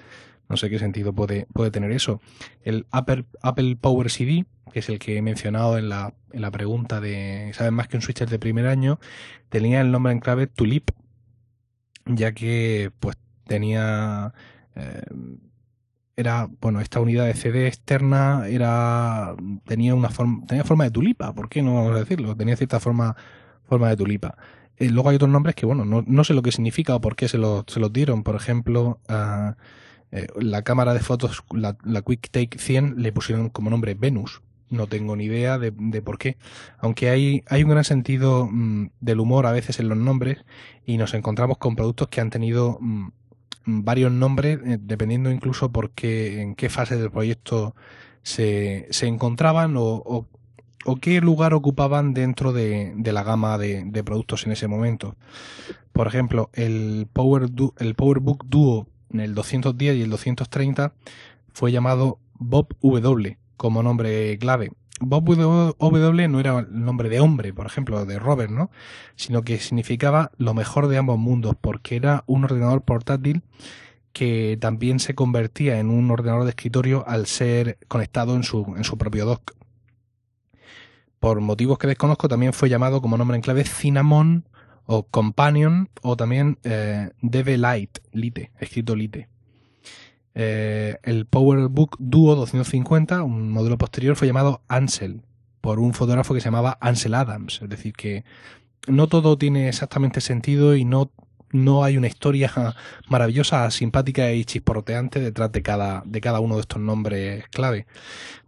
No 0.49 0.57
sé 0.57 0.68
qué 0.68 0.78
sentido 0.78 1.12
puede, 1.12 1.47
puede 1.53 1.70
tener 1.70 1.93
eso. 1.93 2.20
El 2.62 2.87
Apple, 2.91 3.24
Apple 3.43 3.76
Power 3.76 4.11
CD, 4.11 4.45
que 4.72 4.80
es 4.80 4.89
el 4.89 4.99
que 4.99 5.16
he 5.16 5.22
mencionado 5.22 5.78
en 5.78 5.89
la, 5.89 6.14
en 6.33 6.43
la 6.43 6.51
pregunta 6.51 7.01
de 7.01 7.53
¿sabes 7.55 7.72
más 7.72 7.89
que 7.89 7.97
un 7.97 8.03
switcher 8.03 8.28
de 8.28 8.39
primer 8.39 8.66
año? 8.66 8.99
Tenía 9.49 9.80
el 9.80 9.91
nombre 9.91 10.12
en 10.12 10.20
clave 10.20 10.47
Tulip, 10.47 10.91
ya 12.07 12.33
que 12.33 12.91
pues 13.01 13.16
tenía... 13.47 14.35
Eh, 14.74 15.03
era, 16.16 16.49
bueno, 16.61 16.80
esta 16.80 17.01
unidad 17.01 17.26
de 17.26 17.35
CD 17.35 17.66
externa 17.66 18.47
era, 18.47 19.35
tenía 19.64 19.95
una 19.95 20.11
forma, 20.11 20.45
tenía 20.47 20.64
forma 20.64 20.85
de 20.85 20.91
tulipa, 20.91 21.35
¿por 21.35 21.49
qué 21.49 21.62
no 21.62 21.74
vamos 21.74 21.97
a 21.97 22.01
decirlo? 22.01 22.37
Tenía 22.37 22.57
cierta 22.57 22.80
forma, 22.80 23.16
forma 23.64 23.89
de 23.89 23.97
tulipa. 23.97 24.37
Eh, 24.78 24.90
luego 24.90 25.10
hay 25.10 25.16
otros 25.16 25.30
nombres 25.30 25.54
que, 25.54 25.66
bueno, 25.66 25.84
no, 25.84 26.02
no 26.06 26.24
sé 26.24 26.34
lo 26.34 26.42
que 26.42 26.52
significa 26.52 26.94
o 26.94 27.00
por 27.00 27.16
qué 27.16 27.28
se, 27.28 27.38
lo, 27.38 27.64
se 27.66 27.80
los 27.80 27.92
dieron. 27.92 28.22
Por 28.22 28.36
ejemplo, 28.36 29.00
eh, 30.10 30.26
la 30.36 30.62
cámara 30.62 30.94
de 30.94 31.00
fotos, 31.00 31.44
la, 31.52 31.76
Quick 32.02 32.30
Take 32.30 32.58
100, 32.58 33.02
le 33.02 33.12
pusieron 33.12 33.48
como 33.50 33.70
nombre 33.70 33.94
Venus. 33.94 34.42
No 34.70 34.86
tengo 34.86 35.16
ni 35.16 35.24
idea 35.24 35.58
de, 35.58 35.72
de 35.76 36.00
por 36.00 36.18
qué. 36.18 36.38
Aunque 36.78 37.10
hay, 37.10 37.44
hay 37.48 37.62
un 37.62 37.70
gran 37.70 37.84
sentido 37.84 38.48
mmm, 38.50 38.86
del 39.00 39.20
humor 39.20 39.46
a 39.46 39.52
veces 39.52 39.78
en 39.80 39.88
los 39.88 39.98
nombres 39.98 40.38
y 40.86 40.96
nos 40.96 41.12
encontramos 41.14 41.58
con 41.58 41.76
productos 41.76 42.08
que 42.08 42.22
han 42.22 42.30
tenido 42.30 42.78
mmm, 42.80 43.08
varios 43.66 44.12
nombres, 44.12 44.58
eh, 44.64 44.78
dependiendo 44.80 45.30
incluso 45.30 45.70
por 45.72 45.90
qué, 45.90 46.40
en 46.42 46.54
qué 46.54 46.68
fase 46.68 46.96
del 46.96 47.10
proyecto 47.10 47.74
se, 48.22 48.86
se 48.90 49.06
encontraban 49.06 49.74
o, 49.76 50.26
o, 50.85 50.97
qué 50.97 51.20
lugar 51.20 51.55
ocupaban 51.55 52.14
dentro 52.14 52.53
de, 52.53 52.95
la 53.05 53.22
gama 53.22 53.59
de, 53.59 54.03
productos 54.05 54.47
en 54.47 54.53
ese 54.53 54.68
momento. 54.68 55.16
Por 55.93 56.07
ejemplo, 56.07 56.51
el, 56.55 57.07
Power 57.12 57.51
du 57.51 57.74
el 57.78 57.95
PowerBook 57.95 58.47
Duo 58.47 58.87
en 59.12 59.20
el 59.20 59.35
210 59.35 59.97
y 59.97 60.03
el 60.03 60.11
230 60.11 60.95
fue 61.53 61.72
llamado 61.72 62.18
Bob 62.35 62.74
W 62.80 63.39
como 63.57 63.83
nombre 63.83 64.39
clave. 64.39 64.72
Bob 65.01 65.24
W 65.24 66.28
no 66.28 66.41
era 66.41 66.61
el 66.61 66.85
nombre 66.85 67.09
de 67.09 67.20
hombre, 67.20 67.53
por 67.53 67.66
ejemplo, 67.66 68.05
de 68.07 68.18
Robert, 68.18 68.51
¿no? 68.51 68.70
Sino 69.16 69.43
que 69.43 69.59
significaba 69.59 70.30
lo 70.37 70.55
mejor 70.55 70.87
de 70.87 70.99
ambos 70.99 71.18
mundos, 71.18 71.55
porque 71.61 71.97
era 71.97 72.24
un 72.26 72.45
ordenador 72.45 72.83
portátil 72.83 73.43
que 74.12 74.59
también 74.61 75.01
se 75.01 75.14
convertía 75.14 75.78
en 75.78 75.91
un 75.91 76.11
ordenador 76.11 76.45
de 76.45 76.51
escritorio 76.51 77.05
al 77.09 77.26
ser 77.26 77.78
conectado 77.89 78.37
en 78.37 78.43
su, 78.43 78.74
en 78.76 78.85
su 78.85 78.99
propio 78.99 79.24
dock. 79.26 79.55
Por 81.22 81.40
motivos 81.40 81.78
que 81.78 81.86
desconozco, 81.86 82.26
también 82.26 82.52
fue 82.52 82.68
llamado 82.68 83.00
como 83.00 83.16
nombre 83.16 83.36
en 83.36 83.42
clave 83.42 83.62
Cinnamon 83.62 84.44
o 84.86 85.04
Companion 85.04 85.88
o 86.02 86.16
también 86.16 86.58
eh, 86.64 87.10
Lite, 87.22 88.50
escrito 88.58 88.96
Lite. 88.96 89.28
Eh, 90.34 90.96
el 91.04 91.26
PowerBook 91.26 91.94
Duo 92.00 92.34
250, 92.34 93.22
un 93.22 93.52
modelo 93.52 93.78
posterior, 93.78 94.16
fue 94.16 94.26
llamado 94.26 94.62
Ansel 94.66 95.22
por 95.60 95.78
un 95.78 95.94
fotógrafo 95.94 96.34
que 96.34 96.40
se 96.40 96.46
llamaba 96.46 96.76
Ansel 96.80 97.14
Adams. 97.14 97.60
Es 97.62 97.68
decir, 97.68 97.92
que 97.92 98.24
no 98.88 99.06
todo 99.06 99.38
tiene 99.38 99.68
exactamente 99.68 100.20
sentido 100.20 100.74
y 100.74 100.84
no, 100.84 101.12
no 101.53 101.84
hay 101.84 101.96
una 101.96 102.09
historia 102.09 102.50
maravillosa, 103.09 103.70
simpática 103.70 104.32
y 104.32 104.44
chisporroteante 104.44 105.20
detrás 105.20 105.53
de 105.53 105.62
cada, 105.62 106.03
de 106.05 106.20
cada 106.20 106.40
uno 106.40 106.57
de 106.57 106.62
estos 106.62 106.80
nombres 106.80 107.44
clave. 107.50 107.86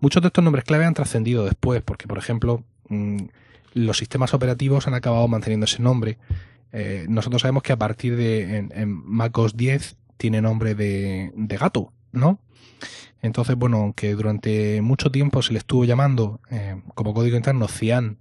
Muchos 0.00 0.22
de 0.22 0.28
estos 0.28 0.42
nombres 0.42 0.64
clave 0.64 0.86
han 0.86 0.94
trascendido 0.94 1.44
después, 1.44 1.82
porque, 1.82 2.08
por 2.08 2.18
ejemplo, 2.18 2.64
mmm, 2.88 3.18
los 3.74 3.98
sistemas 3.98 4.34
operativos 4.34 4.86
han 4.86 4.94
acabado 4.94 5.28
manteniendo 5.28 5.64
ese 5.64 5.82
nombre. 5.82 6.18
Eh, 6.72 7.06
nosotros 7.08 7.42
sabemos 7.42 7.62
que 7.62 7.72
a 7.72 7.78
partir 7.78 8.16
de 8.16 8.56
en, 8.56 8.72
en 8.74 8.90
MacOS 8.90 9.56
10 9.56 9.96
tiene 10.16 10.40
nombre 10.40 10.74
de, 10.74 11.32
de, 11.36 11.56
gato, 11.56 11.92
¿no? 12.12 12.40
Entonces, 13.20 13.56
bueno, 13.56 13.78
aunque 13.78 14.14
durante 14.14 14.80
mucho 14.80 15.10
tiempo 15.10 15.42
se 15.42 15.52
le 15.52 15.58
estuvo 15.58 15.84
llamando 15.84 16.40
eh, 16.50 16.80
como 16.94 17.14
código 17.14 17.36
interno 17.36 17.68
Cian 17.68 18.18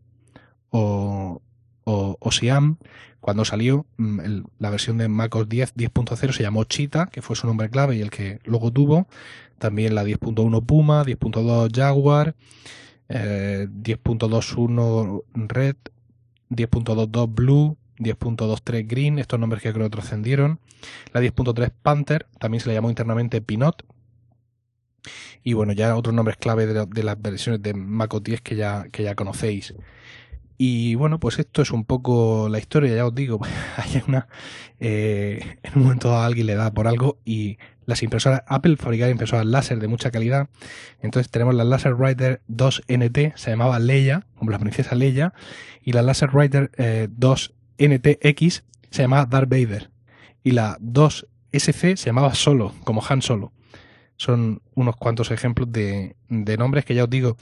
o, 0.69 1.41
o, 1.86 2.31
Siam, 2.31 2.77
cuando 3.19 3.45
salió 3.45 3.86
mm, 3.97 4.19
la 4.59 4.69
versión 4.69 4.97
de 4.97 5.07
MacOS 5.07 5.49
10 5.49 5.75
10.0 5.75 6.31
se 6.34 6.43
llamó 6.43 6.63
Cheetah, 6.63 7.07
que 7.07 7.21
fue 7.21 7.36
su 7.36 7.47
nombre 7.47 7.69
clave 7.69 7.95
y 7.95 8.01
el 8.01 8.09
que 8.09 8.39
luego 8.45 8.71
tuvo. 8.71 9.07
También 9.59 9.95
la 9.95 10.03
10.1 10.03 10.65
Puma, 10.65 11.03
10.2 11.05 11.73
Jaguar, 11.73 12.36
eh, 13.09 13.67
10.21 13.69 15.23
Red, 15.34 15.75
10.22 16.49 17.34
Blue, 17.34 17.77
10.23 17.97 18.88
Green, 18.88 19.19
estos 19.19 19.39
nombres 19.39 19.61
que 19.61 19.71
creo 19.71 19.89
trascendieron. 19.89 20.59
La 21.13 21.21
10.3 21.21 21.71
Panther, 21.81 22.27
también 22.39 22.61
se 22.61 22.69
le 22.69 22.75
llamó 22.75 22.89
internamente 22.89 23.41
Pinot. 23.41 23.86
Y 25.43 25.53
bueno, 25.53 25.73
ya 25.73 25.95
otros 25.95 26.15
nombres 26.15 26.38
clave 26.38 26.65
de, 26.65 26.86
de 26.86 27.03
las 27.03 27.21
versiones 27.21 27.61
de 27.61 27.73
MacOS 27.73 28.23
10 28.23 28.41
que 28.41 28.55
ya, 28.55 28.88
que 28.91 29.03
ya 29.03 29.15
conocéis. 29.15 29.73
Y 30.57 30.95
bueno, 30.95 31.19
pues 31.19 31.39
esto 31.39 31.61
es 31.61 31.71
un 31.71 31.83
poco 31.83 32.47
la 32.49 32.59
historia, 32.59 32.95
ya 32.95 33.05
os 33.05 33.15
digo, 33.15 33.39
hay 33.77 34.01
una... 34.07 34.27
Eh, 34.79 35.57
en 35.63 35.71
un 35.75 35.83
momento 35.83 36.17
alguien 36.17 36.47
le 36.47 36.55
da 36.55 36.71
por 36.71 36.87
algo 36.87 37.17
y 37.23 37.57
las 37.85 38.03
impresoras, 38.03 38.43
Apple 38.47 38.77
fabricaba 38.77 39.11
impresoras 39.11 39.45
láser 39.45 39.79
de 39.79 39.87
mucha 39.87 40.11
calidad, 40.11 40.49
entonces 41.01 41.29
tenemos 41.31 41.55
la 41.55 41.63
Laser 41.63 41.93
Writer 41.95 42.41
2 42.47 42.83
NT, 42.87 43.35
se 43.35 43.51
llamaba 43.51 43.79
Leia, 43.79 44.25
como 44.35 44.51
la 44.51 44.59
princesa 44.59 44.95
Leia, 44.95 45.33
y 45.83 45.91
la 45.91 46.01
Laser 46.01 46.29
Writer 46.33 46.71
eh, 46.77 47.07
2 47.11 47.53
NTX 47.77 48.63
se 48.89 49.01
llamaba 49.01 49.25
Darth 49.25 49.49
Vader, 49.49 49.89
y 50.43 50.51
la 50.51 50.77
2 50.79 51.27
SC 51.51 51.97
se 51.97 52.05
llamaba 52.05 52.33
Solo, 52.35 52.73
como 52.83 53.03
Han 53.07 53.21
Solo. 53.21 53.51
Son 54.15 54.61
unos 54.75 54.95
cuantos 54.95 55.31
ejemplos 55.31 55.71
de, 55.71 56.15
de 56.29 56.57
nombres 56.57 56.85
que 56.85 56.95
ya 56.95 57.03
os 57.03 57.09
digo, 57.09 57.35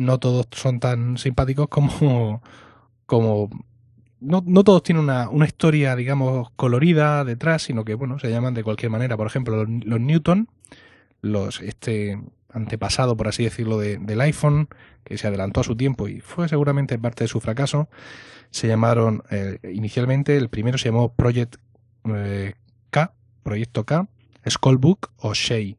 no 0.00 0.18
todos 0.18 0.46
son 0.52 0.80
tan 0.80 1.18
simpáticos 1.18 1.68
como, 1.68 2.42
como 3.06 3.50
no, 4.20 4.42
no, 4.46 4.64
todos 4.64 4.82
tienen 4.82 5.04
una, 5.04 5.28
una, 5.28 5.46
historia, 5.46 5.94
digamos, 5.94 6.50
colorida 6.56 7.24
detrás, 7.24 7.62
sino 7.62 7.84
que, 7.84 7.94
bueno, 7.94 8.18
se 8.18 8.30
llaman 8.30 8.54
de 8.54 8.64
cualquier 8.64 8.90
manera. 8.90 9.16
Por 9.16 9.26
ejemplo, 9.26 9.64
los, 9.64 10.00
Newton, 10.00 10.48
los 11.20 11.60
este 11.60 12.18
antepasado, 12.52 13.16
por 13.16 13.28
así 13.28 13.44
decirlo, 13.44 13.78
de- 13.78 13.98
del 13.98 14.20
iPhone, 14.22 14.68
que 15.04 15.18
se 15.18 15.28
adelantó 15.28 15.60
a 15.60 15.64
su 15.64 15.76
tiempo 15.76 16.08
y 16.08 16.20
fue 16.20 16.48
seguramente 16.48 16.98
parte 16.98 17.24
de 17.24 17.28
su 17.28 17.40
fracaso, 17.40 17.88
se 18.50 18.68
llamaron, 18.68 19.22
eh, 19.30 19.58
inicialmente 19.72 20.36
el 20.36 20.48
primero 20.48 20.78
se 20.78 20.88
llamó 20.88 21.14
Project 21.14 21.56
eh, 22.04 22.54
K, 22.90 23.12
Proyecto 23.42 23.84
K, 23.84 24.08
Skullbook 24.48 25.10
o 25.18 25.34
Shea. 25.34 25.76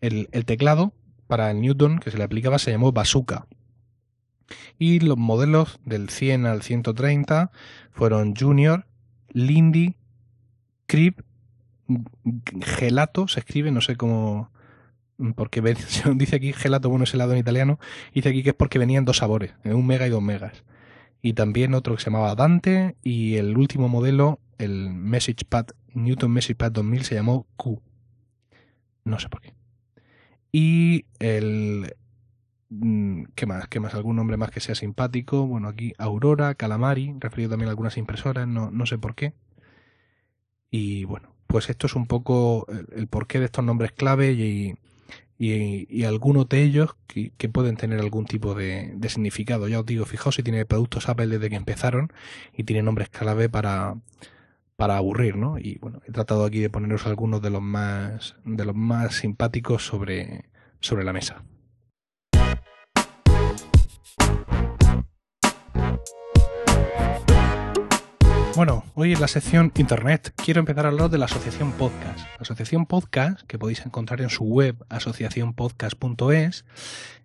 El, 0.00 0.28
el 0.32 0.44
teclado 0.44 0.92
para 1.30 1.52
el 1.52 1.60
Newton 1.60 2.00
que 2.00 2.10
se 2.10 2.18
le 2.18 2.24
aplicaba 2.24 2.58
se 2.58 2.72
llamó 2.72 2.90
Bazooka. 2.90 3.46
Y 4.78 4.98
los 4.98 5.16
modelos 5.16 5.78
del 5.84 6.08
100 6.10 6.44
al 6.44 6.62
130 6.62 7.52
fueron 7.92 8.34
Junior, 8.34 8.84
Lindy, 9.32 9.94
Crib, 10.86 11.22
Gelato, 12.62 13.28
se 13.28 13.40
escribe, 13.40 13.70
no 13.70 13.80
sé 13.80 13.94
cómo... 13.96 14.50
Porque 15.36 15.60
dice 16.16 16.36
aquí 16.36 16.52
gelato, 16.52 16.90
bueno, 16.90 17.04
es 17.04 17.14
helado 17.14 17.32
en 17.32 17.38
italiano. 17.38 17.78
Dice 18.12 18.30
aquí 18.30 18.42
que 18.42 18.50
es 18.50 18.56
porque 18.56 18.80
venían 18.80 19.04
dos 19.04 19.18
sabores, 19.18 19.54
eh, 19.62 19.72
un 19.72 19.86
mega 19.86 20.08
y 20.08 20.10
dos 20.10 20.22
megas. 20.22 20.64
Y 21.22 21.34
también 21.34 21.74
otro 21.74 21.94
que 21.94 22.02
se 22.02 22.10
llamaba 22.10 22.34
Dante. 22.34 22.96
Y 23.04 23.36
el 23.36 23.56
último 23.56 23.88
modelo, 23.88 24.40
el 24.58 24.90
Message 24.90 25.44
Pad, 25.48 25.66
Newton 25.94 26.32
Message 26.32 26.56
Pad 26.56 26.72
2000, 26.72 27.04
se 27.04 27.14
llamó 27.14 27.46
Q. 27.56 27.80
No 29.04 29.20
sé 29.20 29.28
por 29.28 29.42
qué. 29.42 29.59
Y 30.52 31.06
el. 31.18 31.94
mm, 32.70 33.24
¿Qué 33.34 33.46
más? 33.46 33.68
¿Qué 33.68 33.80
más? 33.80 33.94
¿Algún 33.94 34.16
nombre 34.16 34.36
más 34.36 34.50
que 34.50 34.60
sea 34.60 34.74
simpático? 34.74 35.46
Bueno, 35.46 35.68
aquí 35.68 35.92
Aurora, 35.98 36.54
Calamari, 36.54 37.14
referido 37.18 37.50
también 37.50 37.68
a 37.68 37.70
algunas 37.70 37.96
impresoras, 37.96 38.46
no, 38.48 38.70
no 38.70 38.86
sé 38.86 38.98
por 38.98 39.14
qué. 39.14 39.34
Y 40.70 41.04
bueno, 41.04 41.34
pues 41.46 41.68
esto 41.70 41.86
es 41.86 41.94
un 41.96 42.06
poco 42.06 42.66
el, 42.92 43.08
porqué 43.08 43.38
de 43.40 43.46
estos 43.46 43.64
nombres 43.64 43.92
clave 43.92 44.32
y, 44.32 44.74
y, 45.38 45.86
y 45.90 46.04
algunos 46.04 46.48
de 46.48 46.62
ellos 46.62 46.96
que, 47.06 47.32
pueden 47.48 47.76
tener 47.76 47.98
algún 48.00 48.26
tipo 48.26 48.54
de, 48.54 48.92
de 48.94 49.08
significado. 49.08 49.68
Ya 49.68 49.80
os 49.80 49.86
digo, 49.86 50.04
fijaos 50.06 50.36
si 50.36 50.42
tiene 50.42 50.64
productos 50.64 51.08
Apple 51.08 51.26
desde 51.26 51.50
que 51.50 51.56
empezaron 51.56 52.12
y 52.56 52.64
tiene 52.64 52.82
nombres 52.82 53.08
clave 53.08 53.48
para, 53.48 53.96
para 54.80 54.96
aburrir, 54.96 55.36
¿no? 55.36 55.58
Y 55.58 55.76
bueno, 55.82 56.00
he 56.08 56.10
tratado 56.10 56.46
aquí 56.46 56.58
de 56.60 56.70
poneros 56.70 57.06
algunos 57.06 57.42
de 57.42 57.50
los 57.50 57.60
más, 57.60 58.36
de 58.46 58.64
los 58.64 58.74
más 58.74 59.14
simpáticos 59.14 59.84
sobre, 59.84 60.46
sobre 60.80 61.04
la 61.04 61.12
mesa. 61.12 61.42
Bueno, 68.60 68.84
hoy 68.94 69.14
en 69.14 69.20
la 69.22 69.26
sección 69.26 69.72
Internet 69.74 70.34
quiero 70.36 70.60
empezar 70.60 70.84
a 70.84 70.90
hablar 70.90 71.08
de 71.08 71.16
la 71.16 71.24
Asociación 71.24 71.72
Podcast. 71.72 72.18
La 72.18 72.42
Asociación 72.42 72.84
Podcast, 72.84 73.40
que 73.46 73.58
podéis 73.58 73.86
encontrar 73.86 74.20
en 74.20 74.28
su 74.28 74.44
web 74.44 74.76
asociacionpodcast.es, 74.90 76.66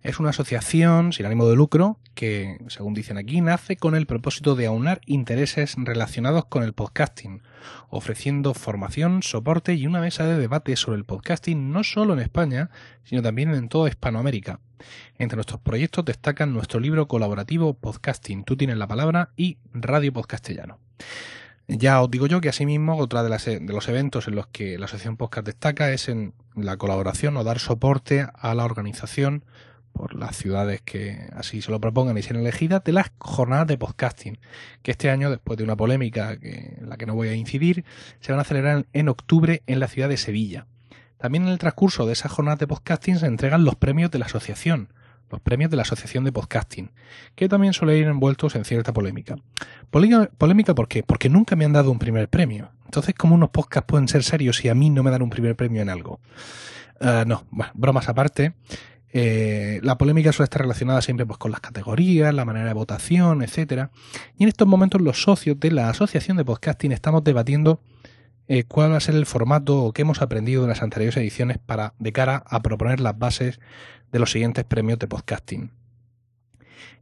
es 0.02 0.18
una 0.18 0.30
asociación 0.30 1.12
sin 1.12 1.26
ánimo 1.26 1.46
de 1.46 1.54
lucro 1.54 1.98
que, 2.14 2.56
según 2.68 2.94
dicen 2.94 3.18
aquí, 3.18 3.42
nace 3.42 3.76
con 3.76 3.94
el 3.94 4.06
propósito 4.06 4.54
de 4.54 4.64
aunar 4.64 5.02
intereses 5.04 5.74
relacionados 5.76 6.46
con 6.46 6.62
el 6.62 6.72
podcasting, 6.72 7.42
ofreciendo 7.90 8.54
formación, 8.54 9.22
soporte 9.22 9.74
y 9.74 9.86
una 9.86 10.00
mesa 10.00 10.24
de 10.24 10.38
debate 10.38 10.74
sobre 10.76 10.96
el 10.96 11.04
podcasting 11.04 11.70
no 11.70 11.84
solo 11.84 12.14
en 12.14 12.20
España, 12.20 12.70
sino 13.04 13.20
también 13.20 13.50
en 13.50 13.68
toda 13.68 13.90
Hispanoamérica. 13.90 14.60
Entre 15.18 15.36
nuestros 15.36 15.60
proyectos 15.60 16.06
destacan 16.06 16.54
nuestro 16.54 16.80
libro 16.80 17.06
colaborativo 17.08 17.74
Podcasting, 17.74 18.44
tú 18.44 18.56
tienes 18.56 18.78
la 18.78 18.88
palabra, 18.88 19.32
y 19.36 19.58
Radio 19.74 20.14
Podcastellano. 20.14 20.85
Ya 21.68 22.00
os 22.00 22.10
digo 22.10 22.26
yo 22.26 22.40
que 22.40 22.48
asimismo 22.48 22.96
otra 22.96 23.24
de, 23.24 23.30
las, 23.30 23.44
de 23.46 23.60
los 23.60 23.88
eventos 23.88 24.28
en 24.28 24.36
los 24.36 24.46
que 24.46 24.78
la 24.78 24.84
Asociación 24.84 25.16
Podcast 25.16 25.46
destaca 25.46 25.90
es 25.90 26.08
en 26.08 26.32
la 26.54 26.76
colaboración 26.76 27.36
o 27.36 27.44
dar 27.44 27.58
soporte 27.58 28.26
a 28.32 28.54
la 28.54 28.64
organización 28.64 29.44
por 29.92 30.14
las 30.14 30.36
ciudades 30.36 30.82
que 30.82 31.28
así 31.34 31.62
se 31.62 31.70
lo 31.70 31.80
propongan 31.80 32.16
y 32.18 32.22
sean 32.22 32.38
elegidas 32.38 32.84
de 32.84 32.92
las 32.92 33.10
jornadas 33.18 33.66
de 33.66 33.78
podcasting, 33.78 34.38
que 34.82 34.90
este 34.92 35.10
año, 35.10 35.30
después 35.30 35.56
de 35.56 35.64
una 35.64 35.74
polémica 35.74 36.38
que, 36.38 36.76
en 36.78 36.88
la 36.88 36.96
que 36.96 37.06
no 37.06 37.14
voy 37.14 37.28
a 37.28 37.34
incidir, 37.34 37.84
se 38.20 38.30
van 38.30 38.40
a 38.40 38.44
celebrar 38.44 38.86
en 38.92 39.08
octubre 39.08 39.62
en 39.66 39.80
la 39.80 39.88
ciudad 39.88 40.08
de 40.08 40.18
Sevilla. 40.18 40.66
También 41.18 41.44
en 41.44 41.50
el 41.50 41.58
transcurso 41.58 42.06
de 42.06 42.12
esas 42.12 42.30
jornadas 42.30 42.60
de 42.60 42.66
podcasting 42.66 43.18
se 43.18 43.26
entregan 43.26 43.64
los 43.64 43.74
premios 43.74 44.10
de 44.10 44.18
la 44.18 44.26
asociación, 44.26 44.90
los 45.30 45.40
premios 45.40 45.70
de 45.70 45.76
la 45.76 45.82
Asociación 45.82 46.24
de 46.24 46.32
Podcasting, 46.32 46.92
que 47.34 47.48
también 47.48 47.72
suelen 47.72 47.98
ir 47.98 48.06
envueltos 48.06 48.54
en 48.54 48.64
cierta 48.64 48.92
polémica. 48.92 49.36
Polémica, 50.38 50.74
¿por 50.74 50.88
qué? 50.88 51.02
Porque 51.02 51.28
nunca 51.28 51.56
me 51.56 51.64
han 51.64 51.72
dado 51.72 51.90
un 51.90 51.98
primer 51.98 52.28
premio. 52.28 52.70
Entonces, 52.84 53.14
¿cómo 53.14 53.34
unos 53.34 53.50
podcasts 53.50 53.86
pueden 53.86 54.08
ser 54.08 54.22
serios 54.22 54.56
si 54.56 54.68
a 54.68 54.74
mí 54.74 54.90
no 54.90 55.02
me 55.02 55.10
dan 55.10 55.22
un 55.22 55.30
primer 55.30 55.56
premio 55.56 55.82
en 55.82 55.88
algo? 55.88 56.20
Uh, 57.00 57.26
no, 57.26 57.44
bueno, 57.50 57.72
bromas 57.74 58.08
aparte. 58.08 58.54
Eh, 59.12 59.80
la 59.82 59.96
polémica 59.96 60.32
suele 60.32 60.44
estar 60.44 60.60
relacionada 60.60 61.00
siempre 61.00 61.24
pues, 61.24 61.38
con 61.38 61.50
las 61.50 61.60
categorías, 61.60 62.34
la 62.34 62.44
manera 62.44 62.66
de 62.66 62.74
votación, 62.74 63.42
etcétera. 63.42 63.90
Y 64.36 64.42
en 64.42 64.48
estos 64.48 64.68
momentos 64.68 65.00
los 65.00 65.22
socios 65.22 65.58
de 65.58 65.70
la 65.70 65.88
Asociación 65.88 66.36
de 66.36 66.44
Podcasting 66.44 66.92
estamos 66.92 67.24
debatiendo 67.24 67.80
eh, 68.48 68.64
cuál 68.64 68.92
va 68.92 68.98
a 68.98 69.00
ser 69.00 69.14
el 69.14 69.26
formato 69.26 69.82
o 69.82 69.92
qué 69.92 70.02
hemos 70.02 70.20
aprendido 70.20 70.62
de 70.62 70.68
las 70.68 70.82
anteriores 70.82 71.16
ediciones 71.16 71.58
para 71.58 71.94
de 71.98 72.12
cara 72.12 72.44
a 72.46 72.60
proponer 72.60 73.00
las 73.00 73.18
bases 73.18 73.58
de 74.12 74.18
los 74.18 74.30
siguientes 74.30 74.64
premios 74.64 74.98
de 74.98 75.08
podcasting. 75.08 75.70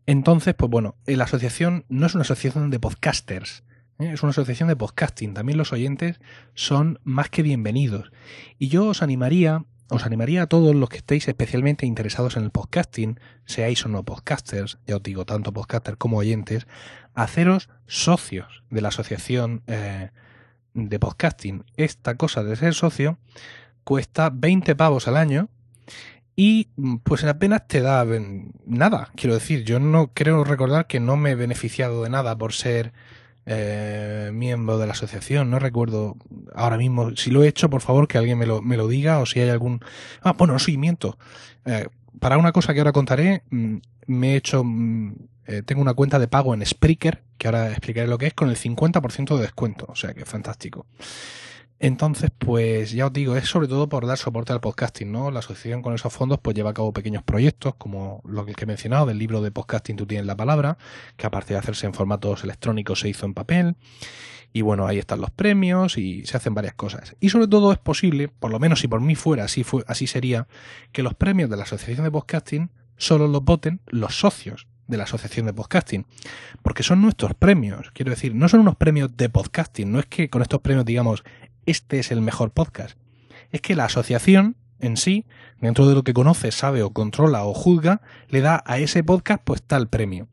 Entonces, 0.07 0.55
pues 0.55 0.71
bueno, 0.71 0.97
la 1.07 1.25
asociación 1.25 1.85
no 1.89 2.07
es 2.07 2.15
una 2.15 2.23
asociación 2.23 2.71
de 2.71 2.79
podcasters, 2.79 3.65
¿eh? 3.99 4.11
es 4.13 4.23
una 4.23 4.31
asociación 4.31 4.69
de 4.69 4.77
podcasting. 4.77 5.35
También 5.35 5.59
los 5.59 5.73
oyentes 5.73 6.21
son 6.55 7.01
más 7.05 7.31
que 7.31 7.43
bienvenidos. 7.43 8.13
Y 8.59 8.69
yo 8.69 8.87
os 8.87 9.03
animaría, 9.03 9.65
os 9.89 10.05
animaría 10.05 10.43
a 10.43 10.47
todos 10.47 10.75
los 10.75 10.89
que 10.89 10.99
estéis 10.99 11.29
especialmente 11.29 11.87
interesados 11.87 12.37
en 12.37 12.45
el 12.45 12.51
podcasting, 12.51 13.19
seáis 13.47 13.85
o 13.87 13.89
no 13.89 14.05
podcasters, 14.05 14.79
ya 14.87 14.97
os 14.97 15.03
digo, 15.03 15.25
tanto 15.25 15.53
podcasters 15.53 15.97
como 15.97 16.19
oyentes, 16.19 16.67
a 17.15 17.23
haceros 17.23 17.71
socios 17.87 18.63
de 18.71 18.81
la 18.81 18.89
asociación 18.89 19.63
eh, 19.67 20.11
de 20.75 20.99
podcasting. 20.99 21.65
Esta 21.77 22.17
cosa 22.17 22.43
de 22.43 22.57
ser 22.57 22.75
socio 22.75 23.19
cuesta 23.85 24.31
20 24.31 24.75
pavos 24.77 25.09
al 25.09 25.17
año 25.17 25.49
y 26.37 26.69
pues 27.05 27.25
apenas 27.25 27.67
te 27.69 27.81
da 27.81 28.05
nada. 28.67 29.11
Quiero 29.15 29.35
decir, 29.35 29.65
yo 29.65 29.79
no 29.79 30.11
creo 30.13 30.43
recordar 30.45 30.87
que 30.87 31.01
no 31.01 31.17
me 31.17 31.31
he 31.31 31.35
beneficiado 31.35 32.03
de 32.03 32.11
nada 32.11 32.37
por 32.37 32.53
ser 32.53 32.93
eh, 33.47 34.31
miembro 34.33 34.79
de 34.79 34.87
la 34.87 34.93
asociación. 34.93 35.51
No 35.51 35.59
recuerdo 35.59 36.17
ahora 36.55 36.77
mismo. 36.77 37.15
Si 37.17 37.31
lo 37.31 37.45
he 37.45 37.49
hecho, 37.49 37.71
por 37.71 37.83
favor, 37.83 38.09
que 38.09 38.19
alguien 38.19 38.39
me 38.39 38.47
lo, 38.47 38.63
me 38.63 38.77
lo 38.77 38.89
diga 38.89 39.21
o 39.21 39.27
si 39.27 39.41
hay 39.41 39.49
algún... 39.49 39.81
Ah, 40.23 40.33
bueno, 40.33 40.55
no 40.55 40.59
soy 40.59 40.77
miento. 40.77 41.19
Eh, 41.67 41.87
para 42.19 42.39
una 42.39 42.53
cosa 42.53 42.75
que 42.75 42.81
ahora 42.81 42.93
contaré, 42.93 43.43
me 43.51 44.33
he 44.33 44.37
hecho... 44.37 44.65
Eh, 45.47 45.63
tengo 45.63 45.83
una 45.83 45.93
cuenta 45.93 46.19
de 46.19 46.27
pago 46.27 46.55
en 46.55 46.65
Spreaker, 46.65 47.23
que 47.37 47.49
ahora 47.49 47.71
explicaré 47.71 48.07
lo 48.07 48.17
que 48.17 48.29
es, 48.29 48.35
con 48.35 48.49
el 48.49 48.57
50% 48.57 49.37
de 49.37 49.43
descuento. 49.43 49.87
O 49.89 49.95
sea 49.95 50.15
que 50.15 50.25
fantástico. 50.25 50.87
Entonces, 51.85 52.31
pues 52.39 52.93
ya 52.93 53.09
os 53.09 53.13
digo, 53.13 53.37
es 53.37 53.47
sobre 53.47 53.69
todo 53.69 53.91
por 53.91 54.07
dar 54.07 54.17
soporte 54.17 54.55
al 54.55 54.61
podcasting, 54.63 55.13
¿no? 55.13 55.31
La 55.31 55.41
asociación 55.41 55.83
con 55.83 55.93
esos 55.93 56.11
fondos 56.15 56.39
pues 56.41 56.57
lleva 56.57 56.71
a 56.71 56.73
cabo 56.73 56.95
pequeños 56.95 57.23
proyectos, 57.23 57.75
como 57.75 58.23
lo 58.25 58.47
que 58.47 58.55
he 58.57 58.65
mencionado 58.65 59.05
del 59.05 59.19
libro 59.19 59.43
de 59.43 59.51
podcasting 59.51 59.95
Tú 59.95 60.07
tienes 60.07 60.25
la 60.25 60.35
palabra, 60.35 60.79
que 61.19 61.27
aparte 61.27 61.53
de 61.53 61.59
hacerse 61.59 61.85
en 61.85 61.93
formatos 61.93 62.43
electrónicos 62.43 63.01
se 63.01 63.11
hizo 63.11 63.27
en 63.27 63.35
papel. 63.35 63.77
Y 64.55 64.63
bueno, 64.63 64.87
ahí 64.87 64.99
están 64.99 65.21
los 65.21 65.31
premios 65.31 65.99
y 65.99 66.25
se 66.25 66.39
hacen 66.39 66.55
varias 66.55 66.73
cosas. 66.73 67.17
Y 67.21 67.29
sobre 67.29 67.49
todo 67.49 67.71
es 67.71 67.79
posible, 67.79 68.29
por 68.29 68.51
lo 68.51 68.59
menos 68.59 68.81
si 68.81 68.89
por 68.89 69.03
mí 69.03 69.15
fuera, 69.15 69.45
así, 69.45 69.63
fue, 69.63 69.85
así 69.87 70.07
sería, 70.07 70.49
que 70.91 71.03
los 71.03 71.13
premios 71.13 71.51
de 71.51 71.59
la 71.59 71.65
asociación 71.65 72.05
de 72.05 72.11
podcasting 72.11 72.71
solo 72.97 73.29
los 73.29 73.45
voten 73.45 73.83
los 73.89 74.19
socios 74.19 74.69
de 74.87 74.97
la 74.97 75.05
asociación 75.05 75.47
de 75.47 75.53
podcasting. 75.53 76.07
Porque 76.63 76.83
son 76.83 77.03
nuestros 77.03 77.35
premios. 77.35 77.91
Quiero 77.93 78.11
decir, 78.11 78.35
no 78.35 78.49
son 78.49 78.61
unos 78.61 78.77
premios 78.77 79.17
de 79.17 79.29
podcasting. 79.29 79.91
No 79.91 79.99
es 79.99 80.07
que 80.07 80.31
con 80.31 80.43
estos 80.43 80.61
premios 80.61 80.85
digamos, 80.85 81.25
este 81.67 81.99
es 81.99 82.11
el 82.11 82.21
mejor 82.21 82.51
podcast. 82.51 82.99
Es 83.51 83.61
que 83.61 83.75
la 83.75 83.85
asociación 83.85 84.57
en 84.81 84.97
sí, 84.97 85.27
dentro 85.61 85.89
de 85.89 85.95
lo 85.95 86.03
que 86.03 86.13
conoce, 86.13 86.53
sabe 86.53 86.83
o 86.83 86.91
controla 86.91 87.45
o 87.45 87.55
juzga, 87.55 88.03
le 88.29 88.41
da 88.41 88.63
a 88.67 88.79
ese 88.79 89.03
podcast 89.03 89.43
pues 89.45 89.63
tal 89.63 89.89
premio. 89.89 90.29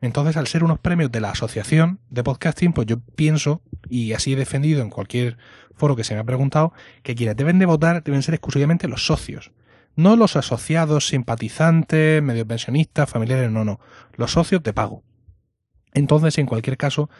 Entonces, 0.00 0.36
al 0.36 0.48
ser 0.48 0.64
unos 0.64 0.80
premios 0.80 1.12
de 1.12 1.20
la 1.20 1.30
asociación 1.30 2.00
de 2.10 2.24
podcasting, 2.24 2.72
pues 2.72 2.88
yo 2.88 2.98
pienso, 2.98 3.62
y 3.88 4.12
así 4.14 4.32
he 4.32 4.36
defendido 4.36 4.82
en 4.82 4.90
cualquier 4.90 5.38
foro 5.76 5.94
que 5.94 6.04
se 6.04 6.14
me 6.14 6.20
ha 6.20 6.24
preguntado, 6.24 6.72
que 7.02 7.14
quienes 7.14 7.36
deben 7.36 7.58
de 7.58 7.66
votar 7.66 8.02
deben 8.02 8.22
ser 8.22 8.34
exclusivamente 8.34 8.88
los 8.88 9.06
socios. 9.06 9.52
No 9.94 10.16
los 10.16 10.36
asociados, 10.36 11.08
simpatizantes, 11.08 12.22
medio 12.22 12.46
pensionistas, 12.46 13.10
familiares, 13.10 13.50
no, 13.50 13.64
no. 13.64 13.80
Los 14.14 14.32
socios 14.32 14.62
de 14.62 14.72
pago. 14.72 15.02
Entonces, 15.94 16.38
en 16.38 16.46
cualquier 16.46 16.76
caso, 16.76 17.10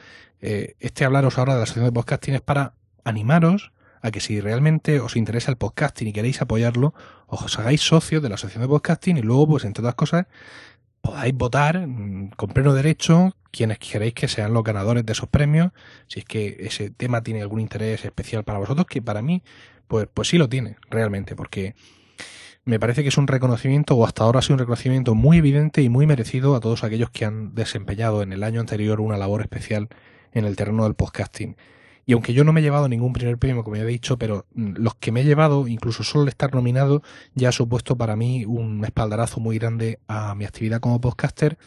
eh, 0.40 0.74
este 0.80 1.04
hablaros 1.04 1.38
ahora 1.38 1.52
de 1.52 1.58
la 1.58 1.64
asociación 1.64 1.86
de 1.86 1.92
podcasting 1.92 2.34
es 2.34 2.40
para 2.40 2.74
animaros 3.04 3.72
a 4.00 4.10
que 4.10 4.20
si 4.20 4.40
realmente 4.40 5.00
os 5.00 5.16
interesa 5.16 5.50
el 5.50 5.56
podcasting 5.56 6.08
y 6.08 6.12
queréis 6.12 6.42
apoyarlo, 6.42 6.94
os 7.26 7.58
hagáis 7.58 7.82
socios 7.82 8.22
de 8.22 8.28
la 8.28 8.34
asociación 8.34 8.62
de 8.62 8.68
podcasting 8.68 9.16
y 9.16 9.22
luego, 9.22 9.46
pues 9.46 9.64
entre 9.64 9.82
otras 9.82 9.94
cosas, 9.94 10.26
podáis 11.00 11.34
votar 11.34 11.86
con 12.36 12.50
pleno 12.50 12.74
derecho 12.74 13.36
quienes 13.52 13.78
queréis 13.78 14.14
que 14.14 14.28
sean 14.28 14.54
los 14.54 14.64
ganadores 14.64 15.04
de 15.06 15.12
esos 15.12 15.28
premios, 15.28 15.72
si 16.08 16.20
es 16.20 16.24
que 16.24 16.56
ese 16.60 16.90
tema 16.90 17.22
tiene 17.22 17.42
algún 17.42 17.60
interés 17.60 18.04
especial 18.04 18.44
para 18.44 18.58
vosotros, 18.58 18.86
que 18.86 19.02
para 19.02 19.22
mí, 19.22 19.42
pues, 19.86 20.08
pues 20.12 20.28
sí 20.28 20.38
lo 20.38 20.48
tiene, 20.48 20.76
realmente, 20.90 21.36
porque 21.36 21.74
me 22.64 22.78
parece 22.78 23.02
que 23.02 23.08
es 23.08 23.18
un 23.18 23.26
reconocimiento, 23.26 23.96
o 23.96 24.06
hasta 24.06 24.24
ahora 24.24 24.38
ha 24.38 24.42
sido 24.42 24.54
un 24.54 24.60
reconocimiento 24.60 25.14
muy 25.14 25.38
evidente 25.38 25.82
y 25.82 25.88
muy 25.88 26.06
merecido 26.06 26.54
a 26.54 26.60
todos 26.60 26.84
aquellos 26.84 27.10
que 27.10 27.24
han 27.24 27.54
desempeñado 27.54 28.22
en 28.22 28.32
el 28.32 28.44
año 28.44 28.60
anterior 28.60 29.00
una 29.00 29.16
labor 29.16 29.42
especial 29.42 29.88
en 30.32 30.44
el 30.44 30.56
terreno 30.56 30.84
del 30.84 30.94
podcasting. 30.94 31.56
Y 32.04 32.14
aunque 32.14 32.32
yo 32.32 32.44
no 32.44 32.52
me 32.52 32.60
he 32.60 32.62
llevado 32.62 32.88
ningún 32.88 33.12
primer 33.12 33.38
premio, 33.38 33.62
como 33.62 33.76
ya 33.76 33.82
he 33.82 33.86
dicho, 33.86 34.18
pero 34.18 34.46
mm, 34.54 34.74
los 34.76 34.94
que 34.96 35.12
me 35.12 35.20
he 35.20 35.24
llevado, 35.24 35.68
incluso 35.68 36.02
solo 36.02 36.28
estar 36.28 36.54
nominado, 36.54 37.02
ya 37.34 37.50
ha 37.50 37.52
supuesto 37.52 37.96
para 37.96 38.16
mí 38.16 38.44
un 38.44 38.84
espaldarazo 38.84 39.40
muy 39.40 39.58
grande 39.58 40.00
a 40.08 40.34
mi 40.34 40.44
actividad 40.44 40.80
como 40.80 41.00
podcaster. 41.00 41.58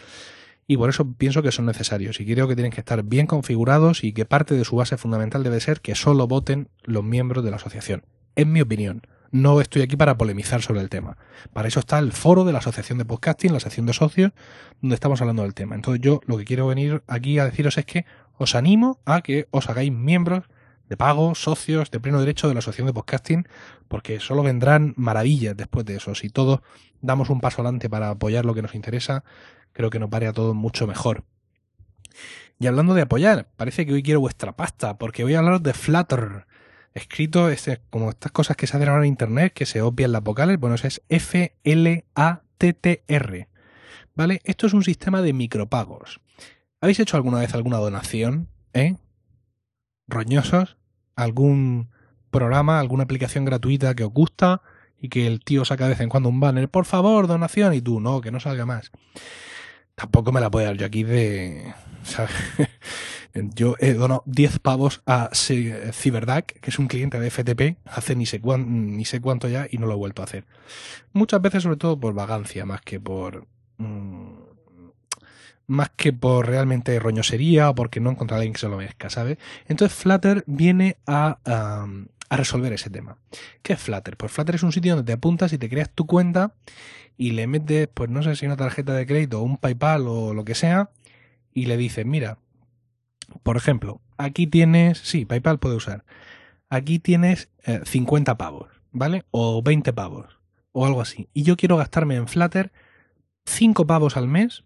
Y 0.67 0.77
por 0.77 0.89
eso 0.89 1.13
pienso 1.13 1.43
que 1.43 1.51
son 1.51 1.65
necesarios. 1.65 2.19
Y 2.19 2.25
creo 2.25 2.47
que 2.47 2.55
tienen 2.55 2.71
que 2.71 2.81
estar 2.81 3.03
bien 3.03 3.27
configurados 3.27 4.03
y 4.03 4.13
que 4.13 4.25
parte 4.25 4.55
de 4.55 4.65
su 4.65 4.75
base 4.75 4.97
fundamental 4.97 5.43
debe 5.43 5.59
ser 5.59 5.79
que 5.79 5.93
solo 5.93 6.27
voten 6.27 6.69
los 6.83 7.03
miembros 7.03 7.43
de 7.43 7.51
la 7.51 7.57
asociación. 7.57 8.03
En 8.35 8.51
mi 8.51 8.61
opinión. 8.61 9.03
No 9.35 9.59
estoy 9.59 9.81
aquí 9.81 9.97
para 9.97 10.17
polemizar 10.17 10.61
sobre 10.61 10.79
el 10.79 10.87
tema. 10.87 11.17
Para 11.51 11.67
eso 11.67 11.81
está 11.81 11.99
el 11.99 12.13
foro 12.13 12.45
de 12.45 12.53
la 12.53 12.59
Asociación 12.59 12.97
de 12.97 13.03
Podcasting, 13.03 13.51
la 13.51 13.59
sección 13.59 13.85
de 13.85 13.91
socios, 13.91 14.31
donde 14.79 14.95
estamos 14.95 15.19
hablando 15.19 15.43
del 15.43 15.53
tema. 15.53 15.75
Entonces 15.75 15.99
yo 16.01 16.21
lo 16.25 16.37
que 16.37 16.45
quiero 16.45 16.67
venir 16.67 17.03
aquí 17.07 17.37
a 17.37 17.43
deciros 17.43 17.77
es 17.77 17.85
que 17.85 18.05
os 18.37 18.55
animo 18.55 19.01
a 19.03 19.19
que 19.19 19.49
os 19.51 19.69
hagáis 19.69 19.91
miembros 19.91 20.45
de 20.87 20.95
pago, 20.95 21.35
socios 21.35 21.91
de 21.91 21.99
pleno 21.99 22.21
derecho 22.21 22.47
de 22.47 22.53
la 22.53 22.59
Asociación 22.59 22.87
de 22.87 22.93
Podcasting, 22.93 23.45
porque 23.89 24.21
solo 24.21 24.41
vendrán 24.41 24.93
maravillas 24.95 25.57
después 25.57 25.85
de 25.85 25.97
eso. 25.97 26.15
Si 26.15 26.29
todos 26.29 26.61
damos 27.01 27.29
un 27.29 27.41
paso 27.41 27.61
adelante 27.61 27.89
para 27.89 28.11
apoyar 28.11 28.45
lo 28.45 28.53
que 28.53 28.61
nos 28.61 28.73
interesa, 28.73 29.25
creo 29.73 29.89
que 29.89 29.99
nos 29.99 30.09
vale 30.09 30.27
a 30.27 30.31
todos 30.31 30.55
mucho 30.55 30.87
mejor. 30.87 31.25
Y 32.57 32.67
hablando 32.67 32.93
de 32.93 33.01
apoyar, 33.01 33.49
parece 33.57 33.85
que 33.85 33.91
hoy 33.91 34.01
quiero 34.01 34.21
vuestra 34.21 34.55
pasta, 34.55 34.97
porque 34.97 35.23
voy 35.23 35.35
a 35.35 35.39
hablaros 35.39 35.61
de 35.61 35.73
Flutter. 35.73 36.45
Escrito 36.95 37.49
este, 37.49 37.81
como 37.89 38.09
estas 38.09 38.31
cosas 38.31 38.55
que 38.55 38.65
se 38.67 38.77
hacen 38.77 38.87
ahora 38.87 39.03
en 39.03 39.09
internet, 39.09 39.51
que 39.53 39.65
se 39.65 39.81
obvian 39.81 40.13
las 40.13 40.23
vocales, 40.23 40.57
bueno, 40.57 40.75
eso 40.75 40.87
es 40.87 41.01
F-L-A-T-T-R. 41.09 41.59
¿Vale? 44.15 44.39
Esto 44.45 44.65
es 44.65 44.73
un 44.73 44.83
sistema 44.83 45.21
de 45.21 45.33
micropagos. 45.33 46.21
¿Habéis 46.79 47.01
hecho 47.01 47.17
alguna 47.17 47.39
vez 47.39 47.53
alguna 47.53 47.79
donación? 47.79 48.47
¿Eh? 48.73 48.95
¿Roñosos? 50.07 50.77
¿Algún 51.17 51.89
programa, 52.29 52.79
alguna 52.79 53.03
aplicación 53.03 53.43
gratuita 53.43 53.93
que 53.93 54.05
os 54.05 54.13
gusta 54.13 54.61
y 54.97 55.09
que 55.09 55.27
el 55.27 55.41
tío 55.41 55.65
saca 55.65 55.83
de 55.83 55.89
vez 55.91 55.99
en 55.99 56.07
cuando 56.07 56.29
un 56.29 56.39
banner? 56.39 56.69
Por 56.69 56.85
favor, 56.85 57.27
donación. 57.27 57.73
Y 57.73 57.81
tú, 57.81 57.99
no, 57.99 58.21
que 58.21 58.31
no 58.31 58.39
salga 58.39 58.65
más. 58.65 58.91
Tampoco 59.95 60.31
me 60.31 60.39
la 60.39 60.49
puedo 60.49 60.65
dar 60.65 60.77
yo 60.77 60.85
aquí 60.85 61.03
de... 61.03 61.73
Yo 63.35 63.75
he 63.79 63.93
donado 63.93 64.23
10 64.27 64.59
pavos 64.59 65.01
a 65.05 65.29
Cyberduck, 65.33 66.45
que 66.45 66.69
es 66.69 66.79
un 66.79 66.87
cliente 66.87 67.19
de 67.19 67.29
FTP, 67.29 67.77
hace 67.85 68.15
ni 68.15 68.25
sé, 68.25 68.41
ni 68.57 69.03
sé 69.03 69.19
cuánto 69.19 69.49
ya 69.49 69.67
y 69.69 69.77
no 69.77 69.87
lo 69.87 69.93
he 69.93 69.97
vuelto 69.97 70.21
a 70.21 70.25
hacer. 70.25 70.45
Muchas 71.11 71.41
veces 71.41 71.63
sobre 71.63 71.75
todo 71.75 71.99
por 71.99 72.13
vagancia, 72.13 72.65
más 72.65 72.81
que 72.81 72.99
por... 72.99 73.45
Mm, 73.77 74.45
más 75.67 75.89
que 75.95 76.13
por 76.13 76.47
realmente 76.47 76.99
roñosería 76.99 77.71
o 77.71 77.75
porque 77.75 77.99
no 77.99 78.11
encontrar 78.11 78.37
a 78.37 78.41
alguien 78.41 78.53
que 78.53 78.59
se 78.59 78.69
lo 78.69 78.77
merezca, 78.77 79.09
¿sabes? 79.09 79.39
Entonces 79.67 79.97
Flutter 79.97 80.43
viene 80.45 80.97
a, 81.07 81.39
a 82.29 82.37
resolver 82.37 82.71
ese 82.71 82.91
tema. 82.91 83.17
¿Qué 83.63 83.73
es 83.73 83.79
Flutter? 83.79 84.15
Pues 84.15 84.31
Flutter 84.31 84.55
es 84.55 84.63
un 84.63 84.71
sitio 84.71 84.95
donde 84.95 85.07
te 85.07 85.13
apuntas 85.13 85.53
y 85.53 85.57
te 85.57 85.67
creas 85.67 85.89
tu 85.89 86.05
cuenta 86.05 86.53
y 87.17 87.31
le 87.31 87.47
metes, 87.47 87.87
pues 87.91 88.09
no 88.09 88.21
sé 88.23 88.35
si 88.35 88.45
una 88.45 88.57
tarjeta 88.57 88.93
de 88.93 89.07
crédito 89.07 89.39
o 89.39 89.43
un 89.43 89.57
PayPal 89.57 90.07
o 90.07 90.33
lo 90.33 90.45
que 90.45 90.53
sea, 90.55 90.91
y 91.53 91.65
le 91.65 91.77
dices, 91.77 92.05
mira, 92.05 92.37
por 93.43 93.57
ejemplo, 93.57 94.01
aquí 94.17 94.47
tienes, 94.47 94.99
sí, 94.99 95.25
PayPal 95.25 95.59
puede 95.59 95.75
usar, 95.75 96.05
aquí 96.69 96.99
tienes 96.99 97.49
50 97.83 98.31
eh, 98.31 98.35
pavos, 98.35 98.69
¿vale? 98.91 99.25
O 99.31 99.61
20 99.61 99.93
pavos, 99.93 100.39
o 100.71 100.85
algo 100.85 101.01
así. 101.01 101.29
Y 101.33 101.43
yo 101.43 101.57
quiero 101.57 101.77
gastarme 101.77 102.15
en 102.15 102.27
Flutter 102.27 102.71
5 103.45 103.87
pavos 103.87 104.17
al 104.17 104.27
mes 104.27 104.63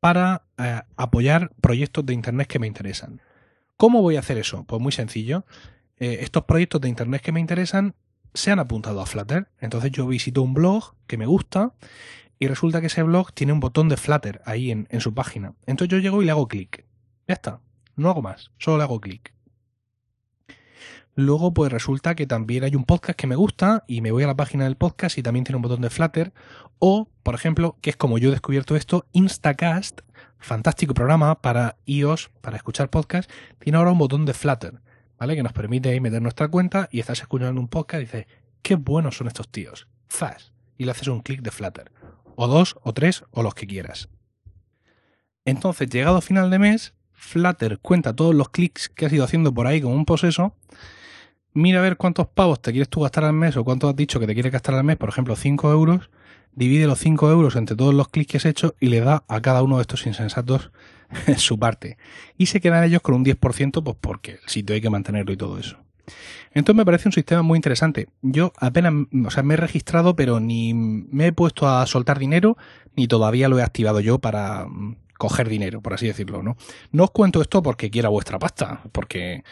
para 0.00 0.46
eh, 0.58 0.82
apoyar 0.96 1.52
proyectos 1.60 2.06
de 2.06 2.14
Internet 2.14 2.48
que 2.48 2.58
me 2.58 2.66
interesan. 2.66 3.20
¿Cómo 3.76 4.02
voy 4.02 4.16
a 4.16 4.20
hacer 4.20 4.38
eso? 4.38 4.64
Pues 4.64 4.80
muy 4.80 4.92
sencillo. 4.92 5.44
Eh, 5.98 6.18
estos 6.20 6.44
proyectos 6.44 6.80
de 6.80 6.88
Internet 6.88 7.22
que 7.22 7.32
me 7.32 7.40
interesan 7.40 7.94
se 8.34 8.50
han 8.50 8.58
apuntado 8.58 9.00
a 9.00 9.06
Flutter. 9.06 9.48
Entonces 9.60 9.90
yo 9.90 10.06
visito 10.06 10.42
un 10.42 10.54
blog 10.54 10.94
que 11.06 11.18
me 11.18 11.26
gusta 11.26 11.74
y 12.38 12.46
resulta 12.48 12.80
que 12.80 12.86
ese 12.86 13.02
blog 13.02 13.32
tiene 13.32 13.52
un 13.52 13.60
botón 13.60 13.88
de 13.88 13.96
Flutter 13.96 14.42
ahí 14.44 14.70
en, 14.70 14.86
en 14.90 15.00
su 15.00 15.14
página. 15.14 15.54
Entonces 15.66 15.90
yo 15.90 15.98
llego 15.98 16.22
y 16.22 16.26
le 16.26 16.30
hago 16.30 16.48
clic. 16.48 16.84
Ya 17.26 17.34
está. 17.34 17.60
No 17.96 18.10
hago 18.10 18.22
más, 18.22 18.52
solo 18.58 18.76
le 18.76 18.84
hago 18.84 19.00
clic. 19.00 19.34
Luego, 21.18 21.54
pues 21.54 21.72
resulta 21.72 22.14
que 22.14 22.26
también 22.26 22.62
hay 22.62 22.74
un 22.76 22.84
podcast 22.84 23.18
que 23.18 23.26
me 23.26 23.36
gusta 23.36 23.84
y 23.88 24.02
me 24.02 24.10
voy 24.10 24.22
a 24.22 24.26
la 24.26 24.36
página 24.36 24.64
del 24.64 24.76
podcast 24.76 25.16
y 25.16 25.22
también 25.22 25.44
tiene 25.44 25.56
un 25.56 25.62
botón 25.62 25.80
de 25.80 25.88
Flutter. 25.88 26.34
O, 26.78 27.08
por 27.22 27.34
ejemplo, 27.34 27.78
que 27.80 27.88
es 27.88 27.96
como 27.96 28.18
yo 28.18 28.28
he 28.28 28.32
descubierto 28.32 28.76
esto, 28.76 29.06
Instacast, 29.12 30.02
fantástico 30.38 30.92
programa 30.92 31.40
para 31.40 31.78
iOS, 31.86 32.28
para 32.42 32.58
escuchar 32.58 32.90
podcast, 32.90 33.30
tiene 33.58 33.78
ahora 33.78 33.92
un 33.92 33.98
botón 33.98 34.26
de 34.26 34.34
Flutter, 34.34 34.82
¿vale? 35.18 35.36
Que 35.36 35.42
nos 35.42 35.54
permite 35.54 35.88
ahí 35.88 36.00
meter 36.00 36.20
nuestra 36.20 36.48
cuenta 36.48 36.90
y 36.92 37.00
estás 37.00 37.20
escuchando 37.22 37.58
un 37.58 37.68
podcast 37.68 38.02
y 38.02 38.04
dices, 38.04 38.26
qué 38.60 38.74
buenos 38.74 39.16
son 39.16 39.26
estos 39.26 39.48
tíos. 39.50 39.88
Fast. 40.08 40.50
Y 40.76 40.84
le 40.84 40.90
haces 40.90 41.08
un 41.08 41.20
clic 41.20 41.40
de 41.40 41.50
Flutter. 41.50 41.90
O 42.34 42.46
dos, 42.46 42.76
o 42.82 42.92
tres, 42.92 43.24
o 43.30 43.42
los 43.42 43.54
que 43.54 43.66
quieras. 43.66 44.10
Entonces, 45.46 45.88
llegado 45.88 46.20
final 46.20 46.50
de 46.50 46.58
mes, 46.58 46.92
Flutter 47.26 47.78
cuenta 47.80 48.14
todos 48.14 48.34
los 48.34 48.48
clics 48.48 48.88
que 48.88 49.06
has 49.06 49.12
ido 49.12 49.24
haciendo 49.24 49.52
por 49.52 49.66
ahí 49.66 49.80
como 49.80 49.94
un 49.94 50.04
poseso, 50.04 50.54
mira 51.52 51.80
a 51.80 51.82
ver 51.82 51.96
cuántos 51.96 52.28
pavos 52.28 52.62
te 52.62 52.70
quieres 52.70 52.88
tú 52.88 53.00
gastar 53.00 53.24
al 53.24 53.32
mes 53.32 53.56
o 53.56 53.64
cuánto 53.64 53.88
has 53.88 53.96
dicho 53.96 54.20
que 54.20 54.26
te 54.26 54.34
quieres 54.34 54.52
gastar 54.52 54.74
al 54.74 54.84
mes, 54.84 54.96
por 54.96 55.08
ejemplo 55.08 55.34
5 55.36 55.70
euros, 55.72 56.10
divide 56.54 56.86
los 56.86 56.98
5 57.00 57.30
euros 57.30 57.56
entre 57.56 57.76
todos 57.76 57.94
los 57.94 58.08
clics 58.08 58.30
que 58.30 58.36
has 58.38 58.44
hecho 58.46 58.74
y 58.80 58.86
le 58.86 59.00
da 59.00 59.24
a 59.28 59.40
cada 59.40 59.62
uno 59.62 59.76
de 59.76 59.82
estos 59.82 60.06
insensatos 60.06 60.70
su 61.36 61.58
parte. 61.58 61.98
Y 62.38 62.46
se 62.46 62.60
quedan 62.60 62.84
ellos 62.84 63.02
con 63.02 63.14
un 63.14 63.24
10% 63.24 63.82
pues 63.82 63.96
porque 64.00 64.32
el 64.42 64.48
sitio 64.48 64.74
hay 64.74 64.80
que 64.80 64.90
mantenerlo 64.90 65.32
y 65.32 65.36
todo 65.36 65.58
eso. 65.58 65.78
Entonces 66.52 66.76
me 66.76 66.84
parece 66.84 67.08
un 67.08 67.12
sistema 67.12 67.42
muy 67.42 67.56
interesante. 67.56 68.08
Yo 68.22 68.52
apenas, 68.56 68.92
o 69.26 69.30
sea, 69.30 69.42
me 69.42 69.54
he 69.54 69.56
registrado, 69.56 70.14
pero 70.14 70.38
ni 70.38 70.72
me 70.72 71.26
he 71.26 71.32
puesto 71.32 71.68
a 71.68 71.84
soltar 71.86 72.18
dinero, 72.18 72.56
ni 72.94 73.08
todavía 73.08 73.48
lo 73.48 73.58
he 73.58 73.62
activado 73.62 74.00
yo 74.00 74.20
para 74.20 74.66
coger 75.18 75.48
dinero, 75.48 75.80
por 75.80 75.94
así 75.94 76.06
decirlo, 76.06 76.42
¿no? 76.42 76.56
No 76.92 77.04
os 77.04 77.10
cuento 77.10 77.40
esto 77.40 77.62
porque 77.62 77.90
quiera 77.90 78.08
vuestra 78.08 78.38
pasta, 78.38 78.82
porque 78.92 79.42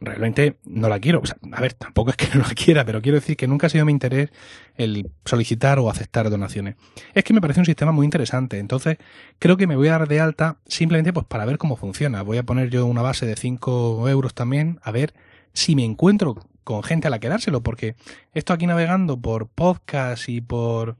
realmente 0.00 0.58
no 0.64 0.88
la 0.88 1.00
quiero. 1.00 1.22
a 1.52 1.60
ver, 1.60 1.74
tampoco 1.74 2.10
es 2.10 2.16
que 2.16 2.26
no 2.38 2.42
la 2.42 2.54
quiera, 2.54 2.84
pero 2.84 3.02
quiero 3.02 3.16
decir 3.16 3.36
que 3.36 3.46
nunca 3.46 3.66
ha 3.66 3.70
sido 3.70 3.84
mi 3.84 3.92
interés 3.92 4.30
el 4.76 5.10
solicitar 5.24 5.78
o 5.78 5.90
aceptar 5.90 6.30
donaciones. 6.30 6.76
Es 7.14 7.24
que 7.24 7.32
me 7.32 7.40
parece 7.40 7.60
un 7.60 7.66
sistema 7.66 7.92
muy 7.92 8.04
interesante, 8.04 8.58
entonces 8.58 8.98
creo 9.38 9.56
que 9.56 9.66
me 9.66 9.76
voy 9.76 9.88
a 9.88 9.98
dar 9.98 10.08
de 10.08 10.20
alta 10.20 10.58
simplemente 10.66 11.12
pues 11.12 11.26
para 11.26 11.44
ver 11.44 11.58
cómo 11.58 11.76
funciona. 11.76 12.22
Voy 12.22 12.38
a 12.38 12.42
poner 12.42 12.70
yo 12.70 12.86
una 12.86 13.02
base 13.02 13.26
de 13.26 13.36
5 13.36 14.08
euros 14.08 14.34
también, 14.34 14.80
a 14.82 14.90
ver 14.90 15.14
si 15.52 15.76
me 15.76 15.84
encuentro 15.84 16.36
con 16.64 16.82
gente 16.82 17.08
a 17.08 17.10
la 17.10 17.20
que 17.20 17.28
dárselo, 17.28 17.62
porque 17.62 17.94
esto 18.32 18.52
aquí 18.52 18.66
navegando 18.66 19.18
por 19.20 19.48
podcast 19.48 20.28
y 20.28 20.40
por 20.40 20.96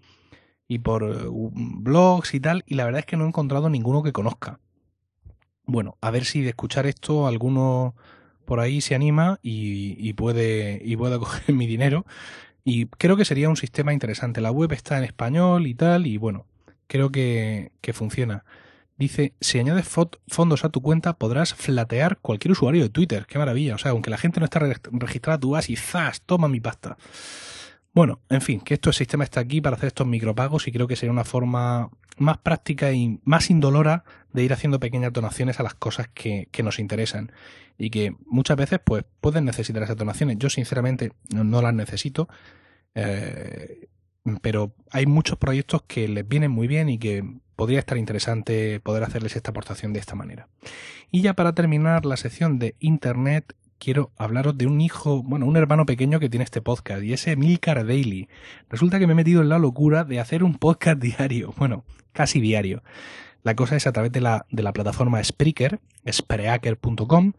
y 0.74 0.78
por 0.80 1.04
eh, 1.04 1.28
blogs 1.30 2.34
y 2.34 2.40
tal, 2.40 2.64
y 2.66 2.74
la 2.74 2.84
verdad 2.84 3.00
es 3.00 3.06
que 3.06 3.16
no 3.16 3.24
he 3.24 3.28
encontrado 3.28 3.70
ninguno 3.70 4.02
que 4.02 4.12
conozca. 4.12 4.58
Bueno, 5.66 5.96
a 6.00 6.10
ver 6.10 6.24
si 6.24 6.42
de 6.42 6.50
escuchar 6.50 6.86
esto 6.86 7.28
alguno 7.28 7.94
por 8.44 8.60
ahí 8.60 8.80
se 8.80 8.94
anima 8.94 9.38
y, 9.40 10.12
puede 10.14 10.80
y 10.84 10.96
puede 10.96 11.18
coger 11.20 11.54
mi 11.54 11.66
dinero. 11.66 12.04
Y 12.64 12.86
creo 12.86 13.16
que 13.16 13.24
sería 13.24 13.48
un 13.48 13.56
sistema 13.56 13.92
interesante. 13.92 14.40
La 14.40 14.50
web 14.50 14.72
está 14.72 14.98
en 14.98 15.04
español 15.04 15.66
y 15.66 15.74
tal, 15.74 16.06
y 16.06 16.16
bueno, 16.16 16.46
creo 16.88 17.10
que, 17.10 17.70
que 17.80 17.92
funciona. 17.92 18.44
Dice, 18.96 19.34
si 19.40 19.58
añades 19.60 19.88
fondos 20.28 20.64
a 20.64 20.70
tu 20.70 20.80
cuenta 20.80 21.14
podrás 21.14 21.54
flatear 21.54 22.18
cualquier 22.18 22.52
usuario 22.52 22.82
de 22.82 22.90
Twitter. 22.90 23.26
Qué 23.26 23.38
maravilla. 23.38 23.76
O 23.76 23.78
sea, 23.78 23.92
aunque 23.92 24.10
la 24.10 24.18
gente 24.18 24.40
no 24.40 24.44
está 24.44 24.60
registrada, 24.90 25.38
tú 25.38 25.50
vas 25.50 25.70
y 25.70 25.76
¡zas! 25.76 26.20
Toma 26.22 26.48
mi 26.48 26.60
pasta. 26.60 26.96
Bueno, 27.94 28.20
en 28.28 28.40
fin, 28.40 28.60
que 28.60 28.74
este 28.74 28.92
sistema 28.92 29.22
está 29.22 29.38
aquí 29.38 29.60
para 29.60 29.76
hacer 29.76 29.86
estos 29.86 30.06
micropagos 30.06 30.66
y 30.66 30.72
creo 30.72 30.88
que 30.88 30.96
sería 30.96 31.12
una 31.12 31.24
forma 31.24 31.90
más 32.18 32.38
práctica 32.38 32.92
y 32.92 33.20
más 33.22 33.50
indolora 33.50 34.04
de 34.32 34.42
ir 34.42 34.52
haciendo 34.52 34.80
pequeñas 34.80 35.12
donaciones 35.12 35.60
a 35.60 35.62
las 35.62 35.74
cosas 35.74 36.08
que, 36.12 36.48
nos 36.64 36.80
interesan 36.80 37.30
y 37.78 37.90
que 37.90 38.16
muchas 38.26 38.56
veces 38.56 38.80
pues 38.84 39.04
pueden 39.20 39.44
necesitar 39.44 39.84
esas 39.84 39.96
donaciones. 39.96 40.38
Yo 40.38 40.50
sinceramente 40.50 41.12
no, 41.32 41.62
las 41.62 41.72
necesito, 41.72 42.28
eh, 42.96 43.86
pero 44.42 44.74
hay 44.90 45.06
muchos 45.06 45.38
proyectos 45.38 45.82
que 45.82 46.08
les 46.08 46.26
vienen 46.26 46.50
muy 46.50 46.66
bien 46.66 46.88
y 46.88 46.98
que 46.98 47.24
podría 47.54 47.78
estar 47.78 47.96
interesante 47.96 48.80
poder 48.80 49.04
hacerles 49.04 49.36
esta 49.36 49.52
aportación 49.52 49.92
de 49.92 50.00
esta 50.00 50.16
manera. 50.16 50.48
Y 51.12 51.22
ya 51.22 51.34
para 51.34 51.54
terminar 51.54 52.06
la 52.06 52.16
sección 52.16 52.58
de 52.58 52.74
Internet 52.80 53.54
quiero 53.78 54.12
hablaros 54.16 54.56
de 54.56 54.66
un 54.66 54.80
hijo, 54.80 55.22
bueno, 55.22 55.46
un 55.46 55.56
hermano 55.56 55.86
pequeño 55.86 56.20
que 56.20 56.28
tiene 56.28 56.44
este 56.44 56.60
podcast 56.60 57.02
y 57.02 57.12
es 57.12 57.26
Emilcar 57.26 57.86
Daily. 57.86 58.28
Resulta 58.68 58.98
que 58.98 59.06
me 59.06 59.12
he 59.12 59.16
metido 59.16 59.42
en 59.42 59.48
la 59.48 59.58
locura 59.58 60.04
de 60.04 60.20
hacer 60.20 60.42
un 60.42 60.56
podcast 60.56 60.98
diario, 61.02 61.54
bueno, 61.56 61.84
casi 62.12 62.40
diario. 62.40 62.82
La 63.42 63.54
cosa 63.54 63.76
es 63.76 63.86
a 63.86 63.92
través 63.92 64.10
de 64.10 64.20
la, 64.22 64.46
de 64.50 64.62
la 64.62 64.72
plataforma 64.72 65.22
Spreaker, 65.22 65.80
spreaker.com, 66.10 67.32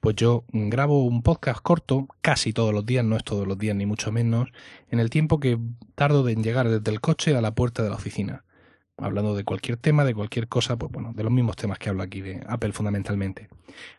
pues 0.00 0.16
yo 0.16 0.44
grabo 0.52 1.04
un 1.04 1.22
podcast 1.22 1.60
corto 1.62 2.08
casi 2.20 2.52
todos 2.52 2.74
los 2.74 2.84
días, 2.84 3.04
no 3.04 3.16
es 3.16 3.22
todos 3.22 3.46
los 3.46 3.56
días 3.56 3.76
ni 3.76 3.86
mucho 3.86 4.10
menos, 4.10 4.48
en 4.90 4.98
el 4.98 5.08
tiempo 5.08 5.38
que 5.38 5.58
tardo 5.94 6.28
en 6.28 6.42
llegar 6.42 6.68
desde 6.68 6.90
el 6.90 7.00
coche 7.00 7.36
a 7.36 7.40
la 7.40 7.54
puerta 7.54 7.84
de 7.84 7.90
la 7.90 7.94
oficina 7.96 8.44
hablando 8.98 9.34
de 9.34 9.44
cualquier 9.44 9.76
tema, 9.76 10.04
de 10.04 10.14
cualquier 10.14 10.48
cosa, 10.48 10.76
pues 10.76 10.92
bueno, 10.92 11.12
de 11.14 11.22
los 11.22 11.32
mismos 11.32 11.56
temas 11.56 11.78
que 11.78 11.88
hablo 11.88 12.02
aquí 12.02 12.20
de 12.20 12.42
Apple 12.46 12.72
fundamentalmente. 12.72 13.48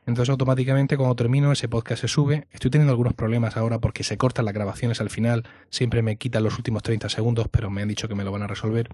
Entonces 0.06 0.30
automáticamente 0.30 0.98
cuando 0.98 1.16
termino 1.16 1.52
ese 1.52 1.68
podcast 1.68 2.02
se 2.02 2.08
sube. 2.08 2.48
Estoy 2.52 2.72
teniendo 2.72 2.92
algunos 2.92 3.14
problemas 3.14 3.58
ahora 3.58 3.80
porque 3.80 4.04
se 4.04 4.18
cortan 4.18 4.46
las 4.46 4.54
grabaciones 4.54 5.02
al 5.02 5.10
final, 5.10 5.44
siempre 5.70 6.02
me 6.02 6.18
quitan 6.18 6.44
los 6.44 6.58
últimos 6.58 6.84
30 6.84 7.10
segundos, 7.10 7.48
pero 7.50 7.70
me 7.70 7.82
han 7.82 7.88
dicho 7.88 8.08
que 8.08 8.16
me 8.16 8.24
lo 8.24 8.32
van 8.32 8.44
a 8.44 8.48
resolver. 8.48 8.90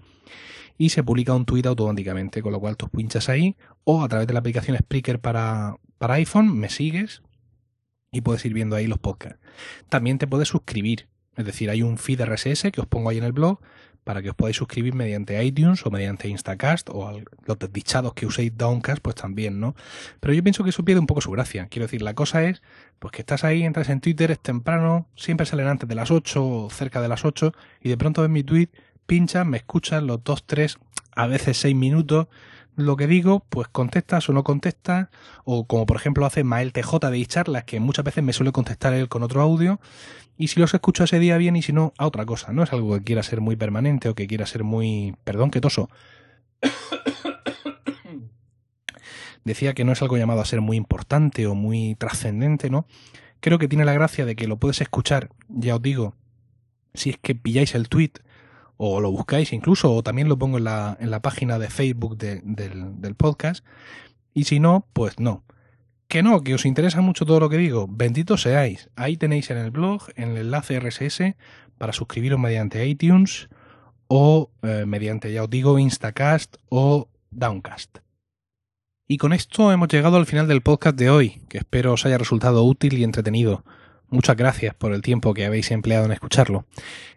Y 0.78 0.90
se 0.90 1.02
publica 1.02 1.34
un 1.34 1.44
tweet 1.44 1.66
automáticamente, 1.66 2.42
con 2.42 2.52
lo 2.52 2.60
cual 2.60 2.76
tú 2.76 2.88
pinchas 2.88 3.28
ahí 3.28 3.56
o 3.84 4.02
a 4.02 4.08
través 4.08 4.26
de 4.26 4.32
la 4.32 4.40
aplicación 4.40 4.76
Spreaker 4.76 5.20
para, 5.20 5.76
para 5.98 6.14
iPhone 6.14 6.56
me 6.56 6.70
sigues 6.70 7.22
y 8.10 8.22
puedes 8.22 8.44
ir 8.44 8.54
viendo 8.54 8.76
ahí 8.76 8.86
los 8.86 8.98
podcasts. 8.98 9.38
También 9.88 10.18
te 10.18 10.26
puedes 10.26 10.48
suscribir, 10.48 11.08
es 11.36 11.44
decir, 11.44 11.70
hay 11.70 11.82
un 11.82 11.98
feed 11.98 12.22
RSS 12.22 12.72
que 12.72 12.80
os 12.80 12.86
pongo 12.86 13.10
ahí 13.10 13.18
en 13.18 13.24
el 13.24 13.32
blog 13.32 13.60
para 14.04 14.22
que 14.22 14.30
os 14.30 14.36
podáis 14.36 14.56
suscribir 14.56 14.94
mediante 14.94 15.42
iTunes 15.44 15.84
o 15.84 15.90
mediante 15.90 16.28
Instacast 16.28 16.88
o 16.90 17.20
los 17.46 17.58
desdichados 17.58 18.14
que 18.14 18.26
uséis 18.26 18.56
Downcast, 18.56 19.02
pues 19.02 19.16
también, 19.16 19.60
¿no? 19.60 19.74
Pero 20.20 20.34
yo 20.34 20.42
pienso 20.42 20.64
que 20.64 20.70
eso 20.70 20.84
pierde 20.84 21.00
un 21.00 21.06
poco 21.06 21.20
su 21.20 21.30
gracia. 21.30 21.66
Quiero 21.68 21.86
decir, 21.86 22.02
la 22.02 22.14
cosa 22.14 22.44
es, 22.44 22.62
pues 22.98 23.12
que 23.12 23.22
estás 23.22 23.44
ahí, 23.44 23.62
entras 23.62 23.88
en 23.88 24.00
Twitter, 24.00 24.30
es 24.30 24.40
temprano, 24.40 25.06
siempre 25.16 25.46
salen 25.46 25.66
antes 25.66 25.88
de 25.88 25.94
las 25.94 26.10
8 26.10 26.46
o 26.46 26.70
cerca 26.70 27.00
de 27.00 27.08
las 27.08 27.24
8 27.24 27.52
y 27.82 27.88
de 27.88 27.96
pronto 27.96 28.22
ves 28.22 28.30
mi 28.30 28.42
tweet, 28.42 28.68
pinchas, 29.06 29.46
me 29.46 29.58
escuchas 29.58 30.02
los 30.02 30.22
2, 30.24 30.44
3, 30.46 30.78
a 31.16 31.26
veces 31.26 31.58
6 31.58 31.74
minutos 31.74 32.28
lo 32.80 32.96
que 32.96 33.06
digo, 33.06 33.44
pues 33.48 33.68
contestas 33.68 34.28
o 34.28 34.32
no 34.32 34.44
contestas, 34.44 35.08
o 35.44 35.66
como 35.66 35.86
por 35.86 35.96
ejemplo 35.96 36.26
hace 36.26 36.44
Mael 36.44 36.72
TJ 36.72 37.10
de 37.10 37.26
charlas, 37.26 37.64
que 37.64 37.80
muchas 37.80 38.04
veces 38.04 38.24
me 38.24 38.32
suele 38.32 38.52
contestar 38.52 38.92
él 38.92 39.08
con 39.08 39.22
otro 39.22 39.40
audio, 39.40 39.80
y 40.36 40.48
si 40.48 40.58
los 40.58 40.72
escucho 40.72 41.04
ese 41.04 41.18
día 41.18 41.36
bien 41.36 41.56
y 41.56 41.62
si 41.62 41.72
no, 41.72 41.92
a 41.98 42.06
otra 42.06 42.24
cosa. 42.24 42.52
No 42.52 42.62
es 42.62 42.72
algo 42.72 42.94
que 42.94 43.04
quiera 43.04 43.22
ser 43.22 43.40
muy 43.40 43.56
permanente 43.56 44.08
o 44.08 44.14
que 44.14 44.26
quiera 44.26 44.46
ser 44.46 44.64
muy... 44.64 45.14
Perdón, 45.22 45.50
que 45.50 45.60
toso. 45.60 45.90
Decía 49.44 49.74
que 49.74 49.84
no 49.84 49.92
es 49.92 50.00
algo 50.00 50.16
llamado 50.16 50.40
a 50.40 50.46
ser 50.46 50.62
muy 50.62 50.78
importante 50.78 51.46
o 51.46 51.54
muy 51.54 51.94
trascendente, 51.94 52.70
¿no? 52.70 52.86
Creo 53.40 53.58
que 53.58 53.68
tiene 53.68 53.84
la 53.84 53.92
gracia 53.92 54.24
de 54.24 54.34
que 54.34 54.48
lo 54.48 54.56
puedes 54.56 54.80
escuchar, 54.80 55.30
ya 55.48 55.76
os 55.76 55.82
digo, 55.82 56.14
si 56.94 57.10
es 57.10 57.18
que 57.18 57.34
pilláis 57.34 57.74
el 57.74 57.88
tweet 57.88 58.12
o 58.82 58.98
lo 59.02 59.10
buscáis 59.10 59.52
incluso, 59.52 59.92
o 59.92 60.02
también 60.02 60.30
lo 60.30 60.38
pongo 60.38 60.56
en 60.56 60.64
la, 60.64 60.96
en 61.00 61.10
la 61.10 61.20
página 61.20 61.58
de 61.58 61.68
Facebook 61.68 62.16
del, 62.16 62.40
del 62.42 63.14
podcast, 63.14 63.62
y 64.32 64.44
si 64.44 64.58
no, 64.58 64.86
pues 64.94 65.20
no. 65.20 65.44
Que 66.08 66.22
no, 66.22 66.40
que 66.40 66.54
os 66.54 66.64
interesa 66.64 67.02
mucho 67.02 67.26
todo 67.26 67.40
lo 67.40 67.50
que 67.50 67.58
digo, 67.58 67.86
bendito 67.90 68.38
seáis. 68.38 68.88
Ahí 68.96 69.18
tenéis 69.18 69.50
en 69.50 69.58
el 69.58 69.70
blog 69.70 70.04
el 70.16 70.34
enlace 70.34 70.80
RSS 70.80 71.36
para 71.76 71.92
suscribiros 71.92 72.40
mediante 72.40 72.86
iTunes 72.86 73.50
o 74.08 74.50
eh, 74.62 74.84
mediante, 74.86 75.30
ya 75.30 75.44
os 75.44 75.50
digo, 75.50 75.78
Instacast 75.78 76.56
o 76.70 77.10
Downcast. 77.30 77.98
Y 79.06 79.18
con 79.18 79.34
esto 79.34 79.72
hemos 79.72 79.88
llegado 79.88 80.16
al 80.16 80.24
final 80.24 80.48
del 80.48 80.62
podcast 80.62 80.96
de 80.96 81.10
hoy, 81.10 81.42
que 81.50 81.58
espero 81.58 81.92
os 81.92 82.06
haya 82.06 82.16
resultado 82.16 82.64
útil 82.64 82.94
y 82.94 83.04
entretenido. 83.04 83.62
Muchas 84.12 84.36
gracias 84.36 84.74
por 84.74 84.92
el 84.92 85.02
tiempo 85.02 85.34
que 85.34 85.44
habéis 85.44 85.70
empleado 85.70 86.04
en 86.04 86.10
escucharlo. 86.10 86.66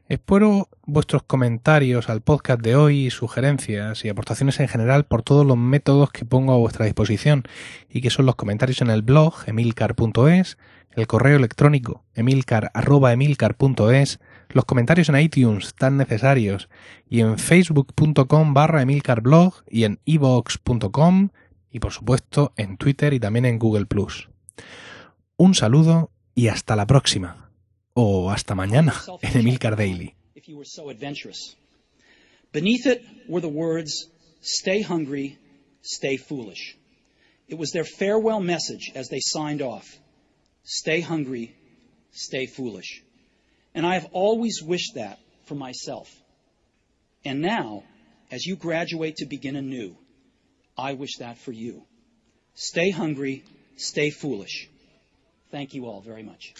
Espero 0.10 0.70
vuestros 0.86 1.24
comentarios 1.24 2.08
al 2.08 2.22
podcast 2.22 2.62
de 2.62 2.76
hoy, 2.76 3.10
sugerencias 3.10 4.06
y 4.06 4.10
aportaciones 4.10 4.60
en 4.60 4.68
general 4.68 5.06
por 5.06 5.24
todos 5.24 5.44
los 5.44 5.58
métodos 5.58 6.12
que 6.12 6.24
pongo 6.24 6.54
a 6.54 6.58
vuestra 6.58 6.86
disposición 6.86 7.46
y 7.89 8.02
que 8.02 8.12
son 8.12 8.28
los 8.28 8.36
comentarios 8.36 8.80
en 8.84 8.91
el 8.91 9.02
blog 9.02 9.34
emilcar.es, 9.48 10.60
el 10.91 11.08
correo 11.08 11.38
electrónico 11.38 12.04
emilcar.emilcar.es, 12.14 14.20
los 14.50 14.66
comentarios 14.66 15.10
en 15.10 15.20
iTunes 15.20 15.74
tan 15.74 15.98
necesarios 15.98 16.70
y 17.10 17.22
en 17.22 17.39
facebook.com 17.39 18.54
barra 18.54 18.84
emilcarblog 18.84 19.64
y 19.68 19.86
en 19.86 20.00
evox.com 20.06 21.30
y 21.72 21.80
por 21.80 21.91
supuesto 21.91 22.54
en 22.56 22.78
Twitter 22.78 23.16
y 23.16 23.20
también 23.20 23.46
en 23.46 23.58
Google⁇ 23.58 23.88
Un 25.38 25.56
saludo 25.56 26.12
y 26.36 26.48
hasta 26.48 26.76
la 26.76 26.86
próxima. 26.86 27.52
O 27.94 28.30
hasta 28.30 28.56
mañana 28.56 28.94
en 29.22 29.40
Emilcar 29.40 29.76
Daily. 29.76 30.16
Beneath 32.52 32.86
it 32.86 33.02
were 33.28 33.42
the 33.42 33.48
words, 33.48 34.08
stay 34.42 34.82
hungry, 34.82 35.38
stay 35.82 36.18
foolish. 36.18 36.78
It 37.48 37.58
was 37.58 37.72
their 37.72 37.84
farewell 37.84 38.40
message 38.40 38.92
as 38.96 39.10
they 39.10 39.20
signed 39.20 39.62
off. 39.62 39.86
Stay 40.64 41.02
hungry, 41.02 41.56
stay 42.12 42.46
foolish. 42.46 43.04
And 43.76 43.86
I 43.86 43.96
have 43.96 44.08
always 44.12 44.62
wished 44.62 44.96
that 44.96 45.20
for 45.46 45.56
myself. 45.56 46.10
And 47.26 47.42
now, 47.42 47.84
as 48.32 48.46
you 48.46 48.56
graduate 48.56 49.18
to 49.18 49.26
begin 49.26 49.56
anew, 49.56 49.96
I 50.78 50.94
wish 50.94 51.18
that 51.18 51.38
for 51.38 51.52
you. 51.52 51.84
Stay 52.56 52.92
hungry, 52.92 53.44
stay 53.78 54.10
foolish. 54.10 54.70
Thank 55.54 55.76
you 55.76 55.86
all 55.86 56.01
very 56.01 56.24
much. 56.24 56.56